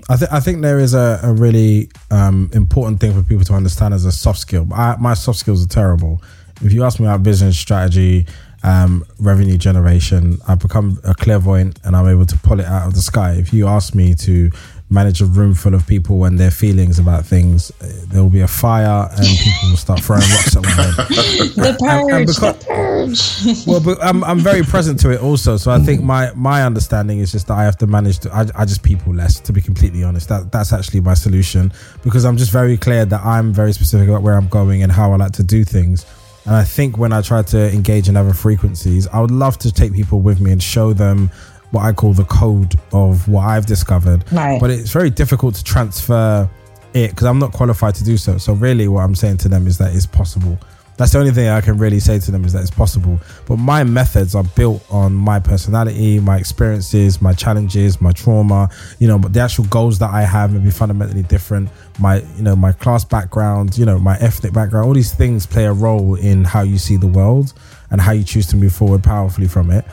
I, 0.08 0.16
th- 0.16 0.30
I 0.32 0.40
think 0.40 0.62
there 0.62 0.80
is 0.80 0.92
a, 0.92 1.20
a 1.22 1.32
really 1.32 1.88
um, 2.10 2.50
important 2.52 3.00
thing 3.00 3.12
for 3.12 3.22
people 3.22 3.44
to 3.44 3.54
understand 3.54 3.94
as 3.94 4.04
a 4.04 4.10
soft 4.10 4.40
skill. 4.40 4.66
I, 4.74 4.96
my 4.98 5.14
soft 5.14 5.38
skills 5.38 5.64
are 5.64 5.68
terrible. 5.68 6.20
If 6.62 6.72
you 6.72 6.82
ask 6.82 6.98
me 6.98 7.06
about 7.06 7.22
business 7.22 7.56
strategy, 7.56 8.26
um, 8.62 9.04
revenue 9.18 9.56
generation, 9.56 10.38
I've 10.48 10.58
become 10.58 10.98
a 11.04 11.14
clairvoyant 11.14 11.78
and 11.84 11.94
I'm 11.94 12.08
able 12.08 12.26
to 12.26 12.38
pull 12.38 12.58
it 12.60 12.66
out 12.66 12.88
of 12.88 12.94
the 12.94 13.02
sky. 13.02 13.34
If 13.34 13.54
you 13.54 13.68
ask 13.68 13.94
me 13.94 14.14
to 14.14 14.50
manage 14.90 15.22
a 15.22 15.24
room 15.24 15.54
full 15.54 15.74
of 15.74 15.86
people 15.86 16.24
and 16.24 16.38
their 16.38 16.50
feelings 16.50 16.98
about 16.98 17.24
things, 17.24 17.70
uh, 17.80 17.88
there 18.08 18.22
will 18.22 18.30
be 18.30 18.40
a 18.40 18.48
fire 18.48 19.08
and 19.12 19.26
people 19.26 19.70
will 19.70 19.76
start 19.76 20.00
throwing 20.00 20.22
rocks 20.22 20.56
at 20.56 20.62
one 20.62 20.72
another. 20.72 20.92
the 21.54 21.76
purge, 21.78 22.02
and, 22.02 22.10
and 22.10 22.26
because, 22.26 22.58
the 22.58 22.66
purge. 22.66 23.66
well, 23.66 23.80
but 23.80 24.02
I'm, 24.04 24.24
I'm 24.24 24.40
very 24.40 24.62
present 24.62 24.98
to 25.00 25.10
it 25.10 25.22
also. 25.22 25.56
So 25.56 25.70
I 25.70 25.78
think 25.78 26.02
my 26.02 26.32
my 26.34 26.64
understanding 26.64 27.20
is 27.20 27.32
just 27.32 27.46
that 27.46 27.54
I 27.54 27.64
have 27.64 27.78
to 27.78 27.86
manage 27.86 28.18
to. 28.20 28.34
I, 28.34 28.46
I 28.54 28.64
just 28.64 28.82
people 28.82 29.14
less, 29.14 29.40
to 29.40 29.52
be 29.52 29.60
completely 29.60 30.02
honest. 30.02 30.28
That 30.28 30.50
that's 30.50 30.72
actually 30.72 31.00
my 31.00 31.14
solution 31.14 31.72
because 32.02 32.24
I'm 32.24 32.36
just 32.36 32.50
very 32.50 32.76
clear 32.76 33.04
that 33.04 33.24
I'm 33.24 33.52
very 33.52 33.72
specific 33.72 34.08
about 34.08 34.22
where 34.22 34.34
I'm 34.34 34.48
going 34.48 34.82
and 34.82 34.90
how 34.90 35.12
I 35.12 35.16
like 35.16 35.32
to 35.32 35.44
do 35.44 35.64
things. 35.64 36.04
And 36.46 36.54
I 36.54 36.64
think 36.64 36.96
when 36.96 37.12
I 37.12 37.20
try 37.20 37.42
to 37.42 37.70
engage 37.72 38.08
in 38.08 38.16
other 38.16 38.32
frequencies, 38.32 39.06
I 39.08 39.20
would 39.20 39.30
love 39.30 39.58
to 39.58 39.72
take 39.72 39.92
people 39.92 40.20
with 40.20 40.40
me 40.40 40.52
and 40.52 40.62
show 40.62 40.92
them 40.92 41.30
what 41.70 41.82
I 41.82 41.92
call 41.92 42.12
the 42.12 42.24
code 42.24 42.74
of 42.92 43.28
what 43.28 43.42
I've 43.42 43.66
discovered. 43.66 44.24
Right. 44.32 44.60
But 44.60 44.70
it's 44.70 44.92
very 44.92 45.10
difficult 45.10 45.54
to 45.56 45.64
transfer 45.64 46.48
it 46.94 47.10
because 47.10 47.26
I'm 47.26 47.38
not 47.38 47.52
qualified 47.52 47.94
to 47.96 48.04
do 48.04 48.16
so. 48.16 48.38
So 48.38 48.52
really, 48.54 48.88
what 48.88 49.02
I'm 49.02 49.14
saying 49.14 49.38
to 49.38 49.48
them 49.48 49.66
is 49.66 49.78
that 49.78 49.94
it's 49.94 50.06
possible. 50.06 50.58
That's 50.96 51.12
the 51.12 51.18
only 51.18 51.30
thing 51.30 51.48
I 51.48 51.62
can 51.62 51.78
really 51.78 51.98
say 51.98 52.18
to 52.18 52.30
them 52.30 52.44
is 52.44 52.52
that 52.52 52.60
it's 52.60 52.70
possible. 52.70 53.18
But 53.46 53.56
my 53.56 53.84
methods 53.84 54.34
are 54.34 54.44
built 54.44 54.84
on 54.90 55.14
my 55.14 55.40
personality, 55.40 56.20
my 56.20 56.36
experiences, 56.36 57.22
my 57.22 57.32
challenges, 57.32 58.02
my 58.02 58.12
trauma. 58.12 58.68
You 58.98 59.08
know, 59.08 59.18
but 59.18 59.32
the 59.32 59.40
actual 59.40 59.64
goals 59.64 59.98
that 60.00 60.10
I 60.10 60.22
have 60.22 60.52
may 60.52 60.58
be 60.58 60.70
fundamentally 60.70 61.22
different. 61.22 61.70
My, 61.98 62.16
you 62.36 62.42
know, 62.42 62.54
my 62.54 62.72
class 62.72 63.02
background, 63.02 63.78
you 63.78 63.86
know, 63.86 63.98
my 63.98 64.18
ethnic 64.18 64.52
background. 64.52 64.86
All 64.86 64.92
these 64.92 65.14
things 65.14 65.46
play 65.46 65.64
a 65.64 65.72
role 65.72 66.16
in 66.16 66.44
how 66.44 66.62
you 66.62 66.76
see 66.76 66.98
the 66.98 67.06
world 67.06 67.54
and 67.90 67.98
how 67.98 68.12
you 68.12 68.22
choose 68.22 68.46
to 68.48 68.56
move 68.56 68.74
forward 68.74 69.02
powerfully 69.02 69.48
from 69.48 69.70
it. 69.70 69.86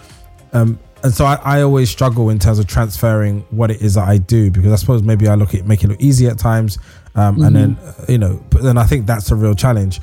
Um, 0.51 0.77
and 1.03 1.13
so 1.13 1.25
I, 1.25 1.35
I 1.43 1.61
always 1.61 1.89
struggle 1.89 2.29
in 2.29 2.39
terms 2.39 2.59
of 2.59 2.67
transferring 2.67 3.41
what 3.49 3.71
it 3.71 3.81
is 3.81 3.95
that 3.95 4.07
I 4.07 4.17
do 4.17 4.51
because 4.51 4.71
I 4.71 4.75
suppose 4.75 5.03
maybe 5.03 5.27
I 5.27 5.35
look 5.35 5.53
at 5.53 5.65
make 5.65 5.83
it 5.83 5.87
look 5.87 6.01
easy 6.01 6.27
at 6.27 6.37
times, 6.37 6.77
um, 7.15 7.41
and 7.41 7.55
then 7.55 7.77
uh, 7.77 8.05
you 8.09 8.17
know, 8.17 8.43
but 8.49 8.63
then 8.63 8.77
I 8.77 8.85
think 8.85 9.05
that's 9.05 9.31
a 9.31 9.35
real 9.35 9.55
challenge. 9.55 9.99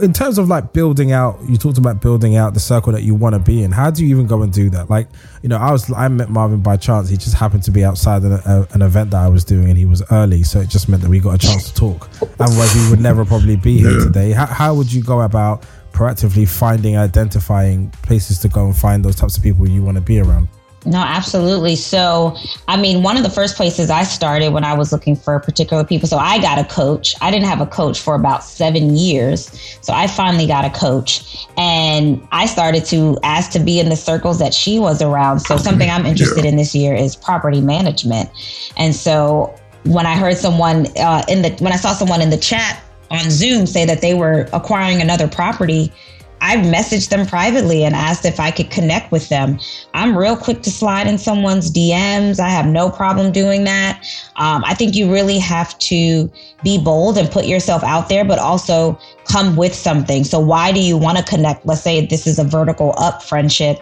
In 0.00 0.12
terms 0.12 0.38
of 0.38 0.46
like 0.46 0.72
building 0.72 1.10
out, 1.10 1.40
you 1.48 1.56
talked 1.56 1.76
about 1.76 2.00
building 2.00 2.36
out 2.36 2.54
the 2.54 2.60
circle 2.60 2.92
that 2.92 3.02
you 3.02 3.16
want 3.16 3.34
to 3.34 3.40
be 3.40 3.64
in. 3.64 3.72
How 3.72 3.90
do 3.90 4.04
you 4.06 4.14
even 4.14 4.28
go 4.28 4.42
and 4.42 4.52
do 4.52 4.70
that? 4.70 4.88
Like, 4.88 5.08
you 5.42 5.48
know, 5.48 5.56
I 5.56 5.72
was 5.72 5.90
I 5.92 6.06
met 6.06 6.30
Marvyn 6.30 6.60
by 6.60 6.76
chance. 6.76 7.08
He 7.08 7.16
just 7.16 7.34
happened 7.34 7.64
to 7.64 7.72
be 7.72 7.84
outside 7.84 8.22
an, 8.22 8.32
a, 8.32 8.68
an 8.74 8.82
event 8.82 9.10
that 9.10 9.22
I 9.22 9.28
was 9.28 9.44
doing, 9.44 9.68
and 9.68 9.76
he 9.76 9.84
was 9.84 10.04
early, 10.12 10.44
so 10.44 10.60
it 10.60 10.68
just 10.68 10.88
meant 10.88 11.02
that 11.02 11.08
we 11.08 11.18
got 11.18 11.34
a 11.34 11.38
chance 11.38 11.70
to 11.72 11.74
talk. 11.74 12.08
Otherwise, 12.38 12.74
we 12.76 12.90
would 12.90 13.00
never 13.00 13.24
probably 13.24 13.56
be 13.56 13.78
here 13.78 13.98
today. 13.98 14.30
How, 14.30 14.46
how 14.46 14.74
would 14.74 14.92
you 14.92 15.02
go 15.02 15.22
about 15.22 15.64
proactively 15.96 16.46
finding, 16.46 16.96
identifying 16.96 17.90
places 18.02 18.38
to 18.40 18.48
go 18.48 18.66
and 18.66 18.76
find 18.76 19.02
those 19.04 19.16
types 19.16 19.36
of 19.36 19.42
people 19.42 19.66
you 19.66 19.82
want 19.82 19.96
to 19.96 20.02
be 20.02 20.20
around? 20.20 20.46
No, 20.84 20.98
absolutely. 20.98 21.74
So, 21.74 22.36
I 22.68 22.80
mean, 22.80 23.02
one 23.02 23.16
of 23.16 23.24
the 23.24 23.30
first 23.30 23.56
places 23.56 23.90
I 23.90 24.04
started 24.04 24.52
when 24.52 24.62
I 24.62 24.74
was 24.74 24.92
looking 24.92 25.16
for 25.16 25.40
particular 25.40 25.82
people. 25.82 26.08
So, 26.08 26.16
I 26.16 26.40
got 26.40 26.58
a 26.58 26.64
coach. 26.64 27.16
I 27.20 27.32
didn't 27.32 27.46
have 27.46 27.60
a 27.60 27.66
coach 27.66 27.98
for 27.98 28.14
about 28.14 28.44
seven 28.44 28.96
years. 28.96 29.50
So, 29.80 29.92
I 29.92 30.06
finally 30.06 30.46
got 30.46 30.64
a 30.64 30.70
coach 30.70 31.46
and 31.56 32.24
I 32.30 32.46
started 32.46 32.84
to 32.86 33.18
ask 33.24 33.50
to 33.52 33.58
be 33.58 33.80
in 33.80 33.88
the 33.88 33.96
circles 33.96 34.38
that 34.38 34.54
she 34.54 34.78
was 34.78 35.02
around. 35.02 35.40
So, 35.40 35.56
something 35.56 35.90
I'm 35.90 36.06
interested 36.06 36.44
in 36.44 36.56
this 36.56 36.72
year 36.72 36.94
is 36.94 37.16
property 37.16 37.60
management. 37.60 38.30
And 38.76 38.94
so, 38.94 39.58
when 39.86 40.06
I 40.06 40.16
heard 40.16 40.36
someone 40.36 40.86
uh, 40.98 41.24
in 41.28 41.42
the, 41.42 41.50
when 41.58 41.72
I 41.72 41.76
saw 41.76 41.94
someone 41.94 42.20
in 42.20 42.30
the 42.30 42.36
chat 42.36 42.80
on 43.10 43.30
Zoom 43.30 43.66
say 43.66 43.84
that 43.84 44.00
they 44.00 44.14
were 44.14 44.48
acquiring 44.52 45.00
another 45.00 45.28
property, 45.28 45.92
I've 46.40 46.64
messaged 46.66 47.08
them 47.08 47.26
privately 47.26 47.84
and 47.84 47.94
asked 47.94 48.24
if 48.24 48.38
I 48.38 48.50
could 48.50 48.70
connect 48.70 49.10
with 49.10 49.28
them. 49.28 49.58
I'm 49.94 50.16
real 50.16 50.36
quick 50.36 50.62
to 50.62 50.70
slide 50.70 51.06
in 51.06 51.18
someone's 51.18 51.70
DMs. 51.70 52.38
I 52.38 52.48
have 52.48 52.66
no 52.66 52.90
problem 52.90 53.32
doing 53.32 53.64
that. 53.64 54.04
Um, 54.36 54.62
I 54.64 54.74
think 54.74 54.94
you 54.94 55.10
really 55.10 55.38
have 55.38 55.78
to 55.80 56.30
be 56.62 56.78
bold 56.78 57.16
and 57.16 57.30
put 57.30 57.46
yourself 57.46 57.82
out 57.82 58.08
there, 58.08 58.24
but 58.24 58.38
also 58.38 58.98
come 59.24 59.56
with 59.56 59.74
something. 59.74 60.24
So, 60.24 60.38
why 60.38 60.72
do 60.72 60.80
you 60.80 60.98
want 60.98 61.18
to 61.18 61.24
connect? 61.24 61.64
Let's 61.64 61.82
say 61.82 62.04
this 62.04 62.26
is 62.26 62.38
a 62.38 62.44
vertical 62.44 62.94
up 62.98 63.22
friendship. 63.22 63.78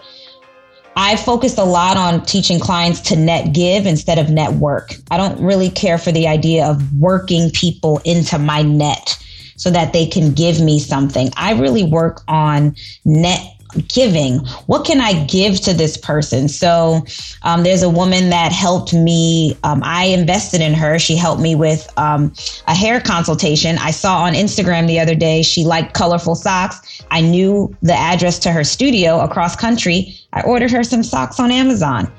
I 0.96 1.16
focused 1.16 1.58
a 1.58 1.64
lot 1.64 1.96
on 1.96 2.24
teaching 2.24 2.60
clients 2.60 3.00
to 3.02 3.16
net 3.16 3.52
give 3.52 3.86
instead 3.86 4.18
of 4.18 4.30
network. 4.30 4.94
I 5.10 5.16
don't 5.16 5.40
really 5.40 5.70
care 5.70 5.98
for 5.98 6.12
the 6.12 6.28
idea 6.28 6.66
of 6.66 6.94
working 6.94 7.50
people 7.50 8.00
into 8.04 8.38
my 8.38 8.62
net 8.62 9.18
so 9.56 9.70
that 9.70 9.92
they 9.92 10.06
can 10.06 10.32
give 10.32 10.60
me 10.60 10.78
something. 10.78 11.30
I 11.36 11.52
really 11.54 11.84
work 11.84 12.22
on 12.28 12.76
net 13.04 13.53
giving. 13.88 14.38
What 14.66 14.84
can 14.84 15.00
I 15.00 15.24
give 15.24 15.60
to 15.62 15.74
this 15.74 15.96
person? 15.96 16.48
So 16.48 17.04
um, 17.42 17.62
there's 17.62 17.82
a 17.82 17.88
woman 17.88 18.30
that 18.30 18.52
helped 18.52 18.92
me. 18.92 19.56
Um, 19.64 19.82
I 19.84 20.04
invested 20.04 20.60
in 20.60 20.74
her. 20.74 20.98
She 20.98 21.16
helped 21.16 21.40
me 21.40 21.54
with 21.54 21.92
um, 21.98 22.32
a 22.66 22.74
hair 22.74 23.00
consultation. 23.00 23.78
I 23.78 23.90
saw 23.90 24.22
on 24.22 24.34
Instagram 24.34 24.86
the 24.86 25.00
other 25.00 25.14
day 25.14 25.42
she 25.42 25.64
liked 25.64 25.94
colorful 25.94 26.34
socks. 26.34 27.02
I 27.10 27.20
knew 27.20 27.74
the 27.82 27.94
address 27.94 28.38
to 28.40 28.52
her 28.52 28.64
studio 28.64 29.20
across 29.20 29.56
country. 29.56 30.14
I 30.32 30.42
ordered 30.42 30.70
her 30.70 30.84
some 30.84 31.02
socks 31.02 31.38
on 31.38 31.50
Amazon. 31.50 32.10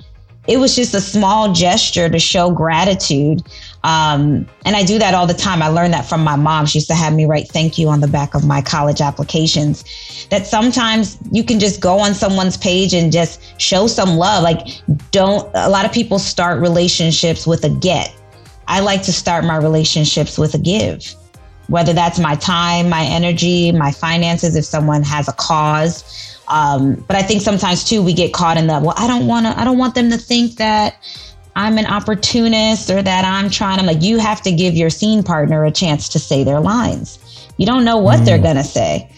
It 0.47 0.57
was 0.57 0.75
just 0.75 0.93
a 0.93 1.01
small 1.01 1.53
gesture 1.53 2.07
to 2.07 2.19
show 2.19 2.51
gratitude. 2.51 3.41
Um, 3.83 4.47
and 4.65 4.75
I 4.75 4.83
do 4.83 4.99
that 4.99 5.13
all 5.13 5.25
the 5.25 5.33
time. 5.33 5.61
I 5.61 5.67
learned 5.67 5.93
that 5.93 6.05
from 6.05 6.23
my 6.23 6.35
mom. 6.35 6.65
She 6.65 6.77
used 6.77 6.87
to 6.89 6.95
have 6.95 7.13
me 7.13 7.25
write 7.25 7.47
thank 7.47 7.77
you 7.77 7.87
on 7.89 7.99
the 7.99 8.07
back 8.07 8.35
of 8.35 8.45
my 8.45 8.61
college 8.61 9.01
applications. 9.01 9.83
That 10.29 10.45
sometimes 10.45 11.17
you 11.31 11.43
can 11.43 11.59
just 11.59 11.81
go 11.81 11.99
on 11.99 12.13
someone's 12.13 12.57
page 12.57 12.93
and 12.93 13.11
just 13.11 13.59
show 13.59 13.87
some 13.87 14.17
love. 14.17 14.43
Like, 14.43 14.81
don't, 15.11 15.49
a 15.55 15.69
lot 15.69 15.85
of 15.85 15.91
people 15.91 16.19
start 16.19 16.61
relationships 16.61 17.47
with 17.47 17.63
a 17.63 17.69
get. 17.69 18.15
I 18.67 18.79
like 18.79 19.03
to 19.03 19.13
start 19.13 19.45
my 19.45 19.57
relationships 19.57 20.37
with 20.37 20.53
a 20.55 20.59
give, 20.59 21.13
whether 21.67 21.93
that's 21.93 22.19
my 22.19 22.35
time, 22.35 22.89
my 22.89 23.03
energy, 23.03 23.71
my 23.71 23.91
finances, 23.91 24.55
if 24.55 24.65
someone 24.65 25.03
has 25.03 25.27
a 25.27 25.33
cause. 25.33 26.34
Um, 26.47 26.95
but 27.07 27.15
I 27.15 27.21
think 27.21 27.41
sometimes 27.41 27.83
too 27.83 28.01
we 28.03 28.13
get 28.13 28.33
caught 28.33 28.57
in 28.57 28.67
the 28.67 28.79
well, 28.79 28.93
I 28.97 29.07
don't 29.07 29.27
want 29.27 29.45
to, 29.45 29.59
I 29.59 29.63
don't 29.63 29.77
want 29.77 29.95
them 29.95 30.09
to 30.11 30.17
think 30.17 30.57
that 30.57 30.97
I'm 31.55 31.77
an 31.77 31.85
opportunist 31.85 32.89
or 32.89 33.01
that 33.01 33.25
I'm 33.25 33.49
trying. 33.49 33.79
I'm 33.79 33.85
like, 33.85 34.03
you 34.03 34.17
have 34.19 34.41
to 34.41 34.51
give 34.51 34.75
your 34.75 34.89
scene 34.89 35.23
partner 35.23 35.63
a 35.65 35.71
chance 35.71 36.09
to 36.09 36.19
say 36.19 36.43
their 36.43 36.59
lines. 36.59 37.19
You 37.57 37.65
don't 37.65 37.85
know 37.85 37.97
what 37.97 38.19
mm. 38.19 38.25
they're 38.25 38.41
gonna 38.41 38.63
say. 38.63 39.09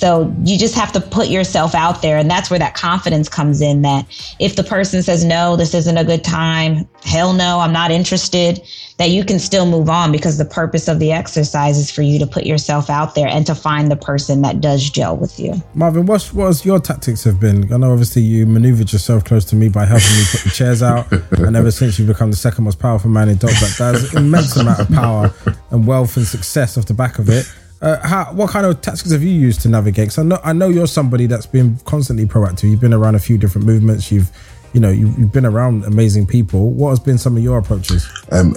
So 0.00 0.34
you 0.44 0.56
just 0.56 0.74
have 0.76 0.92
to 0.92 1.00
put 1.00 1.28
yourself 1.28 1.74
out 1.74 2.00
there. 2.00 2.16
And 2.16 2.30
that's 2.30 2.48
where 2.48 2.58
that 2.58 2.74
confidence 2.74 3.28
comes 3.28 3.60
in 3.60 3.82
that 3.82 4.06
if 4.38 4.56
the 4.56 4.64
person 4.64 5.02
says, 5.02 5.26
no, 5.26 5.56
this 5.56 5.74
isn't 5.74 5.98
a 5.98 6.04
good 6.04 6.24
time, 6.24 6.88
hell 7.04 7.34
no, 7.34 7.60
I'm 7.60 7.74
not 7.74 7.90
interested, 7.90 8.62
that 8.96 9.10
you 9.10 9.26
can 9.26 9.38
still 9.38 9.66
move 9.66 9.90
on 9.90 10.10
because 10.10 10.38
the 10.38 10.46
purpose 10.46 10.88
of 10.88 11.00
the 11.00 11.12
exercise 11.12 11.76
is 11.76 11.90
for 11.90 12.00
you 12.00 12.18
to 12.18 12.26
put 12.26 12.46
yourself 12.46 12.88
out 12.88 13.14
there 13.14 13.28
and 13.28 13.44
to 13.44 13.54
find 13.54 13.90
the 13.90 13.96
person 13.96 14.40
that 14.40 14.62
does 14.62 14.88
gel 14.88 15.18
with 15.18 15.38
you. 15.38 15.52
Marvyn, 15.74 16.06
what's 16.06 16.32
what 16.32 16.64
your 16.64 16.80
tactics 16.80 17.22
have 17.24 17.38
been? 17.38 17.70
I 17.70 17.76
know 17.76 17.92
obviously 17.92 18.22
you 18.22 18.46
maneuvered 18.46 18.94
yourself 18.94 19.26
close 19.26 19.44
to 19.46 19.54
me 19.54 19.68
by 19.68 19.84
helping 19.84 20.16
me 20.16 20.24
put 20.30 20.40
the 20.44 20.50
chairs 20.50 20.82
out. 20.82 21.12
and 21.32 21.54
ever 21.54 21.70
since 21.70 21.98
you've 21.98 22.08
become 22.08 22.30
the 22.30 22.38
second 22.38 22.64
most 22.64 22.78
powerful 22.78 23.10
man 23.10 23.28
in 23.28 23.36
Dope, 23.36 23.50
that 23.50 23.76
there's 23.78 24.14
immense 24.14 24.56
amount 24.56 24.80
of 24.80 24.88
power 24.88 25.30
and 25.70 25.86
wealth 25.86 26.16
and 26.16 26.24
success 26.24 26.78
off 26.78 26.86
the 26.86 26.94
back 26.94 27.18
of 27.18 27.28
it. 27.28 27.44
Uh, 27.82 28.06
how, 28.06 28.26
what 28.32 28.50
kind 28.50 28.66
of 28.66 28.80
tactics 28.82 29.10
have 29.10 29.22
you 29.22 29.30
used 29.30 29.62
to 29.62 29.68
navigate? 29.68 30.08
Because 30.08 30.18
I 30.18 30.22
know 30.22 30.38
I 30.44 30.52
know 30.52 30.68
you're 30.68 30.86
somebody 30.86 31.26
that's 31.26 31.46
been 31.46 31.78
constantly 31.84 32.26
proactive. 32.26 32.70
You've 32.70 32.80
been 32.80 32.92
around 32.92 33.14
a 33.14 33.18
few 33.18 33.38
different 33.38 33.66
movements. 33.66 34.12
You've 34.12 34.30
you 34.74 34.80
know 34.80 34.90
you've, 34.90 35.18
you've 35.18 35.32
been 35.32 35.46
around 35.46 35.84
amazing 35.84 36.26
people. 36.26 36.72
What 36.72 36.90
has 36.90 37.00
been 37.00 37.16
some 37.16 37.36
of 37.36 37.42
your 37.42 37.58
approaches? 37.58 38.06
Um, 38.30 38.54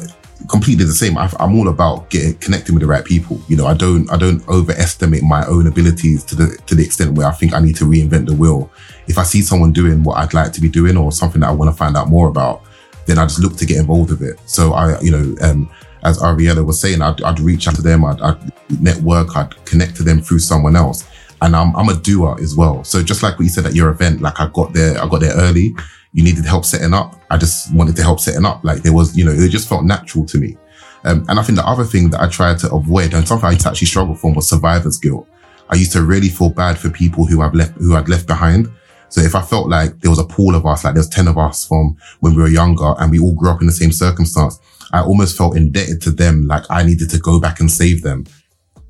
completely 0.50 0.84
the 0.84 0.94
same. 0.94 1.18
I, 1.18 1.32
am 1.40 1.58
all 1.58 1.70
about 1.70 2.10
getting 2.10 2.36
connecting 2.36 2.76
with 2.76 2.82
the 2.82 2.88
right 2.88 3.06
people. 3.06 3.40
You 3.48 3.56
know, 3.56 3.66
I 3.66 3.74
don't 3.74 4.12
I 4.12 4.18
don't 4.18 4.46
overestimate 4.50 5.24
my 5.24 5.46
own 5.48 5.68
abilities 5.68 6.26
to 6.26 6.36
the 6.36 6.58
to 6.66 6.76
the 6.76 6.84
extent 6.84 7.18
where 7.18 7.28
I 7.28 7.32
think 7.32 7.54
I 7.54 7.60
need 7.60 7.78
to 7.78 7.86
reinvent 7.86 8.28
the 8.28 8.36
wheel. 8.36 8.70
If 9.08 9.18
I 9.18 9.24
see 9.24 9.42
someone 9.42 9.72
doing 9.72 10.04
what 10.04 10.18
I'd 10.18 10.34
like 10.34 10.52
to 10.54 10.62
be 10.62 10.70
doing 10.70 10.98
or 10.98 11.12
something 11.14 11.42
that 11.42 11.48
I 11.48 11.54
want 11.54 11.72
to 11.72 11.78
find 11.78 11.96
out 11.96 12.10
more 12.10 12.28
about, 12.28 12.64
then 13.06 13.18
I 13.18 13.26
just 13.26 13.40
look 13.40 13.56
to 13.58 13.66
get 13.66 13.78
involved 13.78 14.12
with 14.12 14.22
it. 14.22 14.40
So 14.46 14.74
I, 14.74 15.00
you 15.02 15.12
know, 15.12 15.36
um, 15.42 15.70
as 16.04 16.22
Aurelia 16.22 16.64
was 16.64 16.80
saying, 16.80 17.02
I'd, 17.02 17.22
I'd 17.24 17.40
reach 17.40 17.68
out 17.68 17.76
to 17.76 17.82
them, 17.82 18.06
I'd, 18.06 18.22
I'd, 18.22 18.82
network, 18.82 19.36
I'd 19.36 19.66
connect 19.66 19.96
to 19.98 20.04
them 20.04 20.22
through 20.22 20.40
someone 20.40 20.76
else. 20.76 21.08
And 21.42 21.56
I'm, 21.56 21.76
I'm 21.76 21.90
a 21.90 21.96
doer 21.96 22.38
as 22.42 22.56
well. 22.56 22.84
So 22.84 23.04
just 23.04 23.22
like 23.22 23.34
what 23.34 23.44
you 23.44 23.50
said 23.50 23.66
at 23.66 23.76
your 23.76 23.90
event, 23.90 24.22
like 24.22 24.40
I 24.40 24.50
got 24.54 24.74
there, 24.74 25.02
I 25.02 25.08
got 25.08 25.20
there 25.20 25.36
early. 25.36 25.76
You 26.14 26.24
needed 26.24 26.46
help 26.46 26.64
setting 26.64 26.94
up. 26.94 27.16
I 27.30 27.38
just 27.38 27.74
wanted 27.74 27.96
to 27.98 28.04
help 28.04 28.20
setting 28.20 28.46
up. 28.46 28.64
Like 28.64 28.82
there 28.84 28.94
was, 28.94 29.18
you 29.18 29.26
know, 29.26 29.32
it 29.32 29.50
just 29.50 29.68
felt 29.68 29.84
natural 29.84 30.26
to 30.28 30.38
me. 30.38 30.58
Um, 31.06 31.26
and 31.28 31.40
I 31.40 31.44
think 31.44 31.58
the 31.58 31.68
other 31.68 31.84
thing 31.84 32.10
that 32.12 32.22
I 32.22 32.28
tried 32.30 32.60
to 32.60 32.74
avoid 32.74 33.14
and 33.14 33.28
something 33.28 33.50
I 33.50 33.54
actually 33.54 33.88
struggle 33.88 34.16
from 34.16 34.36
was 34.36 34.48
survivor's 34.48 34.98
guilt. 34.98 35.28
I 35.70 35.76
used 35.76 35.92
to 35.94 36.04
really 36.04 36.30
feel 36.30 36.50
bad 36.50 36.78
for 36.78 36.90
people 36.90 37.26
who 37.26 37.42
I've 37.42 37.54
left, 37.54 37.74
who 37.74 37.96
I'd 37.96 38.08
left 38.08 38.28
behind. 38.28 38.72
So 39.10 39.22
if 39.22 39.36
I 39.36 39.42
felt 39.42 39.70
like 39.70 40.00
there 40.00 40.10
was 40.10 40.20
a 40.20 40.24
pool 40.24 40.56
of 40.56 40.66
us, 40.66 40.84
like 40.84 40.94
there's 40.94 41.10
10 41.10 41.28
of 41.28 41.38
us 41.38 41.68
from 41.68 41.98
when 42.22 42.36
we 42.36 42.42
were 42.42 42.48
younger 42.48 42.94
and 43.00 43.12
we 43.12 43.20
all 43.20 43.36
grew 43.36 43.50
up 43.50 43.62
in 43.62 43.68
the 43.68 43.74
same 43.74 43.92
circumstance, 43.92 44.60
I 44.94 45.02
almost 45.02 45.36
felt 45.36 45.58
indebted 45.58 46.02
to 46.04 46.12
them. 46.12 46.48
Like 46.48 46.64
I 46.70 46.84
needed 46.84 47.10
to 47.10 47.20
go 47.20 47.40
back 47.42 47.60
and 47.60 47.70
save 47.70 48.04
them. 48.04 48.26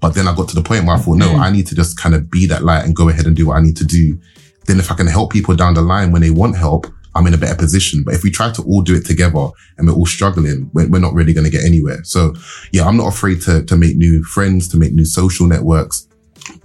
But 0.02 0.14
then 0.14 0.28
I 0.28 0.36
got 0.36 0.50
to 0.50 0.56
the 0.56 0.62
point 0.62 0.86
where 0.86 0.98
I 0.98 1.00
thought, 1.00 1.18
no, 1.18 1.30
mm. 1.30 1.40
I 1.40 1.50
need 1.50 1.66
to 1.68 1.76
just 1.76 1.98
kind 1.98 2.14
of 2.14 2.30
be 2.30 2.46
that 2.48 2.62
light 2.62 2.84
and 2.84 2.94
go 2.94 3.08
ahead 3.08 3.26
and 3.26 3.36
do 3.36 3.48
what 3.48 3.58
I 3.58 3.62
need 3.62 3.78
to 3.78 3.86
do. 3.86 4.20
Then 4.66 4.78
if 4.80 4.92
I 4.92 4.96
can 4.96 5.08
help 5.08 5.32
people 5.32 5.56
down 5.56 5.74
the 5.74 5.82
line 5.82 6.12
when 6.12 6.22
they 6.22 6.30
want 6.30 6.58
help, 6.58 6.88
I'm 7.16 7.26
in 7.26 7.34
a 7.34 7.38
better 7.38 7.56
position. 7.56 8.04
But 8.04 8.16
if 8.16 8.24
we 8.24 8.30
try 8.30 8.52
to 8.52 8.62
all 8.64 8.82
do 8.82 8.96
it 8.96 9.06
together 9.06 9.48
and 9.78 9.88
we're 9.88 9.94
all 9.94 10.06
struggling, 10.06 10.70
we're, 10.74 10.90
we're 10.90 11.00
not 11.00 11.14
really 11.14 11.32
going 11.32 11.46
to 11.46 11.52
get 11.52 11.64
anywhere. 11.64 12.04
So 12.04 12.34
yeah, 12.74 12.86
I'm 12.86 12.98
not 12.98 13.08
afraid 13.08 13.42
to, 13.44 13.64
to 13.64 13.78
make 13.78 13.96
new 13.96 14.24
friends, 14.26 14.68
to 14.70 14.78
make 14.78 14.92
new 14.92 15.06
social 15.06 15.48
networks, 15.48 16.06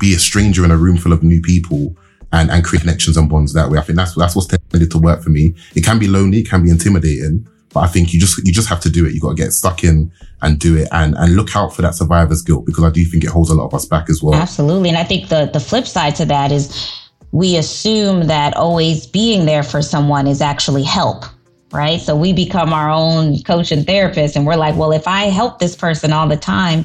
be 0.01 0.15
a 0.15 0.19
stranger 0.19 0.65
in 0.65 0.73
a 0.73 0.77
room 0.77 0.97
full 0.97 1.13
of 1.13 1.23
new 1.23 1.41
people 1.41 1.97
and, 2.33 2.51
and 2.51 2.65
create 2.65 2.81
connections 2.81 3.17
and 3.17 3.31
bonds 3.31 3.53
that 3.53 3.71
way. 3.71 3.79
I 3.79 3.83
think 3.83 3.97
that's, 3.97 4.17
that's 4.17 4.35
what's 4.35 4.49
tended 4.49 4.91
to 4.91 4.99
work 4.99 5.23
for 5.23 5.31
me. 5.31 5.55
It 5.77 5.85
can 5.85 6.01
be 6.01 6.09
lonely, 6.09 6.39
it 6.39 6.49
can 6.49 6.65
be 6.65 6.71
intimidating, 6.71 7.47
but 7.79 7.85
I 7.85 7.87
think 7.87 8.13
you 8.13 8.19
just, 8.19 8.45
you 8.45 8.53
just 8.53 8.69
have 8.69 8.81
to 8.81 8.91
do 8.91 9.07
it. 9.07 9.15
You 9.15 9.21
got 9.21 9.29
to 9.29 9.35
get 9.37 9.53
stuck 9.53 9.85
in 9.85 10.11
and 10.43 10.59
do 10.59 10.77
it 10.77 10.89
and, 10.91 11.15
and 11.17 11.37
look 11.37 11.55
out 11.55 11.73
for 11.73 11.83
that 11.83 11.95
survivor's 11.95 12.43
guilt 12.43 12.67
because 12.67 12.83
I 12.83 12.91
do 12.91 13.05
think 13.05 13.23
it 13.23 13.31
holds 13.31 13.51
a 13.51 13.55
lot 13.55 13.67
of 13.67 13.75
us 13.75 13.85
back 13.85 14.11
as 14.11 14.21
well. 14.21 14.35
Absolutely. 14.35 14.89
And 14.89 14.99
I 14.99 15.05
think 15.05 15.29
the, 15.29 15.49
the 15.53 15.61
flip 15.61 15.87
side 15.87 16.17
to 16.17 16.25
that 16.25 16.51
is 16.51 16.93
we 17.31 17.57
assume 17.57 18.27
that 18.27 18.57
always 18.57 19.07
being 19.07 19.47
there 19.47 19.63
for 19.63 19.81
someone 19.81 20.27
is 20.27 20.41
actually 20.41 20.83
help, 20.83 21.25
right? 21.71 22.01
So 22.01 22.17
we 22.17 22.33
become 22.33 22.73
our 22.73 22.91
own 22.91 23.41
coach 23.45 23.71
and 23.71 23.87
therapist, 23.87 24.35
and 24.35 24.45
we're 24.45 24.57
like, 24.57 24.75
well, 24.77 24.91
if 24.91 25.07
I 25.07 25.27
help 25.27 25.61
this 25.61 25.77
person 25.77 26.13
all 26.13 26.27
the 26.27 26.37
time, 26.37 26.85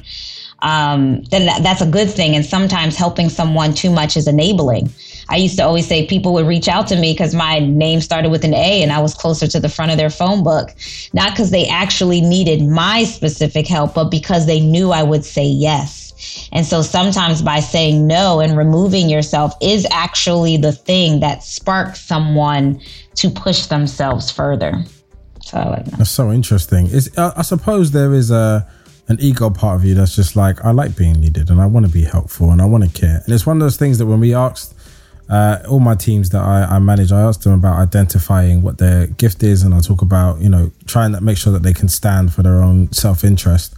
um, 0.62 1.24
then 1.32 1.48
that, 1.48 1.64
that's 1.64 1.82
a 1.82 1.90
good 1.90 2.12
thing. 2.12 2.36
And 2.36 2.46
sometimes 2.46 2.96
helping 2.98 3.30
someone 3.30 3.74
too 3.74 3.90
much 3.90 4.16
is 4.16 4.28
enabling. 4.28 4.92
I 5.30 5.38
used 5.38 5.58
to 5.58 5.64
always 5.64 5.88
say 5.88 6.06
people 6.06 6.34
would 6.34 6.46
reach 6.46 6.68
out 6.68 6.88
to 6.88 6.96
me 6.96 7.14
because 7.14 7.34
my 7.34 7.60
name 7.60 8.02
started 8.02 8.30
with 8.30 8.44
an 8.44 8.54
A 8.54 8.82
and 8.82 8.92
I 8.92 9.00
was 9.00 9.14
closer 9.14 9.48
to 9.48 9.60
the 9.60 9.70
front 9.70 9.92
of 9.92 9.98
their 9.98 10.10
phone 10.10 10.44
book, 10.44 10.76
not 11.14 11.32
because 11.32 11.52
they 11.52 11.68
actually 11.68 12.22
needed 12.22 12.68
my 12.68 13.04
specific 13.04 13.68
help, 13.68 13.94
but 13.94 14.10
because 14.10 14.46
they 14.46 14.60
knew 14.60 14.92
I 14.92 15.04
would 15.04 15.26
say 15.26 15.46
yes. 15.46 16.50
And 16.52 16.66
so 16.66 16.82
sometimes 16.82 17.42
by 17.42 17.60
saying 17.60 18.08
no 18.08 18.40
and 18.40 18.58
removing 18.58 19.10
yourself 19.10 19.54
is 19.62 19.86
actually 19.92 20.58
the 20.58 20.72
thing 20.72 21.20
that 21.20 21.44
sparks 21.44 22.02
someone 22.02 22.82
to 23.16 23.30
push 23.30 23.66
themselves 23.66 24.32
further. 24.32 24.84
So 25.42 25.58
like 25.58 25.86
that. 25.86 25.98
That's 25.98 26.10
so 26.10 26.32
interesting. 26.32 26.88
Is 26.88 27.16
uh, 27.18 27.34
I 27.36 27.42
suppose 27.42 27.92
there 27.92 28.14
is 28.14 28.32
a 28.32 28.68
an 29.10 29.18
ego 29.20 29.50
part 29.50 29.76
of 29.76 29.86
you 29.86 29.96
that's 29.96 30.16
just 30.16 30.36
like 30.36 30.64
I 30.64 30.72
like 30.72 30.96
being 30.96 31.20
needed 31.20 31.50
and 31.50 31.62
I 31.62 31.66
want 31.66 31.86
to 31.86 31.92
be 31.92 32.04
helpful 32.04 32.52
and 32.52 32.62
I 32.62 32.66
want 32.66 32.86
to 32.86 32.90
care. 32.90 33.22
And 33.26 33.34
it's 33.34 33.46
one 33.46 33.58
of 33.58 33.62
those 33.62 33.76
things 33.76 33.98
that 33.98 34.06
when 34.06 34.22
we 34.22 34.34
asked 34.34 34.74
uh, 35.34 35.64
all 35.68 35.80
my 35.80 35.96
teams 35.96 36.30
that 36.30 36.44
I, 36.44 36.76
I, 36.76 36.78
manage, 36.78 37.12
I 37.12 37.22
ask 37.22 37.42
them 37.42 37.54
about 37.54 37.80
identifying 37.80 38.62
what 38.62 38.78
their 38.78 39.08
gift 39.08 39.42
is, 39.42 39.64
and 39.64 39.74
I 39.74 39.80
talk 39.80 40.04
about 40.04 40.40
you 40.40 40.48
know 40.48 40.72
trying 40.86 41.12
to 41.14 41.22
make 41.22 41.38
sure 41.38 41.52
that 41.54 41.64
they 41.64 41.74
can 41.74 41.90
stand 41.90 42.32
for 42.32 42.44
their 42.44 42.62
own 42.62 42.92
self 42.92 43.24
interest. 43.24 43.74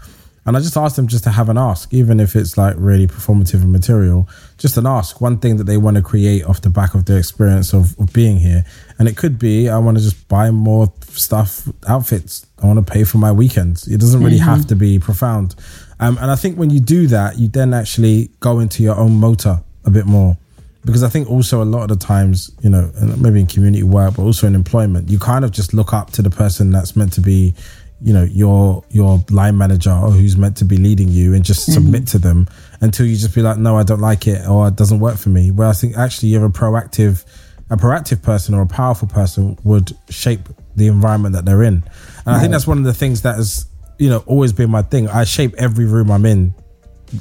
And 0.46 0.58
I 0.58 0.60
just 0.60 0.76
ask 0.76 0.98
them 0.98 1.08
just 1.08 1.24
to 1.24 1.32
have 1.32 1.48
an 1.48 1.58
ask, 1.58 1.94
even 1.94 2.20
if 2.20 2.36
it's 2.36 2.58
like 2.58 2.76
really 2.78 3.08
performative 3.08 3.62
and 3.62 3.72
material, 3.72 4.28
just 4.58 4.78
an 4.78 4.86
ask, 4.86 5.22
one 5.22 5.40
thing 5.40 5.56
that 5.58 5.64
they 5.64 5.78
want 5.78 5.96
to 5.96 6.04
create 6.04 6.44
off 6.44 6.62
the 6.62 6.70
back 6.70 6.94
of 6.94 7.06
their 7.06 7.18
experience 7.18 7.74
of, 7.74 7.98
of 8.00 8.14
being 8.14 8.38
here. 8.38 8.64
And 9.00 9.08
it 9.08 9.18
could 9.18 9.40
be, 9.40 9.70
I 9.70 9.80
want 9.80 9.98
to 9.98 10.04
just 10.04 10.28
buy 10.28 10.52
more 10.52 10.94
stuff, 11.10 11.68
outfits. 11.88 12.46
I 12.62 12.68
want 12.68 12.86
to 12.86 12.94
pay 12.94 13.06
for 13.06 13.18
my 13.18 13.32
weekends. 13.32 13.88
It 13.88 14.00
doesn't 14.00 14.22
really 14.22 14.38
mm-hmm. 14.38 14.50
have 14.50 14.68
to 14.68 14.76
be 14.76 15.00
profound. 15.00 15.56
Um, 16.00 16.20
and 16.20 16.30
I 16.30 16.36
think 16.36 16.60
when 16.60 16.70
you 16.70 16.80
do 16.80 17.08
that, 17.08 17.40
you 17.40 17.48
then 17.48 17.74
actually 17.74 18.30
go 18.40 18.60
into 18.60 18.84
your 18.84 18.98
own 18.98 19.16
motor 19.16 19.64
a 19.84 19.90
bit 19.90 20.06
more. 20.06 20.38
Because 20.86 21.04
I 21.04 21.10
think 21.10 21.30
also 21.30 21.64
a 21.64 21.66
lot 21.66 21.90
of 21.90 22.00
the 22.00 22.06
times, 22.06 22.52
you 22.62 22.70
know, 22.70 22.92
maybe 23.18 23.40
in 23.40 23.48
community 23.48 23.84
work, 23.84 24.16
but 24.16 24.22
also 24.22 24.46
in 24.46 24.54
employment, 24.54 25.10
you 25.10 25.18
kind 25.18 25.44
of 25.44 25.52
just 25.52 25.74
look 25.74 25.94
up 25.94 26.12
to 26.12 26.22
the 26.22 26.30
person 26.30 26.72
that's 26.72 26.96
meant 26.96 27.14
to 27.14 27.22
be 27.22 27.56
you 28.02 28.14
know 28.14 28.24
your 28.24 28.84
your 28.90 29.24
line 29.30 29.58
manager 29.58 29.92
or 29.92 30.12
who's 30.12 30.38
meant 30.38 30.58
to 30.58 30.66
be 30.66 30.78
leading 30.78 31.08
you 31.08 31.34
and 31.34 31.44
just 31.44 31.62
mm-hmm. 31.62 31.74
submit 31.74 32.08
to 32.08 32.18
them 32.18 32.48
until 32.82 33.06
you 33.06 33.16
just 33.16 33.34
be 33.34 33.42
like 33.42 33.58
no 33.58 33.78
i 33.78 33.84
don't 33.84 34.02
like 34.02 34.28
it 34.28 34.48
or 34.48 34.68
it 34.68 34.76
doesn't 34.76 35.00
work 35.00 35.18
for 35.18 35.30
me. 35.30 35.52
Where 35.52 35.68
i 35.68 35.74
think 35.74 35.98
actually 35.98 36.30
you're 36.30 36.46
a 36.46 36.50
proactive 36.50 37.26
a 37.70 37.78
proactive 37.78 38.22
person 38.22 38.54
or 38.54 38.62
a 38.62 38.68
powerful 38.68 39.08
person 39.08 39.58
would 39.64 39.92
shape 40.10 40.42
the 40.76 40.88
environment 40.88 41.34
that 41.34 41.46
they're 41.46 41.64
in. 41.64 41.76
And 41.76 41.86
right. 42.28 42.36
i 42.36 42.40
think 42.40 42.52
that's 42.52 42.68
one 42.68 42.78
of 42.78 42.84
the 42.84 42.94
things 42.94 43.22
that 43.22 43.38
has 43.38 43.66
you 43.98 44.10
know 44.10 44.24
always 44.28 44.52
been 44.52 44.70
my 44.70 44.82
thing. 44.82 45.08
I 45.08 45.24
shape 45.24 45.56
every 45.58 45.86
room 45.86 46.12
i'm 46.12 46.26
in. 46.26 46.54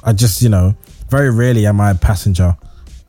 I 0.03 0.13
just 0.13 0.43
you 0.43 0.49
know 0.49 0.77
very 1.09 1.31
rarely 1.31 1.67
am 1.67 1.81
i 1.81 1.93
a 1.93 1.95
passenger 1.95 2.57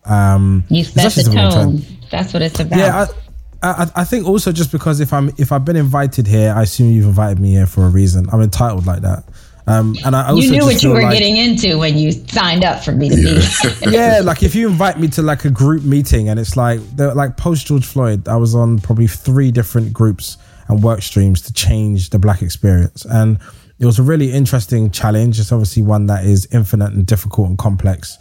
um 0.05 0.63
you 0.69 0.83
set 0.83 1.11
the 1.13 1.23
tone 1.23 1.81
that's 2.11 2.33
what 2.33 2.41
it's 2.41 2.59
about 2.59 2.77
yeah 2.77 3.05
I, 3.05 3.07
I, 3.65 3.91
I 3.95 4.03
think 4.03 4.27
also 4.27 4.51
just 4.51 4.71
because 4.71 4.99
if 4.99 5.11
I'm 5.11 5.29
if 5.37 5.51
I've 5.51 5.65
been 5.65 5.75
invited 5.75 6.27
here, 6.27 6.53
I 6.55 6.63
assume 6.63 6.91
you've 6.91 7.05
invited 7.05 7.39
me 7.39 7.51
here 7.51 7.65
for 7.65 7.85
a 7.85 7.89
reason. 7.89 8.27
I'm 8.31 8.41
entitled 8.41 8.85
like 8.85 9.01
that. 9.01 9.23
Um, 9.67 9.95
and 10.05 10.15
I 10.15 10.29
also 10.29 10.41
you 10.41 10.51
knew 10.51 10.65
what 10.65 10.83
you 10.83 10.91
were 10.91 11.01
like, 11.01 11.13
getting 11.13 11.37
into 11.37 11.79
when 11.79 11.97
you 11.97 12.11
signed 12.11 12.63
up 12.63 12.83
for 12.83 12.91
me 12.91 13.09
to 13.09 13.15
be. 13.15 13.91
yeah, 13.91 14.21
like 14.23 14.43
if 14.43 14.53
you 14.53 14.67
invite 14.67 14.99
me 14.99 15.07
to 15.09 15.23
like 15.23 15.43
a 15.45 15.49
group 15.49 15.83
meeting 15.83 16.29
and 16.29 16.39
it's 16.39 16.55
like 16.55 16.79
like 16.97 17.37
post 17.37 17.65
George 17.65 17.85
Floyd, 17.85 18.27
I 18.27 18.35
was 18.35 18.53
on 18.53 18.79
probably 18.79 19.07
three 19.07 19.51
different 19.51 19.91
groups 19.91 20.37
and 20.67 20.83
work 20.83 21.01
streams 21.01 21.41
to 21.41 21.53
change 21.53 22.11
the 22.11 22.19
black 22.19 22.43
experience, 22.43 23.05
and 23.05 23.39
it 23.79 23.87
was 23.87 23.97
a 23.97 24.03
really 24.03 24.31
interesting 24.31 24.91
challenge. 24.91 25.39
It's 25.39 25.51
obviously 25.51 25.81
one 25.81 26.05
that 26.07 26.25
is 26.25 26.47
infinite 26.51 26.93
and 26.93 27.05
difficult 27.05 27.49
and 27.49 27.57
complex 27.57 28.19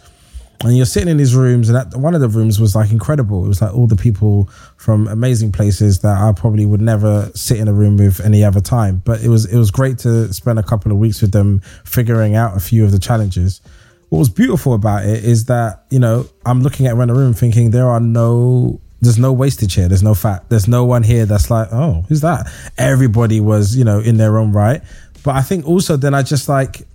and 0.63 0.77
you're 0.77 0.85
sitting 0.85 1.09
in 1.09 1.17
these 1.17 1.35
rooms 1.35 1.69
and 1.69 1.93
one 2.01 2.15
of 2.15 2.21
the 2.21 2.29
rooms 2.29 2.59
was 2.59 2.75
like 2.75 2.91
incredible. 2.91 3.43
It 3.45 3.47
was 3.47 3.61
like 3.61 3.73
all 3.73 3.87
the 3.87 3.95
people 3.95 4.49
from 4.77 5.07
amazing 5.07 5.51
places 5.51 5.99
that 5.99 6.17
i 6.17 6.31
probably 6.31 6.65
would 6.65 6.81
never 6.81 7.29
sit 7.35 7.59
in 7.59 7.67
a 7.67 7.73
room 7.73 7.97
with 7.97 8.19
any 8.21 8.43
other 8.43 8.61
time. 8.61 9.01
But 9.03 9.21
it 9.21 9.29
was 9.29 9.45
it 9.45 9.57
was 9.57 9.71
great 9.71 9.97
to 9.99 10.31
spend 10.33 10.59
a 10.59 10.63
couple 10.63 10.91
of 10.91 10.97
weeks 10.97 11.21
with 11.21 11.31
them 11.31 11.59
figuring 11.83 12.35
out 12.35 12.55
a 12.55 12.59
few 12.59 12.85
of 12.85 12.91
the 12.91 12.99
challenges. 12.99 13.61
What 14.09 14.19
was 14.19 14.29
beautiful 14.29 14.73
about 14.73 15.05
it 15.05 15.25
is 15.25 15.45
that 15.45 15.85
you 15.89 15.99
know 15.99 16.27
i'm 16.45 16.61
looking 16.61 16.87
at 16.87 16.93
around 16.93 17.09
the 17.09 17.15
room 17.15 17.33
thinking 17.33 17.71
there 17.71 17.89
are 17.89 17.99
no 17.99 18.79
there's 19.01 19.19
no 19.19 19.33
wastage 19.33 19.75
here. 19.75 19.87
There's 19.87 20.01
no 20.01 20.15
fat. 20.15 20.49
There's 20.49 20.67
no 20.67 20.83
one 20.85 21.03
here 21.03 21.25
that's 21.25 21.51
like 21.51 21.67
oh 21.71 22.05
who's 22.07 22.21
that? 22.21 22.47
Everybody 22.77 23.41
was 23.41 23.75
you 23.75 23.83
know 23.83 23.99
in 23.99 24.17
their 24.17 24.37
own 24.37 24.51
right. 24.51 24.81
But 25.23 25.35
i 25.35 25.41
think 25.41 25.67
also 25.67 25.97
then 25.97 26.13
i 26.13 26.21
just 26.21 26.47
like 26.47 26.87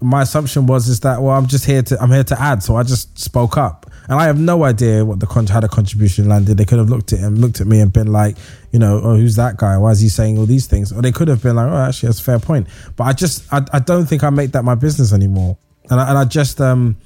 my 0.00 0.22
assumption 0.22 0.66
was 0.66 0.88
is 0.88 1.00
that 1.00 1.22
well 1.22 1.36
I'm 1.36 1.46
just 1.46 1.64
here 1.64 1.82
to 1.82 2.00
I'm 2.00 2.10
here 2.10 2.24
to 2.24 2.40
add 2.40 2.62
so 2.62 2.76
I 2.76 2.82
just 2.82 3.18
spoke 3.18 3.56
up 3.56 3.90
and 4.08 4.20
I 4.20 4.24
have 4.24 4.38
no 4.38 4.64
idea 4.64 5.04
what 5.04 5.20
the 5.20 5.26
con- 5.26 5.46
how 5.46 5.60
the 5.60 5.68
contribution 5.68 6.28
landed 6.28 6.58
they 6.58 6.64
could 6.64 6.78
have 6.78 6.90
looked 6.90 7.12
at 7.12 7.20
him 7.20 7.36
looked 7.36 7.60
at 7.60 7.66
me 7.66 7.80
and 7.80 7.92
been 7.92 8.12
like 8.12 8.36
you 8.72 8.78
know 8.78 9.00
oh 9.02 9.16
who's 9.16 9.36
that 9.36 9.56
guy 9.56 9.78
why 9.78 9.90
is 9.90 10.00
he 10.00 10.08
saying 10.08 10.38
all 10.38 10.46
these 10.46 10.66
things 10.66 10.92
or 10.92 11.00
they 11.00 11.12
could 11.12 11.28
have 11.28 11.42
been 11.42 11.56
like 11.56 11.70
oh 11.70 11.76
actually 11.76 12.08
that's 12.08 12.20
a 12.20 12.24
fair 12.24 12.38
point 12.38 12.66
but 12.96 13.04
I 13.04 13.12
just 13.12 13.50
I, 13.52 13.64
I 13.72 13.78
don't 13.78 14.06
think 14.06 14.22
I 14.22 14.30
make 14.30 14.52
that 14.52 14.64
my 14.64 14.74
business 14.74 15.12
anymore 15.12 15.56
and 15.90 16.00
I, 16.00 16.08
and 16.10 16.18
I 16.18 16.24
just 16.24 16.60
um 16.60 16.96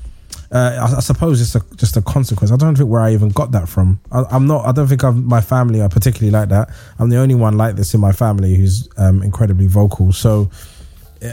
uh, 0.52 0.88
I, 0.92 0.96
I, 0.96 1.00
suppose 1.00 1.40
it's 1.40 1.54
a, 1.54 1.76
just 1.76 1.96
a 1.96 2.02
consequence. 2.02 2.50
I 2.50 2.56
don't 2.56 2.76
think 2.76 2.88
where 2.88 3.00
I 3.00 3.12
even 3.12 3.28
got 3.28 3.52
that 3.52 3.68
from. 3.68 4.00
I, 4.10 4.24
am 4.34 4.46
not. 4.46 4.66
I 4.66 4.72
don't 4.72 4.88
think 4.88 5.04
I've, 5.04 5.16
my 5.16 5.40
family 5.40 5.80
are 5.80 5.88
particularly 5.88 6.32
like 6.32 6.48
that. 6.48 6.70
I'm 6.98 7.08
the 7.08 7.18
only 7.18 7.36
one 7.36 7.56
like 7.56 7.76
this 7.76 7.94
in 7.94 8.00
my 8.00 8.10
family 8.10 8.56
who's 8.56 8.88
um, 8.96 9.22
incredibly 9.22 9.68
vocal. 9.68 10.12
So 10.12 10.50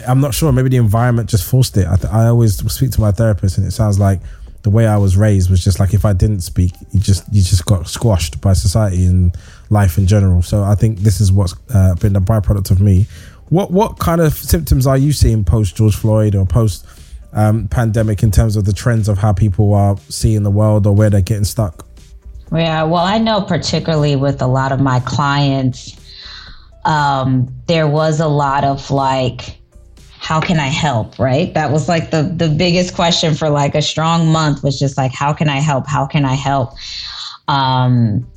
I'm 0.08 0.20
not 0.20 0.34
sure. 0.34 0.52
Maybe 0.52 0.70
the 0.70 0.78
environment 0.78 1.30
just 1.30 1.50
forced 1.50 1.78
it. 1.78 1.88
I, 1.88 1.96
th- 1.96 2.12
I 2.12 2.28
always 2.28 2.58
speak 2.72 2.92
to 2.92 3.02
my 3.02 3.12
therapist, 3.12 3.58
and 3.58 3.66
it 3.66 3.72
sounds 3.72 4.00
like 4.00 4.20
the 4.64 4.70
way 4.70 4.86
I 4.86 4.98
was 4.98 5.16
raised 5.16 5.50
was 5.50 5.64
just 5.64 5.80
like 5.80 5.94
if 5.94 6.04
I 6.04 6.14
didn't 6.14 6.42
speak, 6.42 6.74
you 6.92 7.00
just 7.00 7.24
you 7.32 7.42
just 7.42 7.66
got 7.66 7.88
squashed 7.88 8.42
by 8.42 8.54
society 8.54 9.06
and 9.06 9.36
life 9.70 9.98
in 9.98 10.08
general. 10.08 10.42
So 10.42 10.64
I 10.64 10.76
think 10.76 11.00
this 11.00 11.22
is 11.22 11.32
what's 11.32 11.56
uh, 11.74 11.96
been 11.96 12.14
the 12.14 12.20
byproduct 12.20 12.72
of 12.72 12.82
me. 12.82 13.06
What 13.50 13.72
what 13.72 14.00
kind 14.00 14.20
of 14.20 14.34
symptoms 14.34 14.86
are 14.86 14.98
you 14.98 15.14
seeing 15.14 15.46
post 15.46 15.78
George 15.78 15.96
Floyd 15.96 16.36
or 16.36 16.46
post 16.46 16.86
um, 17.34 17.68
pandemic 17.70 18.24
in 18.24 18.32
terms 18.32 18.58
of 18.58 18.66
the 18.66 18.74
trends 18.74 19.08
of 19.08 19.18
how 19.18 19.32
people 19.32 19.74
are 19.74 19.98
seeing 20.10 20.44
the 20.44 20.52
world 20.52 20.86
or 20.86 20.94
where 20.94 21.10
they're 21.10 21.22
getting 21.22 21.46
stuck? 21.46 21.86
Yeah, 22.52 22.84
well, 22.84 23.04
I 23.04 23.18
know 23.18 23.42
particularly 23.42 24.16
with 24.16 24.42
a 24.42 24.48
lot 24.48 24.72
of 24.72 24.80
my 24.80 25.00
clients, 25.02 25.96
um, 26.86 27.54
there 27.68 27.88
was 27.88 28.20
a 28.20 28.28
lot 28.28 28.64
of 28.64 28.90
like 28.90 29.57
how 30.20 30.40
can 30.40 30.60
I 30.60 30.68
help? 30.68 31.20
Right. 31.20 31.54
That 31.54 31.72
was 31.72 31.88
like 31.88 32.12
the, 32.12 32.24
the 32.24 32.50
biggest 32.50 32.96
question 32.96 33.36
for 33.36 33.50
like 33.50 33.76
a 33.76 33.82
strong 33.82 34.32
month 34.32 34.64
was 34.64 34.80
just 34.80 34.98
like, 34.98 35.14
how 35.14 35.34
can 35.34 35.50
I 35.50 35.58
help? 35.58 35.88
How 35.88 36.06
can 36.06 36.26
I 36.26 36.34
help? 36.34 36.74
Um, 37.48 38.28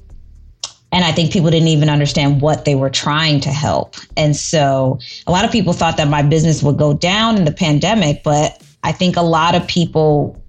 and 0.92 1.04
I 1.04 1.12
think 1.12 1.32
people 1.32 1.50
didn't 1.50 1.68
even 1.68 1.88
understand 1.88 2.40
what 2.40 2.64
they 2.64 2.74
were 2.74 2.90
trying 2.90 3.40
to 3.40 3.50
help. 3.50 3.94
And 4.16 4.36
so 4.36 4.98
a 5.26 5.32
lot 5.32 5.44
of 5.44 5.52
people 5.52 5.72
thought 5.72 5.96
that 5.96 6.08
my 6.08 6.22
business 6.22 6.62
would 6.62 6.78
go 6.78 6.94
down 6.94 7.36
in 7.36 7.44
the 7.44 7.52
pandemic, 7.52 8.22
but 8.22 8.62
I 8.82 8.92
think 8.92 9.16
a 9.16 9.22
lot 9.22 9.54
of 9.54 9.66
people 9.66 10.42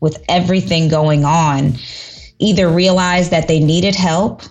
with 0.00 0.22
everything 0.28 0.88
going 0.88 1.24
on 1.24 1.74
either 2.38 2.68
realized 2.68 3.30
that 3.30 3.48
they 3.48 3.58
needed 3.58 3.94
help, 3.94 4.42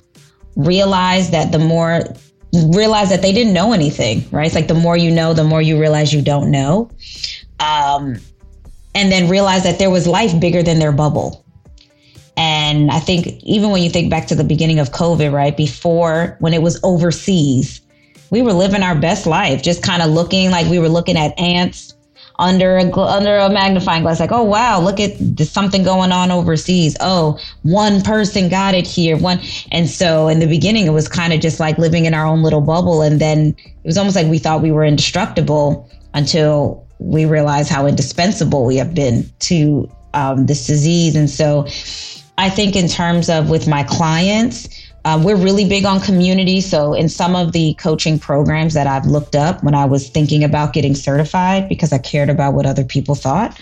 realized 0.55 1.31
that 1.31 1.51
the 1.51 1.59
more 1.59 2.01
realize 2.73 3.09
that 3.09 3.21
they 3.21 3.31
didn't 3.31 3.53
know 3.53 3.73
anything, 3.73 4.25
right? 4.31 4.45
It's 4.45 4.55
like 4.55 4.67
the 4.67 4.73
more 4.73 4.97
you 4.97 5.11
know, 5.11 5.33
the 5.33 5.43
more 5.43 5.61
you 5.61 5.79
realize 5.79 6.13
you 6.13 6.21
don't 6.21 6.51
know. 6.51 6.89
Um, 7.59 8.17
and 8.93 9.11
then 9.11 9.29
realize 9.29 9.63
that 9.63 9.79
there 9.79 9.89
was 9.89 10.07
life 10.07 10.39
bigger 10.39 10.63
than 10.63 10.79
their 10.79 10.91
bubble. 10.91 11.45
And 12.37 12.91
I 12.91 12.99
think 12.99 13.27
even 13.43 13.71
when 13.71 13.81
you 13.81 13.89
think 13.89 14.09
back 14.09 14.27
to 14.27 14.35
the 14.35 14.43
beginning 14.43 14.79
of 14.79 14.91
COVID, 14.91 15.31
right? 15.31 15.55
Before 15.55 16.35
when 16.39 16.53
it 16.53 16.61
was 16.61 16.79
overseas, 16.83 17.81
we 18.29 18.41
were 18.41 18.53
living 18.53 18.83
our 18.83 18.95
best 18.95 19.25
life, 19.25 19.63
just 19.63 19.83
kind 19.83 20.01
of 20.01 20.09
looking 20.09 20.51
like 20.51 20.67
we 20.67 20.79
were 20.79 20.89
looking 20.89 21.17
at 21.17 21.37
ants 21.39 21.94
under 22.39 22.77
a 22.77 22.91
under 22.99 23.37
a 23.37 23.49
magnifying 23.49 24.01
glass 24.03 24.19
like 24.19 24.31
oh 24.31 24.43
wow 24.43 24.79
look 24.79 24.99
at 24.99 25.13
there's 25.19 25.49
something 25.49 25.83
going 25.83 26.11
on 26.11 26.31
overseas. 26.31 26.95
Oh 26.99 27.39
one 27.63 28.01
person 28.01 28.49
got 28.49 28.73
it 28.73 28.85
here 28.85 29.17
one 29.17 29.39
and 29.71 29.89
so 29.89 30.27
in 30.27 30.39
the 30.39 30.47
beginning 30.47 30.85
it 30.85 30.91
was 30.91 31.07
kind 31.07 31.33
of 31.33 31.39
just 31.39 31.59
like 31.59 31.77
living 31.77 32.05
in 32.05 32.13
our 32.13 32.25
own 32.25 32.43
little 32.43 32.61
bubble 32.61 33.01
and 33.01 33.19
then 33.21 33.55
it 33.59 33.87
was 33.87 33.97
almost 33.97 34.15
like 34.15 34.27
we 34.27 34.39
thought 34.39 34.61
we 34.61 34.71
were 34.71 34.83
indestructible 34.83 35.89
until 36.13 36.85
we 36.99 37.25
realized 37.25 37.69
how 37.69 37.85
indispensable 37.85 38.65
we 38.65 38.77
have 38.77 38.93
been 38.93 39.29
to 39.39 39.89
um, 40.13 40.45
this 40.45 40.65
disease 40.65 41.15
and 41.15 41.29
so 41.29 41.65
i 42.37 42.49
think 42.49 42.75
in 42.75 42.87
terms 42.87 43.29
of 43.29 43.49
with 43.49 43.67
my 43.67 43.83
clients 43.83 44.69
Uh, 45.05 45.21
we're 45.23 45.37
really 45.37 45.69
big 45.69 45.85
on 45.85 45.99
community. 45.99 46.59
So, 46.59 46.93
in 46.93 47.09
some 47.09 47.35
of 47.35 47.51
the 47.51 47.75
coaching 47.75 48.17
programs 48.17 48.73
that 48.73 48.87
I've 48.87 49.05
looked 49.05 49.35
up 49.35 49.63
when 49.63 49.75
I 49.75 49.85
was 49.85 50.09
thinking 50.09 50.43
about 50.43 50.73
getting 50.73 50.95
certified 50.95 51.69
because 51.69 51.93
I 51.93 51.99
cared 51.99 52.29
about 52.29 52.55
what 52.55 52.65
other 52.65 52.83
people 52.83 53.13
thought, 53.13 53.59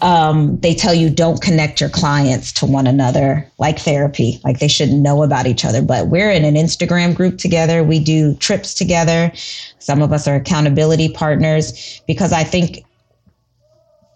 um, 0.00 0.58
they 0.60 0.74
tell 0.74 0.94
you 0.94 1.10
don't 1.10 1.42
connect 1.42 1.80
your 1.80 1.90
clients 1.90 2.52
to 2.54 2.66
one 2.66 2.86
another 2.86 3.46
like 3.58 3.78
therapy, 3.78 4.40
like 4.44 4.60
they 4.60 4.68
shouldn't 4.68 5.00
know 5.00 5.22
about 5.22 5.46
each 5.46 5.64
other. 5.64 5.82
But 5.82 6.08
we're 6.08 6.30
in 6.30 6.44
an 6.44 6.54
Instagram 6.54 7.14
group 7.14 7.36
together. 7.36 7.84
We 7.84 8.00
do 8.00 8.34
trips 8.36 8.72
together. 8.72 9.30
Some 9.78 10.00
of 10.00 10.12
us 10.12 10.26
are 10.26 10.36
accountability 10.36 11.10
partners 11.10 12.02
because 12.06 12.32
I 12.32 12.44
think 12.44 12.84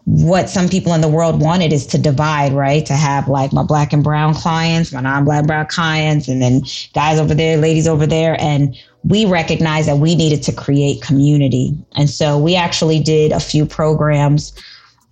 what 0.04 0.50
some 0.50 0.68
people 0.68 0.94
in 0.94 1.00
the 1.00 1.08
world 1.08 1.40
wanted 1.40 1.72
is 1.72 1.86
to 1.86 1.98
divide, 1.98 2.52
right? 2.52 2.84
To 2.86 2.94
have 2.94 3.28
like 3.28 3.52
my 3.52 3.62
black 3.62 3.92
and 3.92 4.02
brown 4.02 4.34
clients, 4.34 4.92
my 4.92 5.00
non-black 5.00 5.46
brown 5.46 5.66
clients, 5.66 6.26
and 6.26 6.42
then 6.42 6.62
guys 6.92 7.20
over 7.20 7.34
there, 7.34 7.56
ladies 7.56 7.86
over 7.86 8.06
there. 8.06 8.40
And 8.40 8.76
we 9.04 9.26
recognized 9.26 9.88
that 9.88 9.98
we 9.98 10.14
needed 10.14 10.42
to 10.44 10.52
create 10.52 11.02
community. 11.02 11.76
And 11.92 12.10
so 12.10 12.36
we 12.36 12.56
actually 12.56 13.00
did 13.00 13.32
a 13.32 13.40
few 13.40 13.64
programs 13.64 14.52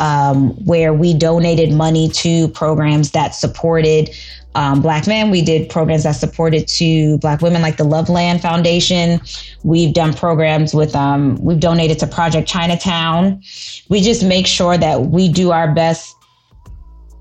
um, 0.01 0.51
where 0.65 0.93
we 0.93 1.15
donated 1.15 1.73
money 1.73 2.09
to 2.09 2.49
programs 2.49 3.13
that 3.13 3.35
supported 3.35 4.11
um, 4.57 4.83
Black 4.83 5.07
men. 5.07 5.31
We 5.31 5.43
did 5.43 5.69
programs 5.69 6.03
that 6.03 6.13
supported 6.13 6.67
to 6.69 7.19
Black 7.19 7.41
women, 7.41 7.63
like 7.63 7.77
the 7.77 7.85
Loveland 7.85 8.43
Foundation. 8.43 9.21
We've 9.63 9.95
done 9.95 10.13
programs 10.13 10.75
with, 10.75 10.97
um, 10.97 11.37
we've 11.37 11.61
donated 11.61 12.01
to 12.01 12.07
Project 12.07 12.49
Chinatown. 12.49 13.43
We 13.89 14.01
just 14.01 14.25
make 14.25 14.47
sure 14.47 14.77
that 14.77 15.03
we 15.07 15.29
do 15.29 15.53
our 15.53 15.73
best 15.73 16.17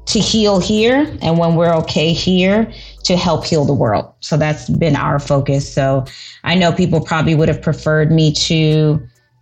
to 0.07 0.19
heal 0.19 0.59
here, 0.59 1.05
and 1.21 1.37
when 1.37 1.53
we're 1.53 1.73
okay 1.75 2.13
here, 2.13 2.71
to 3.03 3.15
help 3.15 3.45
heal 3.45 3.63
the 3.63 3.75
world. 3.75 4.11
So 4.21 4.37
that's 4.37 4.67
been 4.67 4.95
our 4.95 5.19
focus. 5.19 5.71
So 5.71 6.05
I 6.43 6.55
know 6.55 6.71
people 6.71 6.99
probably 6.99 7.35
would 7.35 7.47
have 7.47 7.61
preferred 7.61 8.11
me 8.11 8.33
to 8.33 8.99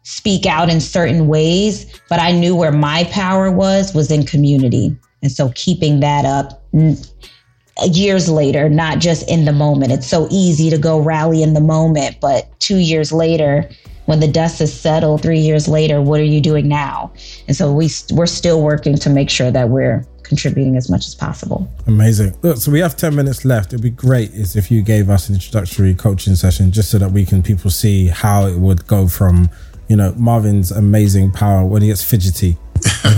speak 0.09 0.45
out 0.45 0.69
in 0.69 0.79
certain 0.79 1.27
ways, 1.27 1.85
but 2.07 2.17
I 2.17 2.31
knew 2.31 2.55
where 2.55 2.71
my 2.71 3.03
power 3.11 3.51
was 3.51 3.93
was 3.93 4.09
in 4.09 4.25
community. 4.25 4.95
And 5.21 5.29
so 5.29 5.51
keeping 5.53 5.99
that 5.99 6.23
up 6.23 6.63
years 7.91 8.29
later, 8.29 8.69
not 8.69 8.99
just 8.99 9.29
in 9.29 9.43
the 9.43 9.51
moment. 9.51 9.91
It's 9.91 10.07
so 10.07 10.29
easy 10.31 10.69
to 10.69 10.77
go 10.77 10.97
rally 10.97 11.43
in 11.43 11.55
the 11.55 11.59
moment, 11.59 12.21
but 12.21 12.57
2 12.61 12.77
years 12.77 13.11
later, 13.11 13.69
when 14.05 14.21
the 14.21 14.29
dust 14.29 14.61
is 14.61 14.73
settled 14.73 15.23
3 15.23 15.39
years 15.39 15.67
later, 15.67 16.01
what 16.01 16.21
are 16.21 16.23
you 16.23 16.39
doing 16.39 16.69
now? 16.69 17.11
And 17.49 17.57
so 17.57 17.73
we 17.73 17.89
we're 18.13 18.27
still 18.27 18.61
working 18.61 18.97
to 18.99 19.09
make 19.09 19.29
sure 19.29 19.51
that 19.51 19.67
we're 19.67 20.07
contributing 20.23 20.77
as 20.77 20.89
much 20.89 21.05
as 21.05 21.15
possible. 21.15 21.69
Amazing. 21.85 22.33
Look, 22.43 22.57
so 22.57 22.71
we 22.71 22.79
have 22.79 22.95
10 22.95 23.13
minutes 23.13 23.43
left. 23.43 23.73
It'd 23.73 23.83
be 23.83 23.89
great 23.89 24.31
is 24.31 24.55
if 24.55 24.71
you 24.71 24.81
gave 24.81 25.09
us 25.09 25.27
an 25.27 25.35
introductory 25.35 25.93
coaching 25.93 26.35
session 26.35 26.71
just 26.71 26.91
so 26.91 26.97
that 26.97 27.11
we 27.11 27.25
can 27.25 27.43
people 27.43 27.69
see 27.69 28.07
how 28.07 28.47
it 28.47 28.57
would 28.57 28.87
go 28.87 29.09
from 29.09 29.49
you 29.87 29.95
know, 29.95 30.13
Marvyn's 30.13 30.71
amazing 30.71 31.31
power 31.31 31.65
when 31.65 31.81
he 31.81 31.87
gets 31.87 32.03
fidgety. 32.03 32.57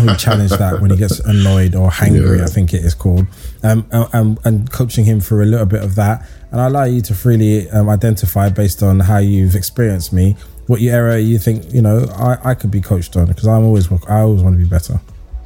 we 0.05 0.15
challenge 0.17 0.51
that 0.51 0.79
when 0.79 0.91
he 0.91 0.97
gets 0.97 1.19
annoyed 1.19 1.75
or 1.75 1.89
hangry, 1.89 2.37
yeah. 2.37 2.45
I 2.45 2.47
think 2.47 2.73
it 2.73 2.85
is 2.85 2.93
called. 2.93 3.27
Um, 3.63 3.85
and, 3.91 4.39
and, 4.45 4.71
coaching 4.71 5.03
him 5.03 5.19
through 5.19 5.43
a 5.43 5.49
little 5.49 5.65
bit 5.65 5.83
of 5.83 5.95
that. 5.95 6.25
And 6.51 6.61
I 6.61 6.67
allow 6.67 6.85
you 6.85 7.01
to 7.01 7.13
freely 7.13 7.69
um, 7.71 7.89
identify 7.89 8.49
based 8.49 8.81
on 8.81 9.01
how 9.01 9.17
you've 9.17 9.55
experienced 9.55 10.13
me, 10.13 10.37
what 10.67 10.79
your 10.79 10.95
area 10.95 11.19
you 11.19 11.39
think, 11.39 11.73
you 11.73 11.81
know, 11.81 12.05
I, 12.13 12.51
I 12.51 12.53
could 12.53 12.71
be 12.71 12.81
coached 12.81 13.17
on 13.17 13.25
because 13.25 13.47
I'm 13.47 13.65
always, 13.65 13.91
I 14.07 14.21
always 14.21 14.41
want 14.41 14.55
to 14.55 14.63
be 14.63 14.69
better. 14.69 15.01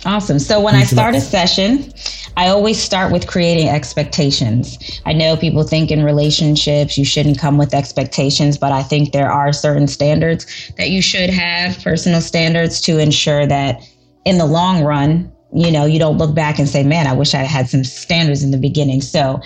Awesome. 0.06 0.40
So 0.40 0.60
when 0.60 0.76
I 0.76 0.84
start 0.84 1.16
a 1.16 1.22
session, 1.22 1.94
I 2.36 2.50
always 2.50 2.82
start 2.82 3.12
with 3.12 3.28
creating 3.28 3.70
expectations. 3.70 5.00
I 5.06 5.14
know 5.14 5.38
people 5.38 5.64
think 5.64 5.92
in 5.92 6.04
relationships 6.04 6.98
you 6.98 7.06
shouldn't 7.06 7.40
come 7.40 7.58
with 7.58 7.74
expectations, 7.74 8.58
but 8.58 8.72
I 8.72 8.84
think 8.84 9.14
there 9.14 9.32
are 9.32 9.54
certain 9.54 9.88
standards 9.88 10.72
that 10.78 10.90
you 10.90 11.02
should 11.02 11.30
have, 11.30 11.82
personal 11.84 12.20
standards 12.22 12.82
to 12.82 13.00
ensure 13.00 13.46
that 13.48 13.82
in 14.26 14.38
the 14.38 14.46
long 14.46 14.84
run, 14.84 15.32
you 15.54 15.72
know, 15.72 15.86
you 15.86 16.00
don't 16.00 16.18
look 16.18 16.34
back 16.34 16.60
and 16.60 16.68
say, 16.68 16.84
man, 16.84 17.08
I 17.08 17.14
wish 17.14 17.34
I 17.34 17.44
had 17.44 17.70
some 17.70 17.84
standards 17.84 18.44
in 18.44 18.52
the 18.52 18.58
beginning. 18.58 19.02
So 19.02 19.40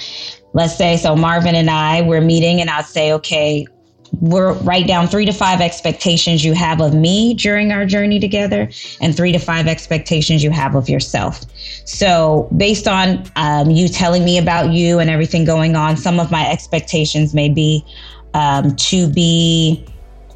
let's 0.53 0.75
say, 0.75 0.97
so 0.97 1.15
Marvyn 1.15 1.55
and 1.55 1.69
I, 1.69 2.01
we're 2.01 2.21
meeting 2.21 2.61
and 2.61 2.69
I'll 2.69 2.83
say, 2.83 3.11
okay, 3.13 3.67
we're 4.19 4.53
write 4.63 4.87
down 4.87 5.07
three 5.07 5.25
to 5.25 5.33
five 5.33 5.61
expectations 5.61 6.43
you 6.43 6.53
have 6.53 6.81
of 6.81 6.93
me 6.93 7.33
during 7.33 7.71
our 7.71 7.85
journey 7.85 8.19
together 8.19 8.69
and 9.01 9.15
three 9.15 9.31
to 9.31 9.39
five 9.39 9.67
expectations 9.67 10.43
you 10.43 10.51
have 10.51 10.75
of 10.75 10.89
yourself 10.89 11.45
so 11.85 12.49
based 12.57 12.87
on 12.87 13.23
um, 13.35 13.69
you 13.69 13.87
telling 13.87 14.23
me 14.25 14.37
about 14.37 14.71
you 14.71 14.99
and 14.99 15.09
everything 15.09 15.45
going 15.45 15.75
on 15.75 15.97
some 15.97 16.19
of 16.19 16.31
my 16.31 16.49
expectations 16.49 17.33
may 17.33 17.49
be 17.49 17.85
um, 18.33 18.75
to 18.75 19.07
be 19.07 19.85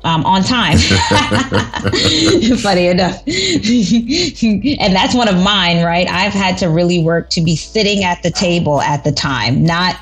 um, 0.04 0.26
on 0.26 0.44
time. 0.44 0.78
Funny 2.58 2.88
enough. 2.88 3.22
and 3.28 4.96
that's 4.96 5.14
one 5.14 5.28
of 5.28 5.42
mine, 5.44 5.84
right? 5.84 6.08
I've 6.10 6.34
had 6.34 6.58
to 6.60 6.70
really 6.70 7.04
work 7.04 7.30
to 7.32 7.42
be 7.42 7.56
sitting 7.56 8.04
at 8.04 8.24
the 8.24 8.32
table 8.32 8.82
at 8.82 9.04
the 9.04 9.12
time, 9.12 9.64
not 9.64 9.98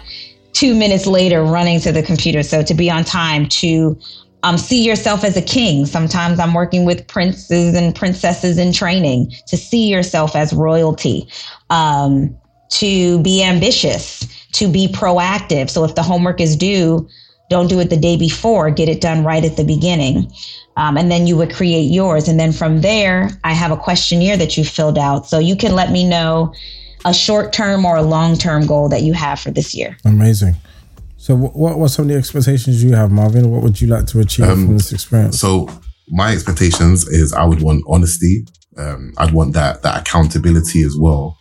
two 0.54 0.74
minutes 0.76 1.06
later 1.06 1.44
running 1.44 1.80
to 1.82 1.92
the 1.92 2.04
computer. 2.04 2.44
So 2.44 2.64
to 2.64 2.74
be 2.74 2.90
on 2.90 3.04
time, 3.04 3.48
to 3.48 4.00
um, 4.44 4.58
see 4.58 4.84
yourself 4.84 5.24
as 5.24 5.36
a 5.36 5.42
king. 5.42 5.86
Sometimes 5.86 6.40
I'm 6.40 6.54
working 6.54 6.86
with 6.86 7.08
princes 7.08 7.76
and 7.76 7.94
princesses 7.94 8.58
in 8.58 8.72
training 8.72 9.34
to 9.48 9.58
see 9.58 9.90
yourself 9.90 10.36
as 10.36 10.54
royalty, 10.54 11.28
um, 11.70 12.38
to 12.70 13.22
be 13.22 13.44
ambitious, 13.44 14.28
to 14.54 14.72
be 14.72 14.88
proactive. 14.88 15.70
So 15.70 15.84
if 15.84 15.96
the 15.96 16.04
homework 16.04 16.40
is 16.40 16.56
due, 16.56 17.08
don't 17.50 17.68
do 17.68 17.80
it 17.80 17.90
the 17.90 17.98
day 17.98 18.16
before, 18.16 18.70
get 18.70 18.88
it 18.88 19.02
done 19.02 19.24
right 19.24 19.44
at 19.44 19.58
the 19.58 19.64
beginning. 19.64 20.32
Um, 20.78 20.98
and 20.98 21.12
then 21.12 21.28
you 21.28 21.36
would 21.36 21.54
create 21.54 21.92
yours. 21.92 22.28
And 22.28 22.40
then 22.40 22.54
from 22.54 22.82
there, 22.82 23.32
I 23.44 23.54
have 23.54 23.72
a 23.72 23.78
questionnaire 23.78 24.38
that 24.38 24.56
you 24.56 24.64
filled 24.64 24.98
out. 24.98 25.26
So 25.26 25.40
you 25.40 25.56
can 25.56 25.74
let 25.74 25.92
me 25.92 26.08
know 26.08 26.54
a 27.06 27.14
short 27.14 27.54
term 27.54 27.86
or 27.86 27.98
a 27.98 28.02
long 28.02 28.38
term 28.38 28.66
goal 28.66 28.90
that 28.90 29.02
you 29.02 29.14
have 29.14 29.40
for 29.40 29.52
this 29.52 29.74
year. 29.74 29.98
Amazing. 30.06 30.56
So, 31.18 31.36
what 31.36 31.78
were 31.78 31.90
some 31.90 32.04
of 32.04 32.10
the 32.10 32.16
expectations 32.16 32.84
you 32.84 32.96
have, 32.96 33.12
Marvyn? 33.12 33.52
What 33.52 33.62
would 33.62 33.82
you 33.82 33.88
like 33.88 34.06
to 34.08 34.20
achieve 34.20 34.48
um, 34.48 34.66
from 34.66 34.78
this 34.78 34.94
experience? 34.94 35.40
So, 35.40 35.70
my 36.08 36.32
expectations 36.32 37.08
is 37.08 37.34
I 37.34 37.44
would 37.46 37.62
want 37.62 37.84
honesty. 37.88 38.46
Um, 38.78 39.14
I'd 39.18 39.34
want 39.34 39.54
that 39.54 39.82
that 39.84 40.00
accountability 40.00 40.84
as 40.84 40.96
well. 40.98 41.38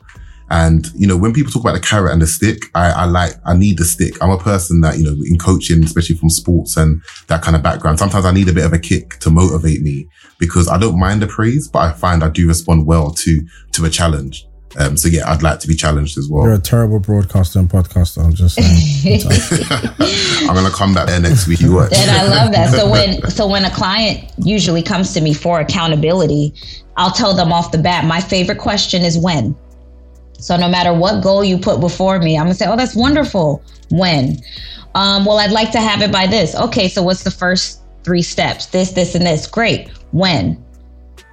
And 0.51 0.87
you 0.95 1.07
know, 1.07 1.17
when 1.17 1.33
people 1.33 1.53
talk 1.53 1.63
about 1.63 1.75
the 1.75 1.87
carrot 1.87 2.13
and 2.13 2.23
the 2.23 2.27
stick, 2.27 2.65
I, 2.75 2.91
I 2.91 3.05
like 3.05 3.35
I 3.45 3.55
need 3.57 3.79
the 3.79 3.85
stick. 3.85 4.15
I'm 4.23 4.31
a 4.31 4.39
person 4.39 4.81
that 4.81 4.99
you 4.99 5.05
know 5.05 5.17
in 5.25 5.39
coaching, 5.39 5.85
especially 5.85 6.17
from 6.17 6.31
sports 6.31 6.77
and 6.77 7.03
that 7.29 7.43
kind 7.43 7.55
of 7.55 7.63
background. 7.63 7.99
Sometimes 7.99 8.25
I 8.25 8.33
need 8.33 8.49
a 8.49 8.53
bit 8.53 8.65
of 8.65 8.73
a 8.73 8.79
kick 8.79 9.19
to 9.21 9.31
motivate 9.31 9.83
me 9.83 10.09
because 10.39 10.69
I 10.69 10.79
don't 10.79 10.99
mind 10.99 11.23
the 11.23 11.27
praise, 11.27 11.69
but 11.69 11.81
I 11.81 11.93
find 11.93 12.25
I 12.25 12.31
do 12.31 12.49
respond 12.49 12.87
well 12.87 13.11
to 13.11 13.47
to 13.73 13.85
a 13.85 13.91
challenge. 13.91 14.47
Um, 14.77 14.97
so 14.97 15.09
yeah, 15.09 15.31
I'd 15.31 15.43
like 15.43 15.61
to 15.61 15.69
be 15.69 15.75
challenged 15.75 16.19
as 16.19 16.29
well. 16.29 16.45
You're 16.45 16.55
a 16.55 16.59
terrible 16.59 16.99
broadcaster 16.99 17.59
and 17.59 17.69
podcaster. 17.69 18.23
I'm 18.23 18.35
just 18.35 18.57
saying. 18.57 19.21
I'm 20.49 20.55
gonna 20.55 20.71
come 20.71 20.95
back 20.95 21.07
there 21.07 21.21
next 21.21 21.47
week. 21.49 21.61
You 21.61 21.75
watch. 21.75 21.93
And 21.95 22.11
I 22.11 22.27
love 22.29 22.53
that. 22.53 22.71
So 22.71 22.91
when 22.91 23.23
so 23.31 23.49
when 23.49 23.65
a 23.65 23.71
client 23.71 24.31
usually 24.39 24.83
comes 24.83 25.15
to 25.15 25.21
me 25.21 25.33
for 25.33 25.61
accountability, 25.61 26.55
I'll 26.97 27.13
tell 27.13 27.35
them 27.35 27.53
off 27.53 27.73
the 27.73 27.79
bat. 27.79 28.05
My 28.05 28.21
favorite 28.21 28.59
question 28.59 29.03
is 29.03 29.17
when. 29.17 29.57
So 30.39 30.57
no 30.57 30.69
matter 30.69 30.93
what 30.93 31.23
goal 31.23 31.43
you 31.43 31.59
put 31.59 31.81
before 31.81 32.19
me, 32.19 32.37
I'm 32.37 32.45
gonna 32.45 32.55
say, 32.55 32.67
"Oh, 32.67 32.77
that's 32.77 32.95
wonderful." 32.95 33.63
When? 33.91 34.39
Um, 34.95 35.25
well, 35.25 35.39
I'd 35.39 35.51
like 35.51 35.71
to 35.73 35.81
have 35.81 36.03
it 36.03 36.13
by 36.13 36.27
this. 36.27 36.55
Okay, 36.55 36.89
so 36.89 37.03
what's 37.03 37.23
the 37.23 37.31
first 37.31 37.81
three 38.05 38.23
steps? 38.23 38.67
This, 38.67 38.93
this, 38.93 39.15
and 39.15 39.27
this. 39.27 39.47
Great. 39.47 39.89
When? 40.13 40.63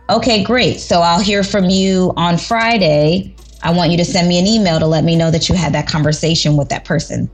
Okay, 0.10 0.43
great. 0.43 0.80
So 0.80 1.01
I'll 1.01 1.22
hear 1.22 1.43
from 1.43 1.70
you 1.70 2.14
on 2.16 2.38
Friday. 2.38 3.36
I 3.64 3.72
want 3.72 3.91
you 3.91 3.97
to 3.97 4.06
send 4.06 4.28
me 4.28 4.38
an 4.38 4.45
email 4.45 4.80
to 4.80 4.86
let 4.86 5.03
me 5.03 5.16
know 5.16 5.32
that 5.32 5.49
you 5.49 5.56
had 5.56 5.74
that 5.74 5.88
conversation 5.88 6.56
with 6.56 6.70
that 6.70 6.86
person. 6.86 7.30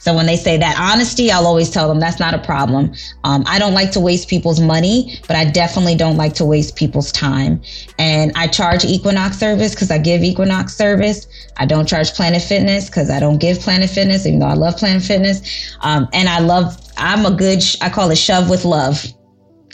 So 0.00 0.14
when 0.14 0.26
they 0.26 0.36
say 0.36 0.56
that 0.58 0.78
honesty, 0.78 1.30
I'll 1.30 1.46
always 1.46 1.70
tell 1.70 1.88
them 1.88 2.00
that's 2.00 2.18
not 2.18 2.34
a 2.34 2.38
problem. 2.38 2.92
Um, 3.24 3.44
I 3.46 3.58
don't 3.58 3.72
like 3.72 3.92
to 3.92 4.00
waste 4.00 4.28
people's 4.28 4.60
money, 4.60 5.18
but 5.28 5.36
I 5.36 5.44
definitely 5.44 5.94
don't 5.94 6.16
like 6.16 6.34
to 6.34 6.44
waste 6.44 6.76
people's 6.76 7.12
time. 7.12 7.62
And 7.98 8.32
I 8.34 8.48
charge 8.48 8.84
Equinox 8.84 9.38
service 9.38 9.74
because 9.74 9.90
I 9.90 9.98
give 9.98 10.22
Equinox 10.22 10.74
service. 10.76 11.26
I 11.56 11.66
don't 11.66 11.86
charge 11.86 12.12
Planet 12.12 12.42
Fitness 12.42 12.86
because 12.86 13.10
I 13.10 13.20
don't 13.20 13.38
give 13.38 13.60
Planet 13.60 13.88
Fitness, 13.88 14.26
even 14.26 14.40
though 14.40 14.46
I 14.46 14.54
love 14.54 14.76
Planet 14.76 15.02
Fitness. 15.02 15.76
Um, 15.80 16.08
and 16.12 16.28
I 16.28 16.40
love, 16.40 16.76
I'm 16.96 17.24
a 17.24 17.34
good, 17.34 17.62
I 17.80 17.88
call 17.88 18.10
it 18.10 18.16
shove 18.16 18.50
with 18.50 18.64
love. 18.64 19.06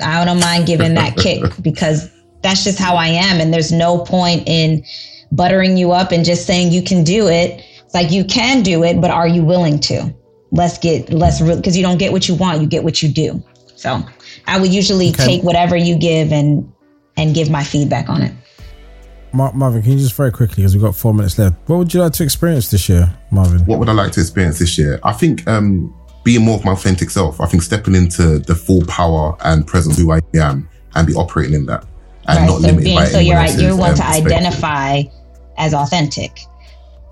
I 0.01 0.25
don't 0.25 0.41
mind 0.41 0.67
giving 0.67 0.95
that 0.95 1.17
kick 1.17 1.43
because 1.63 2.11
that's 2.47 2.65
just 2.65 2.79
how 2.79 2.95
I 2.97 3.09
am. 3.09 3.41
And 3.41 3.53
there's 3.53 3.73
no 3.73 3.99
point 3.99 4.45
in 4.47 4.85
buttering 5.33 5.77
you 5.77 5.93
up 5.93 6.13
and 6.13 6.25
just 6.25 6.47
saying 6.47 6.73
you 6.73 6.83
can 6.83 7.03
do 7.03 7.27
it. 7.27 7.65
It's 7.85 7.95
like 7.95 8.11
you 8.11 8.25
can 8.25 8.63
do 8.63 8.85
it, 8.85 9.01
but 9.01 9.11
are 9.11 9.29
you 9.29 9.43
willing 9.43 9.81
to? 9.81 10.15
Let's 10.53 10.79
get 10.79 11.13
let's 11.13 11.41
because 11.43 11.77
you 11.77 11.83
don't 11.83 11.99
get 11.99 12.13
what 12.13 12.29
you 12.29 12.35
want, 12.35 12.61
you 12.61 12.67
get 12.69 12.85
what 12.85 13.03
you 13.03 13.09
do. 13.09 13.43
So 13.75 14.01
I 14.47 14.61
would 14.61 14.73
usually 14.73 15.11
okay. 15.11 15.27
take 15.27 15.43
whatever 15.43 15.77
you 15.77 15.99
give 15.99 16.33
and 16.33 16.73
and 17.17 17.35
give 17.35 17.51
my 17.51 17.65
feedback 17.65 18.09
on 18.09 18.23
it. 18.23 18.33
Marvyn, 19.33 19.83
can 19.83 19.93
you 19.93 19.99
just 19.99 20.15
very 20.15 20.33
quickly, 20.33 20.63
because 20.63 20.75
we've 20.75 20.83
got 20.83 20.97
four 20.97 21.13
minutes 21.13 21.39
left, 21.39 21.57
what 21.69 21.77
would 21.77 21.93
you 21.93 22.01
like 22.01 22.13
to 22.15 22.23
experience 22.23 22.71
this 22.71 22.89
year, 22.89 23.13
Marvyn? 23.31 23.67
What 23.67 23.79
would 23.81 23.89
I 23.91 23.93
like 23.93 24.13
to 24.13 24.21
experience 24.21 24.59
this 24.59 24.79
year? 24.79 24.99
I 25.03 25.13
think 25.13 25.47
um, 25.47 25.95
being 26.25 26.43
more 26.43 26.57
of 26.57 26.65
my 26.65 26.73
authentic 26.73 27.11
self. 27.11 27.39
I 27.39 27.47
think 27.47 27.63
stepping 27.63 27.95
into 27.95 28.39
the 28.39 28.55
full 28.55 28.83
power 28.87 29.37
and 29.45 29.67
presence 29.67 29.99
of 29.99 30.05
who 30.05 30.13
I 30.13 30.21
am 30.35 30.71
and 30.95 31.07
be 31.07 31.13
operating 31.15 31.55
in 31.55 31.67
that 31.67 31.85
and 32.29 32.39
right. 32.39 32.47
not 32.47 32.61
So 32.61 32.69
limited 32.69 33.09
so 33.09 33.19
you're 33.19 33.37
else's, 33.37 33.63
you 33.63 33.77
want 33.77 33.93
um, 33.93 33.97
to 33.99 34.07
identify 34.07 35.03
as 35.59 35.75
authentic. 35.75 36.41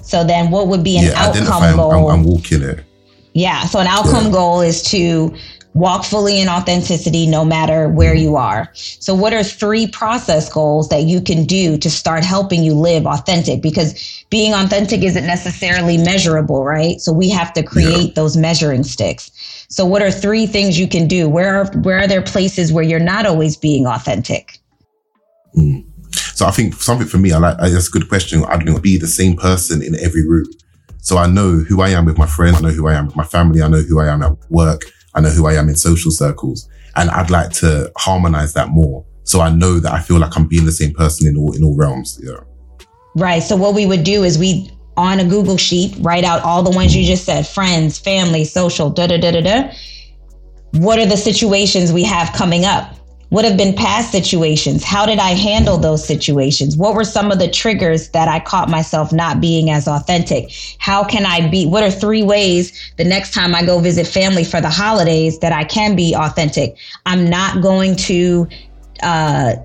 So 0.02 0.22
then, 0.22 0.50
what 0.50 0.68
would 0.68 0.84
be 0.84 0.98
an 0.98 1.04
Yeah, 1.04 1.12
outcome. 1.16 1.62
I'm, 1.62 1.76
goal? 1.76 2.10
I'm, 2.10 2.20
I'm 2.20 2.24
walking 2.24 2.62
it. 2.62 2.84
Yeah. 3.32 3.64
So 3.64 3.78
an 3.80 3.86
outcome 3.86 4.26
Yeah. 4.26 4.32
goal 4.32 4.60
is 4.60 4.82
to 4.90 5.34
walk 5.74 6.04
fully 6.04 6.40
in 6.40 6.48
authenticity 6.48 7.26
no 7.26 7.44
matter 7.44 7.88
where 7.88 8.14
you 8.14 8.36
are. 8.36 8.70
So 8.74 9.12
what 9.14 9.32
are 9.32 9.42
three 9.42 9.88
process 9.88 10.48
goals 10.48 10.88
that 10.90 11.02
you 11.02 11.20
can 11.20 11.44
do 11.44 11.76
to 11.78 11.90
start 11.90 12.24
helping 12.24 12.62
you 12.62 12.74
live 12.74 13.06
authentic? 13.06 13.60
Because 13.60 14.24
being 14.30 14.54
authentic 14.54 15.02
isn't 15.02 15.26
necessarily 15.26 15.96
measurable, 15.98 16.64
right? 16.64 17.00
So 17.00 17.12
we 17.12 17.28
have 17.30 17.52
to 17.54 17.62
create 17.64 18.14
those 18.14 18.36
measuring 18.36 18.84
sticks. 18.84 19.32
So 19.68 19.84
what 19.84 20.00
are 20.02 20.12
three 20.12 20.46
things 20.46 20.78
you 20.78 20.86
can 20.86 21.08
do? 21.08 21.28
Where 21.28 21.56
are, 21.56 21.66
where 21.80 21.98
are 21.98 22.06
there 22.06 22.22
places 22.22 22.72
where 22.72 22.84
you're 22.84 23.00
not 23.00 23.26
always 23.26 23.56
being 23.56 23.86
authentic? 23.86 24.60
So 26.34 26.46
I 26.46 26.50
think 26.50 26.74
something 26.74 27.06
for 27.06 27.18
me, 27.18 27.32
I 27.32 27.38
like, 27.38 27.58
that's 27.58 27.88
a 27.88 27.90
good 27.90 28.08
question. 28.08 28.44
I'd 28.44 28.64
be 28.82 28.98
the 28.98 29.06
same 29.06 29.36
person 29.36 29.82
in 29.82 29.94
every 30.00 30.26
room. 30.26 30.46
So 30.98 31.18
I 31.18 31.26
know 31.26 31.58
who 31.58 31.80
I 31.80 31.90
am 31.90 32.06
with 32.06 32.18
my 32.18 32.26
friends. 32.26 32.56
I 32.56 32.60
know 32.60 32.70
who 32.70 32.88
I 32.88 32.94
am 32.94 33.06
with 33.06 33.16
my 33.16 33.24
family. 33.24 33.62
I 33.62 33.68
know 33.68 33.82
who 33.82 34.00
I 34.00 34.06
am 34.06 34.22
at 34.22 34.32
work. 34.50 34.82
I 35.14 35.20
know 35.20 35.30
who 35.30 35.46
I 35.46 35.54
am 35.54 35.68
in 35.68 35.76
social 35.76 36.10
circles. 36.10 36.68
And 36.96 37.10
I'd 37.10 37.30
like 37.30 37.50
to 37.54 37.92
harmonize 37.96 38.54
that 38.54 38.70
more. 38.70 39.04
So 39.24 39.40
I 39.40 39.50
know 39.50 39.80
that 39.80 39.92
I 39.92 40.00
feel 40.00 40.18
like 40.18 40.36
I'm 40.36 40.46
being 40.46 40.64
the 40.64 40.72
same 40.72 40.92
person 40.92 41.26
in 41.26 41.36
all, 41.36 41.52
in 41.54 41.62
all 41.62 41.76
realms. 41.76 42.20
Yeah. 42.22 42.40
Right. 43.16 43.42
So 43.42 43.56
what 43.56 43.74
we 43.74 43.86
would 43.86 44.04
do 44.04 44.24
is 44.24 44.38
we 44.38 44.70
on 44.96 45.20
a 45.20 45.24
Google 45.24 45.56
sheet 45.56 45.94
write 46.00 46.24
out 46.24 46.42
all 46.42 46.62
the 46.62 46.70
ones 46.70 46.94
you 46.94 47.04
just 47.04 47.24
said: 47.24 47.46
friends, 47.46 47.98
family, 47.98 48.44
social, 48.44 48.90
da 48.90 49.06
da 49.06 49.18
da 49.18 49.30
da 49.30 49.40
da. 49.40 49.72
What 50.72 50.98
are 50.98 51.06
the 51.06 51.16
situations 51.16 51.92
we 51.92 52.04
have 52.04 52.32
coming 52.32 52.64
up? 52.64 52.94
What 53.34 53.44
have 53.44 53.56
been 53.56 53.74
past 53.74 54.12
situations? 54.12 54.84
How 54.84 55.04
did 55.06 55.18
I 55.18 55.30
handle 55.30 55.76
those 55.76 56.06
situations? 56.06 56.76
What 56.76 56.94
were 56.94 57.02
some 57.02 57.32
of 57.32 57.40
the 57.40 57.50
triggers 57.50 58.10
that 58.10 58.28
I 58.28 58.38
caught 58.38 58.70
myself 58.70 59.12
not 59.12 59.40
being 59.40 59.70
as 59.70 59.88
authentic? 59.88 60.52
How 60.78 61.02
can 61.02 61.26
I 61.26 61.48
be? 61.48 61.66
What 61.66 61.82
are 61.82 61.90
three 61.90 62.22
ways 62.22 62.72
the 62.96 63.02
next 63.02 63.34
time 63.34 63.52
I 63.52 63.66
go 63.66 63.80
visit 63.80 64.06
family 64.06 64.44
for 64.44 64.60
the 64.60 64.70
holidays 64.70 65.40
that 65.40 65.52
I 65.52 65.64
can 65.64 65.96
be 65.96 66.14
authentic? 66.14 66.76
I'm 67.06 67.28
not 67.28 67.60
going 67.60 67.96
to 67.96 68.46
uh, 69.02 69.56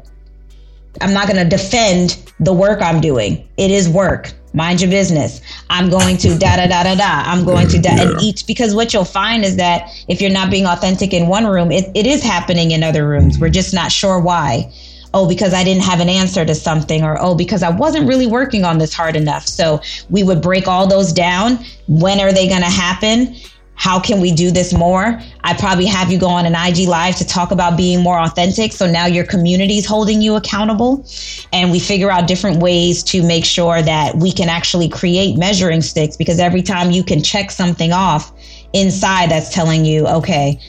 I'm 0.99 1.13
not 1.13 1.27
going 1.27 1.37
to 1.37 1.47
defend 1.47 2.17
the 2.39 2.53
work 2.53 2.81
I'm 2.81 2.99
doing. 2.99 3.47
It 3.57 3.69
is 3.69 3.87
work. 3.87 4.33
Mind 4.53 4.81
your 4.81 4.89
business. 4.89 5.41
I'm 5.69 5.89
going 5.89 6.17
to 6.17 6.37
da 6.37 6.55
da 6.55 6.67
da 6.67 6.83
da 6.83 6.95
da. 6.95 7.23
I'm 7.25 7.45
going 7.45 7.67
to 7.67 7.79
da 7.79 7.91
and 7.91 8.21
each 8.21 8.47
because 8.47 8.73
what 8.73 8.93
you'll 8.93 9.05
find 9.05 9.45
is 9.45 9.57
that 9.57 9.89
if 10.07 10.21
you're 10.21 10.31
not 10.31 10.49
being 10.49 10.65
authentic 10.65 11.13
in 11.13 11.27
one 11.27 11.45
room, 11.45 11.71
it, 11.71 11.91
it 11.95 12.07
is 12.07 12.23
happening 12.23 12.71
in 12.71 12.83
other 12.83 13.07
rooms. 13.07 13.37
We're 13.37 13.49
just 13.49 13.73
not 13.73 13.91
sure 13.91 14.19
why. 14.19 14.71
Oh, 15.13 15.27
because 15.27 15.53
I 15.53 15.63
didn't 15.63 15.83
have 15.83 15.99
an 15.99 16.09
answer 16.09 16.45
to 16.45 16.53
something, 16.53 17.03
or 17.03 17.17
oh, 17.19 17.33
because 17.33 17.63
I 17.63 17.69
wasn't 17.69 18.07
really 18.07 18.27
working 18.27 18.63
on 18.63 18.77
this 18.77 18.93
hard 18.93 19.15
enough. 19.15 19.47
So 19.47 19.81
we 20.09 20.23
would 20.23 20.41
break 20.41 20.67
all 20.67 20.87
those 20.87 21.11
down. 21.11 21.57
When 21.87 22.19
are 22.19 22.31
they 22.31 22.47
going 22.47 22.61
to 22.61 22.69
happen? 22.69 23.35
How 23.79 23.97
can 23.97 24.19
we 24.19 24.33
do 24.33 24.51
this 24.51 24.73
more? 24.73 25.21
I 25.45 25.53
probably 25.53 25.85
have 25.85 26.11
you 26.11 26.19
go 26.19 26.27
on 26.27 26.45
an 26.45 26.53
IG 26.53 26.89
live 26.89 27.15
to 27.15 27.25
talk 27.25 27.51
about 27.51 27.77
being 27.77 28.03
more 28.03 28.19
authentic. 28.19 28.73
So 28.73 28.85
now 28.85 29.05
your 29.05 29.25
community's 29.25 29.85
holding 29.85 30.21
you 30.21 30.35
accountable 30.35 31.05
and 31.53 31.71
we 31.71 31.79
figure 31.79 32.11
out 32.11 32.27
different 32.27 32.61
ways 32.61 33.01
to 33.03 33.23
make 33.23 33.45
sure 33.45 33.81
that 33.81 34.17
we 34.17 34.33
can 34.33 34.49
actually 34.49 34.89
create 34.89 35.37
measuring 35.37 35.81
sticks 35.81 36.17
because 36.17 36.41
every 36.41 36.61
time 36.61 36.91
you 36.91 37.05
can 37.05 37.23
check 37.23 37.51
something 37.51 37.93
off 37.93 38.33
inside 38.73 39.31
that's 39.31 39.53
telling 39.53 39.85
you, 39.85 40.05
okay, 40.07 40.59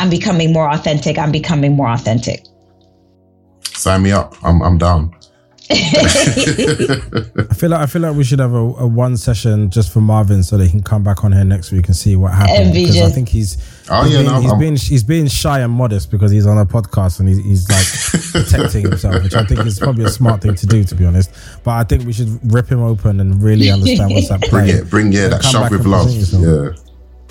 I'm 0.00 0.08
becoming 0.08 0.50
more 0.50 0.70
authentic. 0.70 1.18
I'm 1.18 1.32
becoming 1.32 1.76
more 1.76 1.90
authentic. 1.90 2.46
Sign 3.74 4.02
me 4.02 4.12
up. 4.12 4.36
I'm, 4.42 4.62
I'm 4.62 4.78
down. 4.78 5.14
I 5.70 7.54
feel 7.54 7.70
like 7.70 7.80
I 7.80 7.86
feel 7.86 8.02
like 8.02 8.14
we 8.16 8.24
should 8.24 8.38
have 8.38 8.52
a, 8.52 8.56
a 8.58 8.86
one 8.86 9.16
session 9.16 9.70
just 9.70 9.92
for 9.92 10.00
Marvyn 10.00 10.42
so 10.42 10.56
they 10.58 10.68
can 10.68 10.82
come 10.82 11.02
back 11.02 11.24
on 11.24 11.32
here 11.32 11.44
next 11.44 11.72
week 11.72 11.86
and 11.86 11.96
see 11.96 12.16
what 12.16 12.32
happened. 12.34 12.72
Because 12.74 13.00
I 13.00 13.08
think 13.10 13.28
he's 13.28 13.56
Oh, 13.90 14.02
he's 14.04 14.12
yeah, 14.14 14.20
being, 14.20 14.32
no, 14.32 14.40
he's 14.40 14.50
I'm- 14.50 14.58
being 14.60 14.76
he's 14.76 15.02
being 15.04 15.26
shy 15.28 15.60
and 15.60 15.72
modest 15.72 16.10
because 16.10 16.30
he's 16.30 16.46
on 16.46 16.58
a 16.58 16.66
podcast 16.66 17.20
and 17.20 17.28
he's, 17.28 17.44
he's 17.44 17.68
like 17.70 17.86
protecting 18.44 18.82
himself, 18.82 19.22
which 19.22 19.34
I 19.34 19.44
think 19.44 19.64
is 19.66 19.78
probably 19.78 20.04
a 20.04 20.08
smart 20.10 20.42
thing 20.42 20.54
to 20.54 20.66
do, 20.66 20.84
to 20.84 20.94
be 20.94 21.04
honest. 21.06 21.30
But 21.64 21.72
I 21.72 21.84
think 21.84 22.04
we 22.04 22.12
should 22.12 22.38
rip 22.52 22.68
him 22.68 22.80
open 22.82 23.20
and 23.20 23.42
really 23.42 23.70
understand 23.70 24.12
what's 24.12 24.30
at 24.30 24.42
play. 24.42 24.64
Bring 24.64 24.68
it. 24.76 24.90
Bring, 24.90 25.12
yeah, 25.12 25.24
And 25.24 25.32
that 25.34 25.44
shove 25.44 25.70
with 25.70 25.86
love. 25.86 26.10
Yeah. 26.10 26.72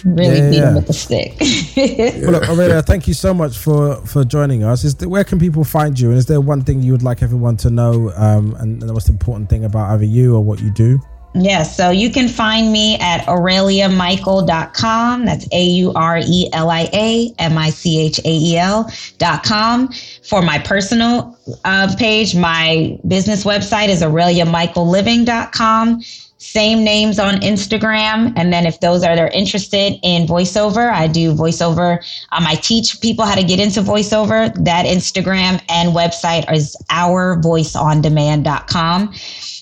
Really 0.06 0.38
Yeah, 0.38 0.50
beat 0.50 0.58
yeah. 0.58 0.70
him 0.70 0.76
with 0.76 0.88
the 0.88 0.94
stick. 0.94 1.34
Well, 2.24 2.32
look, 2.34 2.50
Aurelia, 2.50 2.82
thank 2.82 3.08
you 3.08 3.14
so 3.14 3.34
much 3.34 3.58
for 3.58 3.96
for 4.06 4.24
joining 4.24 4.64
us. 4.64 4.84
Is 4.84 4.96
there, 4.96 5.10
where 5.10 5.24
can 5.24 5.40
people 5.40 5.64
find 5.64 6.00
you? 6.00 6.10
And 6.10 6.18
is 6.18 6.26
there 6.26 6.42
one 6.42 6.62
thing 6.62 6.82
you 6.82 6.92
would 6.92 7.04
like 7.04 7.22
everyone 7.24 7.58
to 7.58 7.70
know? 7.70 8.12
Um, 8.16 8.56
and 8.60 8.82
the 8.82 8.94
most 8.94 9.10
important 9.10 9.50
thing 9.50 9.66
about 9.66 9.92
either 9.92 10.06
you 10.06 10.36
or 10.36 10.44
what 10.44 10.62
you 10.62 10.72
do? 10.72 11.00
Yes, 11.36 11.76
so 11.76 11.90
you 11.90 12.12
can 12.12 12.28
find 12.28 12.72
me 12.72 12.96
at 13.00 13.26
aureliamichael.com. 13.26 15.26
That's 15.26 15.48
A 15.52 15.64
U 15.64 15.92
R 15.94 16.20
E 16.20 16.48
L 16.54 16.70
I 16.70 16.88
A 16.94 17.34
M 17.40 17.58
I 17.58 17.72
C 17.72 18.00
H 18.00 18.20
A 18.20 18.30
E 18.30 18.56
L.com. 18.58 19.90
For 20.24 20.44
my 20.44 20.60
personal 20.60 21.36
uh, 21.66 21.94
page, 21.98 22.36
my 22.36 23.00
business 23.08 23.46
website 23.46 23.90
is 23.90 24.04
aureliamichaelliving.com. 24.04 26.02
Same 26.44 26.84
names 26.84 27.20
on 27.20 27.36
Instagram. 27.36 28.34
And 28.36 28.52
then 28.52 28.66
if 28.66 28.82
those 28.82 29.02
are 29.02 29.16
they're 29.16 29.30
interested 29.30 29.98
in 30.04 30.28
voiceover, 30.28 30.92
I 30.92 31.08
do 31.08 31.34
voiceover. 31.34 32.00
Um, 32.34 32.46
I 32.46 32.56
teach 32.56 33.00
people 33.00 33.24
how 33.24 33.36
to 33.36 33.44
get 33.44 33.62
into 33.62 33.82
voiceover. 33.82 34.54
That 34.66 34.86
Instagram 34.86 35.62
and 35.70 35.96
website 35.96 36.52
is 36.54 36.76
ourvoiceondemand.com. 36.92 39.14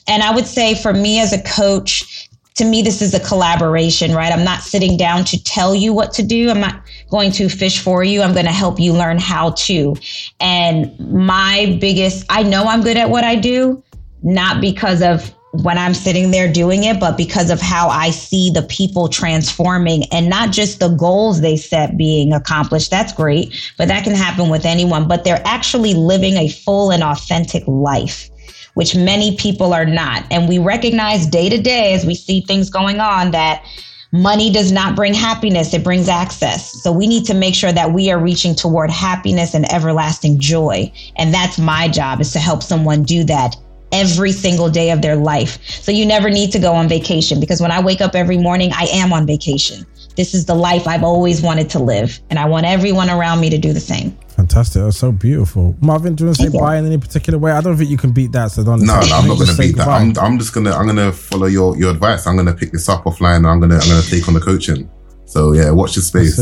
And 0.07 0.23
I 0.23 0.33
would 0.33 0.47
say 0.47 0.73
for 0.73 0.91
me 0.91 1.19
as 1.19 1.33
a 1.33 1.41
coach, 1.43 2.27
to 2.55 2.65
me, 2.65 2.81
this 2.81 3.03
is 3.03 3.13
a 3.13 3.19
collaboration, 3.19 4.13
right? 4.13 4.33
I'm 4.33 4.43
not 4.43 4.61
sitting 4.61 4.97
down 4.97 5.23
to 5.25 5.37
tell 5.43 5.75
you 5.75 5.93
what 5.93 6.11
to 6.13 6.23
do. 6.23 6.49
I'm 6.49 6.59
not 6.59 6.81
going 7.11 7.31
to 7.33 7.47
fish 7.47 7.79
for 7.79 8.03
you. 8.03 8.23
I'm 8.23 8.33
going 8.33 8.47
to 8.47 8.51
help 8.51 8.79
you 8.79 8.93
learn 8.93 9.19
how 9.19 9.51
to. 9.51 9.95
And 10.39 10.99
my 10.99 11.77
biggest, 11.79 12.25
I 12.27 12.41
know 12.41 12.63
I'm 12.63 12.81
good 12.81 12.97
at 12.97 13.11
what 13.11 13.23
I 13.23 13.35
do, 13.35 13.83
not 14.23 14.61
because 14.61 15.03
of 15.03 15.31
when 15.51 15.77
I'm 15.77 15.93
sitting 15.93 16.31
there 16.31 16.51
doing 16.51 16.85
it, 16.85 16.99
but 16.99 17.17
because 17.17 17.49
of 17.49 17.59
how 17.59 17.89
I 17.89 18.11
see 18.11 18.49
the 18.49 18.61
people 18.63 19.09
transforming 19.09 20.05
and 20.11 20.29
not 20.29 20.51
just 20.51 20.79
the 20.79 20.89
goals 20.89 21.41
they 21.41 21.57
set 21.57 21.97
being 21.97 22.33
accomplished. 22.33 22.89
That's 22.89 23.11
great, 23.11 23.53
but 23.77 23.89
that 23.89 24.03
can 24.03 24.15
happen 24.15 24.49
with 24.49 24.65
anyone, 24.65 25.07
but 25.07 25.23
they're 25.23 25.41
actually 25.45 25.93
living 25.93 26.35
a 26.37 26.47
full 26.47 26.91
and 26.91 27.03
authentic 27.03 27.63
life 27.67 28.29
which 28.73 28.95
many 28.95 29.35
people 29.35 29.73
are 29.73 29.85
not. 29.85 30.25
And 30.31 30.47
we 30.47 30.57
recognize 30.57 31.25
day 31.25 31.49
to 31.49 31.61
day 31.61 31.93
as 31.93 32.05
we 32.05 32.15
see 32.15 32.39
things 32.39 32.69
going 32.69 33.01
on 33.01 33.31
that 33.31 33.65
money 34.13 34.49
does 34.49 34.71
not 34.71 34.95
bring 34.95 35.13
happiness, 35.13 35.73
it 35.73 35.83
brings 35.83 36.07
access. 36.07 36.81
So 36.81 36.91
we 36.91 37.07
need 37.07 37.25
to 37.25 37.33
make 37.33 37.55
sure 37.55 37.71
that 37.71 37.91
we 37.91 38.11
are 38.11 38.19
reaching 38.19 38.55
toward 38.55 38.89
happiness 38.89 39.53
and 39.53 39.71
everlasting 39.71 40.39
joy. 40.39 40.91
And 41.17 41.33
that's 41.33 41.57
my 41.57 41.87
job 41.87 42.21
is 42.21 42.31
to 42.33 42.39
help 42.39 42.63
someone 42.63 43.03
do 43.03 43.23
that 43.25 43.55
every 43.91 44.31
single 44.31 44.69
day 44.69 44.91
of 44.91 45.01
their 45.01 45.15
life. 45.15 45.63
So 45.67 45.91
you 45.91 46.05
never 46.05 46.29
need 46.29 46.51
to 46.51 46.59
go 46.59 46.73
on 46.73 46.87
vacation 46.87 47.39
because 47.39 47.61
when 47.61 47.71
I 47.71 47.81
wake 47.81 48.01
up 48.01 48.15
every 48.15 48.37
morning, 48.37 48.71
I 48.73 48.85
am 48.91 49.13
on 49.13 49.25
vacation. 49.25 49.85
This 50.15 50.33
is 50.33 50.45
the 50.45 50.55
life 50.55 50.87
I've 50.87 51.03
always 51.03 51.41
wanted 51.41 51.69
to 51.71 51.79
live. 51.79 52.19
And 52.29 52.37
I 52.37 52.45
want 52.45 52.65
everyone 52.65 53.09
around 53.09 53.39
me 53.39 53.49
to 53.49 53.57
do 53.57 53.73
the 53.73 53.79
same. 53.79 54.17
Fantastic. 54.35 54.81
That's 54.81 54.97
so 54.97 55.11
beautiful. 55.11 55.75
Marvyn, 55.81 56.15
do 56.15 56.23
you 56.23 56.27
want 56.29 56.37
to 56.37 56.43
say 56.51 56.57
bye 56.57 56.77
in 56.77 56.85
any 56.85 56.97
particular 56.97 57.37
way? 57.37 57.51
I 57.51 57.61
don't 57.61 57.77
think 57.77 57.89
you 57.89 57.97
can 57.97 58.11
beat 58.11 58.31
that. 58.31 58.51
So 58.51 58.63
don't. 58.63 58.81
No, 58.81 58.99
no, 58.99 59.15
I'm 59.15 59.27
not 59.27 59.37
Just 59.37 59.39
gonna 59.39 59.53
say 59.53 59.67
beat 59.67 59.77
that. 59.77 59.87
I'm, 59.87 60.17
I'm 60.17 60.39
just 60.39 60.53
gonna, 60.53 60.71
I'm 60.71 60.87
gonna 60.87 61.11
follow 61.11 61.47
your, 61.47 61.77
your 61.77 61.91
advice. 61.91 62.27
I'm 62.27 62.35
gonna 62.35 62.53
pick 62.53 62.71
this 62.71 62.89
up 62.89 63.03
offline. 63.03 63.37
And 63.37 63.47
I'm 63.47 63.59
gonna, 63.59 63.75
I'm 63.75 63.87
gonna 63.87 64.01
take 64.01 64.27
on 64.27 64.33
the 64.33 64.41
coaching. 64.41 64.89
So 65.25 65.53
yeah, 65.53 65.71
watch 65.71 65.95
your 65.95 66.03
space. 66.03 66.37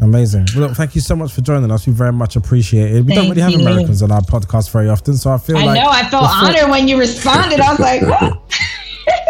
Amazing. 0.00 0.46
Well, 0.54 0.68
look, 0.68 0.76
thank 0.76 0.94
you 0.94 1.00
so 1.00 1.16
much 1.16 1.32
for 1.32 1.40
joining 1.40 1.70
us. 1.70 1.86
We 1.86 1.92
very 1.92 2.12
much 2.12 2.36
appreciate 2.36 2.94
it. 2.94 3.04
We 3.04 3.14
don't 3.14 3.28
really 3.28 3.42
have 3.42 3.52
you. 3.52 3.60
Americans 3.60 4.02
on 4.02 4.12
our 4.12 4.20
podcast 4.20 4.70
very 4.70 4.88
often, 4.88 5.16
so 5.16 5.32
I 5.32 5.38
feel 5.38 5.56
I 5.56 5.64
like 5.64 5.82
know 5.82 5.90
I 5.90 6.08
felt 6.08 6.24
honored 6.24 6.70
when 6.70 6.88
you 6.88 6.98
responded. 6.98 7.60
I 7.60 7.70
was 7.70 7.80
like. 7.80 8.02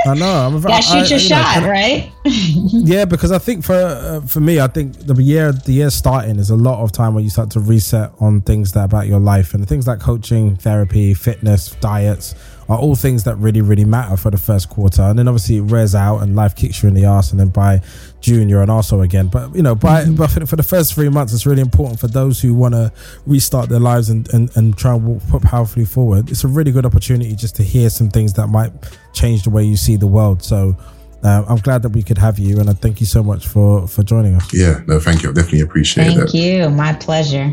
I 0.07 0.15
know. 0.15 0.27
I'm 0.27 0.57
a, 0.57 0.61
gotta 0.61 0.83
shoot 0.83 1.11
your 1.11 1.19
you 1.19 1.29
know, 1.31 1.37
shot, 1.37 1.63
right? 1.63 2.11
Yeah, 2.25 3.05
because 3.05 3.33
I 3.33 3.39
think 3.39 3.65
for 3.65 3.75
uh, 3.75 4.21
for 4.23 4.41
me, 4.41 4.61
I 4.61 4.67
think 4.67 4.99
the 5.07 5.15
year 5.23 5.53
the 5.53 5.73
year 5.73 5.91
starting 5.91 6.39
is 6.39 6.51
a 6.51 6.57
lot 6.57 6.83
of 6.83 6.93
time 6.93 7.15
where 7.15 7.23
you 7.23 7.31
start 7.31 7.51
to 7.53 7.61
reset 7.61 8.13
on 8.21 8.41
things 8.41 8.73
that 8.73 8.85
about 8.85 9.07
your 9.07 9.21
life 9.21 9.55
and 9.55 9.67
things 9.69 9.87
like 9.87 10.01
coaching, 10.01 10.57
therapy, 10.57 11.15
fitness, 11.15 11.75
diets 11.81 12.35
are 12.69 12.79
all 12.79 12.95
things 12.95 13.25
that 13.25 13.37
really 13.37 13.63
really 13.63 13.85
matter 13.85 14.17
for 14.17 14.31
the 14.31 14.37
first 14.39 14.69
quarter, 14.69 15.03
and 15.03 15.19
then 15.19 15.27
obviously 15.29 15.57
it 15.57 15.63
wears 15.63 15.95
out 15.95 16.19
and 16.19 16.37
life 16.37 16.55
kicks 16.55 16.83
you 16.83 16.89
in 16.89 16.95
the 16.95 17.05
ass, 17.05 17.31
and 17.31 17.41
then 17.41 17.49
by 17.49 17.81
June 18.21 18.49
you're 18.49 18.63
an 18.63 18.69
arsehole 18.69 19.03
again. 19.03 19.29
But 19.29 19.55
you 19.55 19.63
know, 19.63 19.75
by 19.75 20.05
but 20.05 20.31
for, 20.31 20.47
for 20.47 20.57
the 20.57 20.63
first 20.63 20.95
three 20.95 21.09
months, 21.09 21.33
it's 21.33 21.47
really 21.47 21.63
important 21.63 21.99
for 21.99 22.09
those 22.09 22.41
who 22.41 22.55
want 22.55 22.75
to 22.75 22.93
restart 23.27 23.69
their 23.69 23.81
lives 23.81 24.11
and, 24.11 24.33
and 24.35 24.51
and 24.57 24.77
try 24.77 24.95
and 24.95 25.05
walk, 25.07 25.23
put 25.29 25.43
powerfully 25.43 25.85
forward. 25.87 26.31
It's 26.31 26.45
a 26.45 26.49
really 26.49 26.73
good 26.73 26.85
opportunity 26.85 27.35
just 27.35 27.57
to 27.57 27.63
hear 27.63 27.89
some 27.91 28.11
things 28.11 28.35
that 28.35 28.49
might 28.49 28.73
change 29.15 29.45
the 29.45 29.51
way 29.51 29.65
you 29.65 29.77
see 29.77 29.97
the 29.97 30.07
world. 30.07 30.43
So 30.43 30.77
Um, 31.25 31.45
I'm 31.49 31.59
glad 31.59 31.83
that 31.83 31.91
we 31.91 32.05
could 32.05 32.19
have 32.19 32.39
you, 32.39 32.61
and 32.61 32.71
I 32.71 32.75
thank 32.75 33.01
you 33.01 33.07
so 33.07 33.25
much 33.25 33.49
for 33.49 33.89
for 33.89 34.05
joining 34.05 34.37
us. 34.37 34.47
Yeah, 34.55 34.83
no, 34.87 35.01
thank 35.01 35.23
you. 35.25 35.31
I 35.31 35.33
definitely 35.33 35.63
appreciate 35.63 36.07
it. 36.07 36.15
Thank 36.15 36.35
you. 36.35 36.69
My 36.71 36.93
pleasure. 36.93 37.51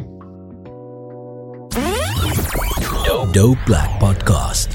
Dope 3.34 3.58
Black 3.66 3.90
Podcast. 4.00 4.75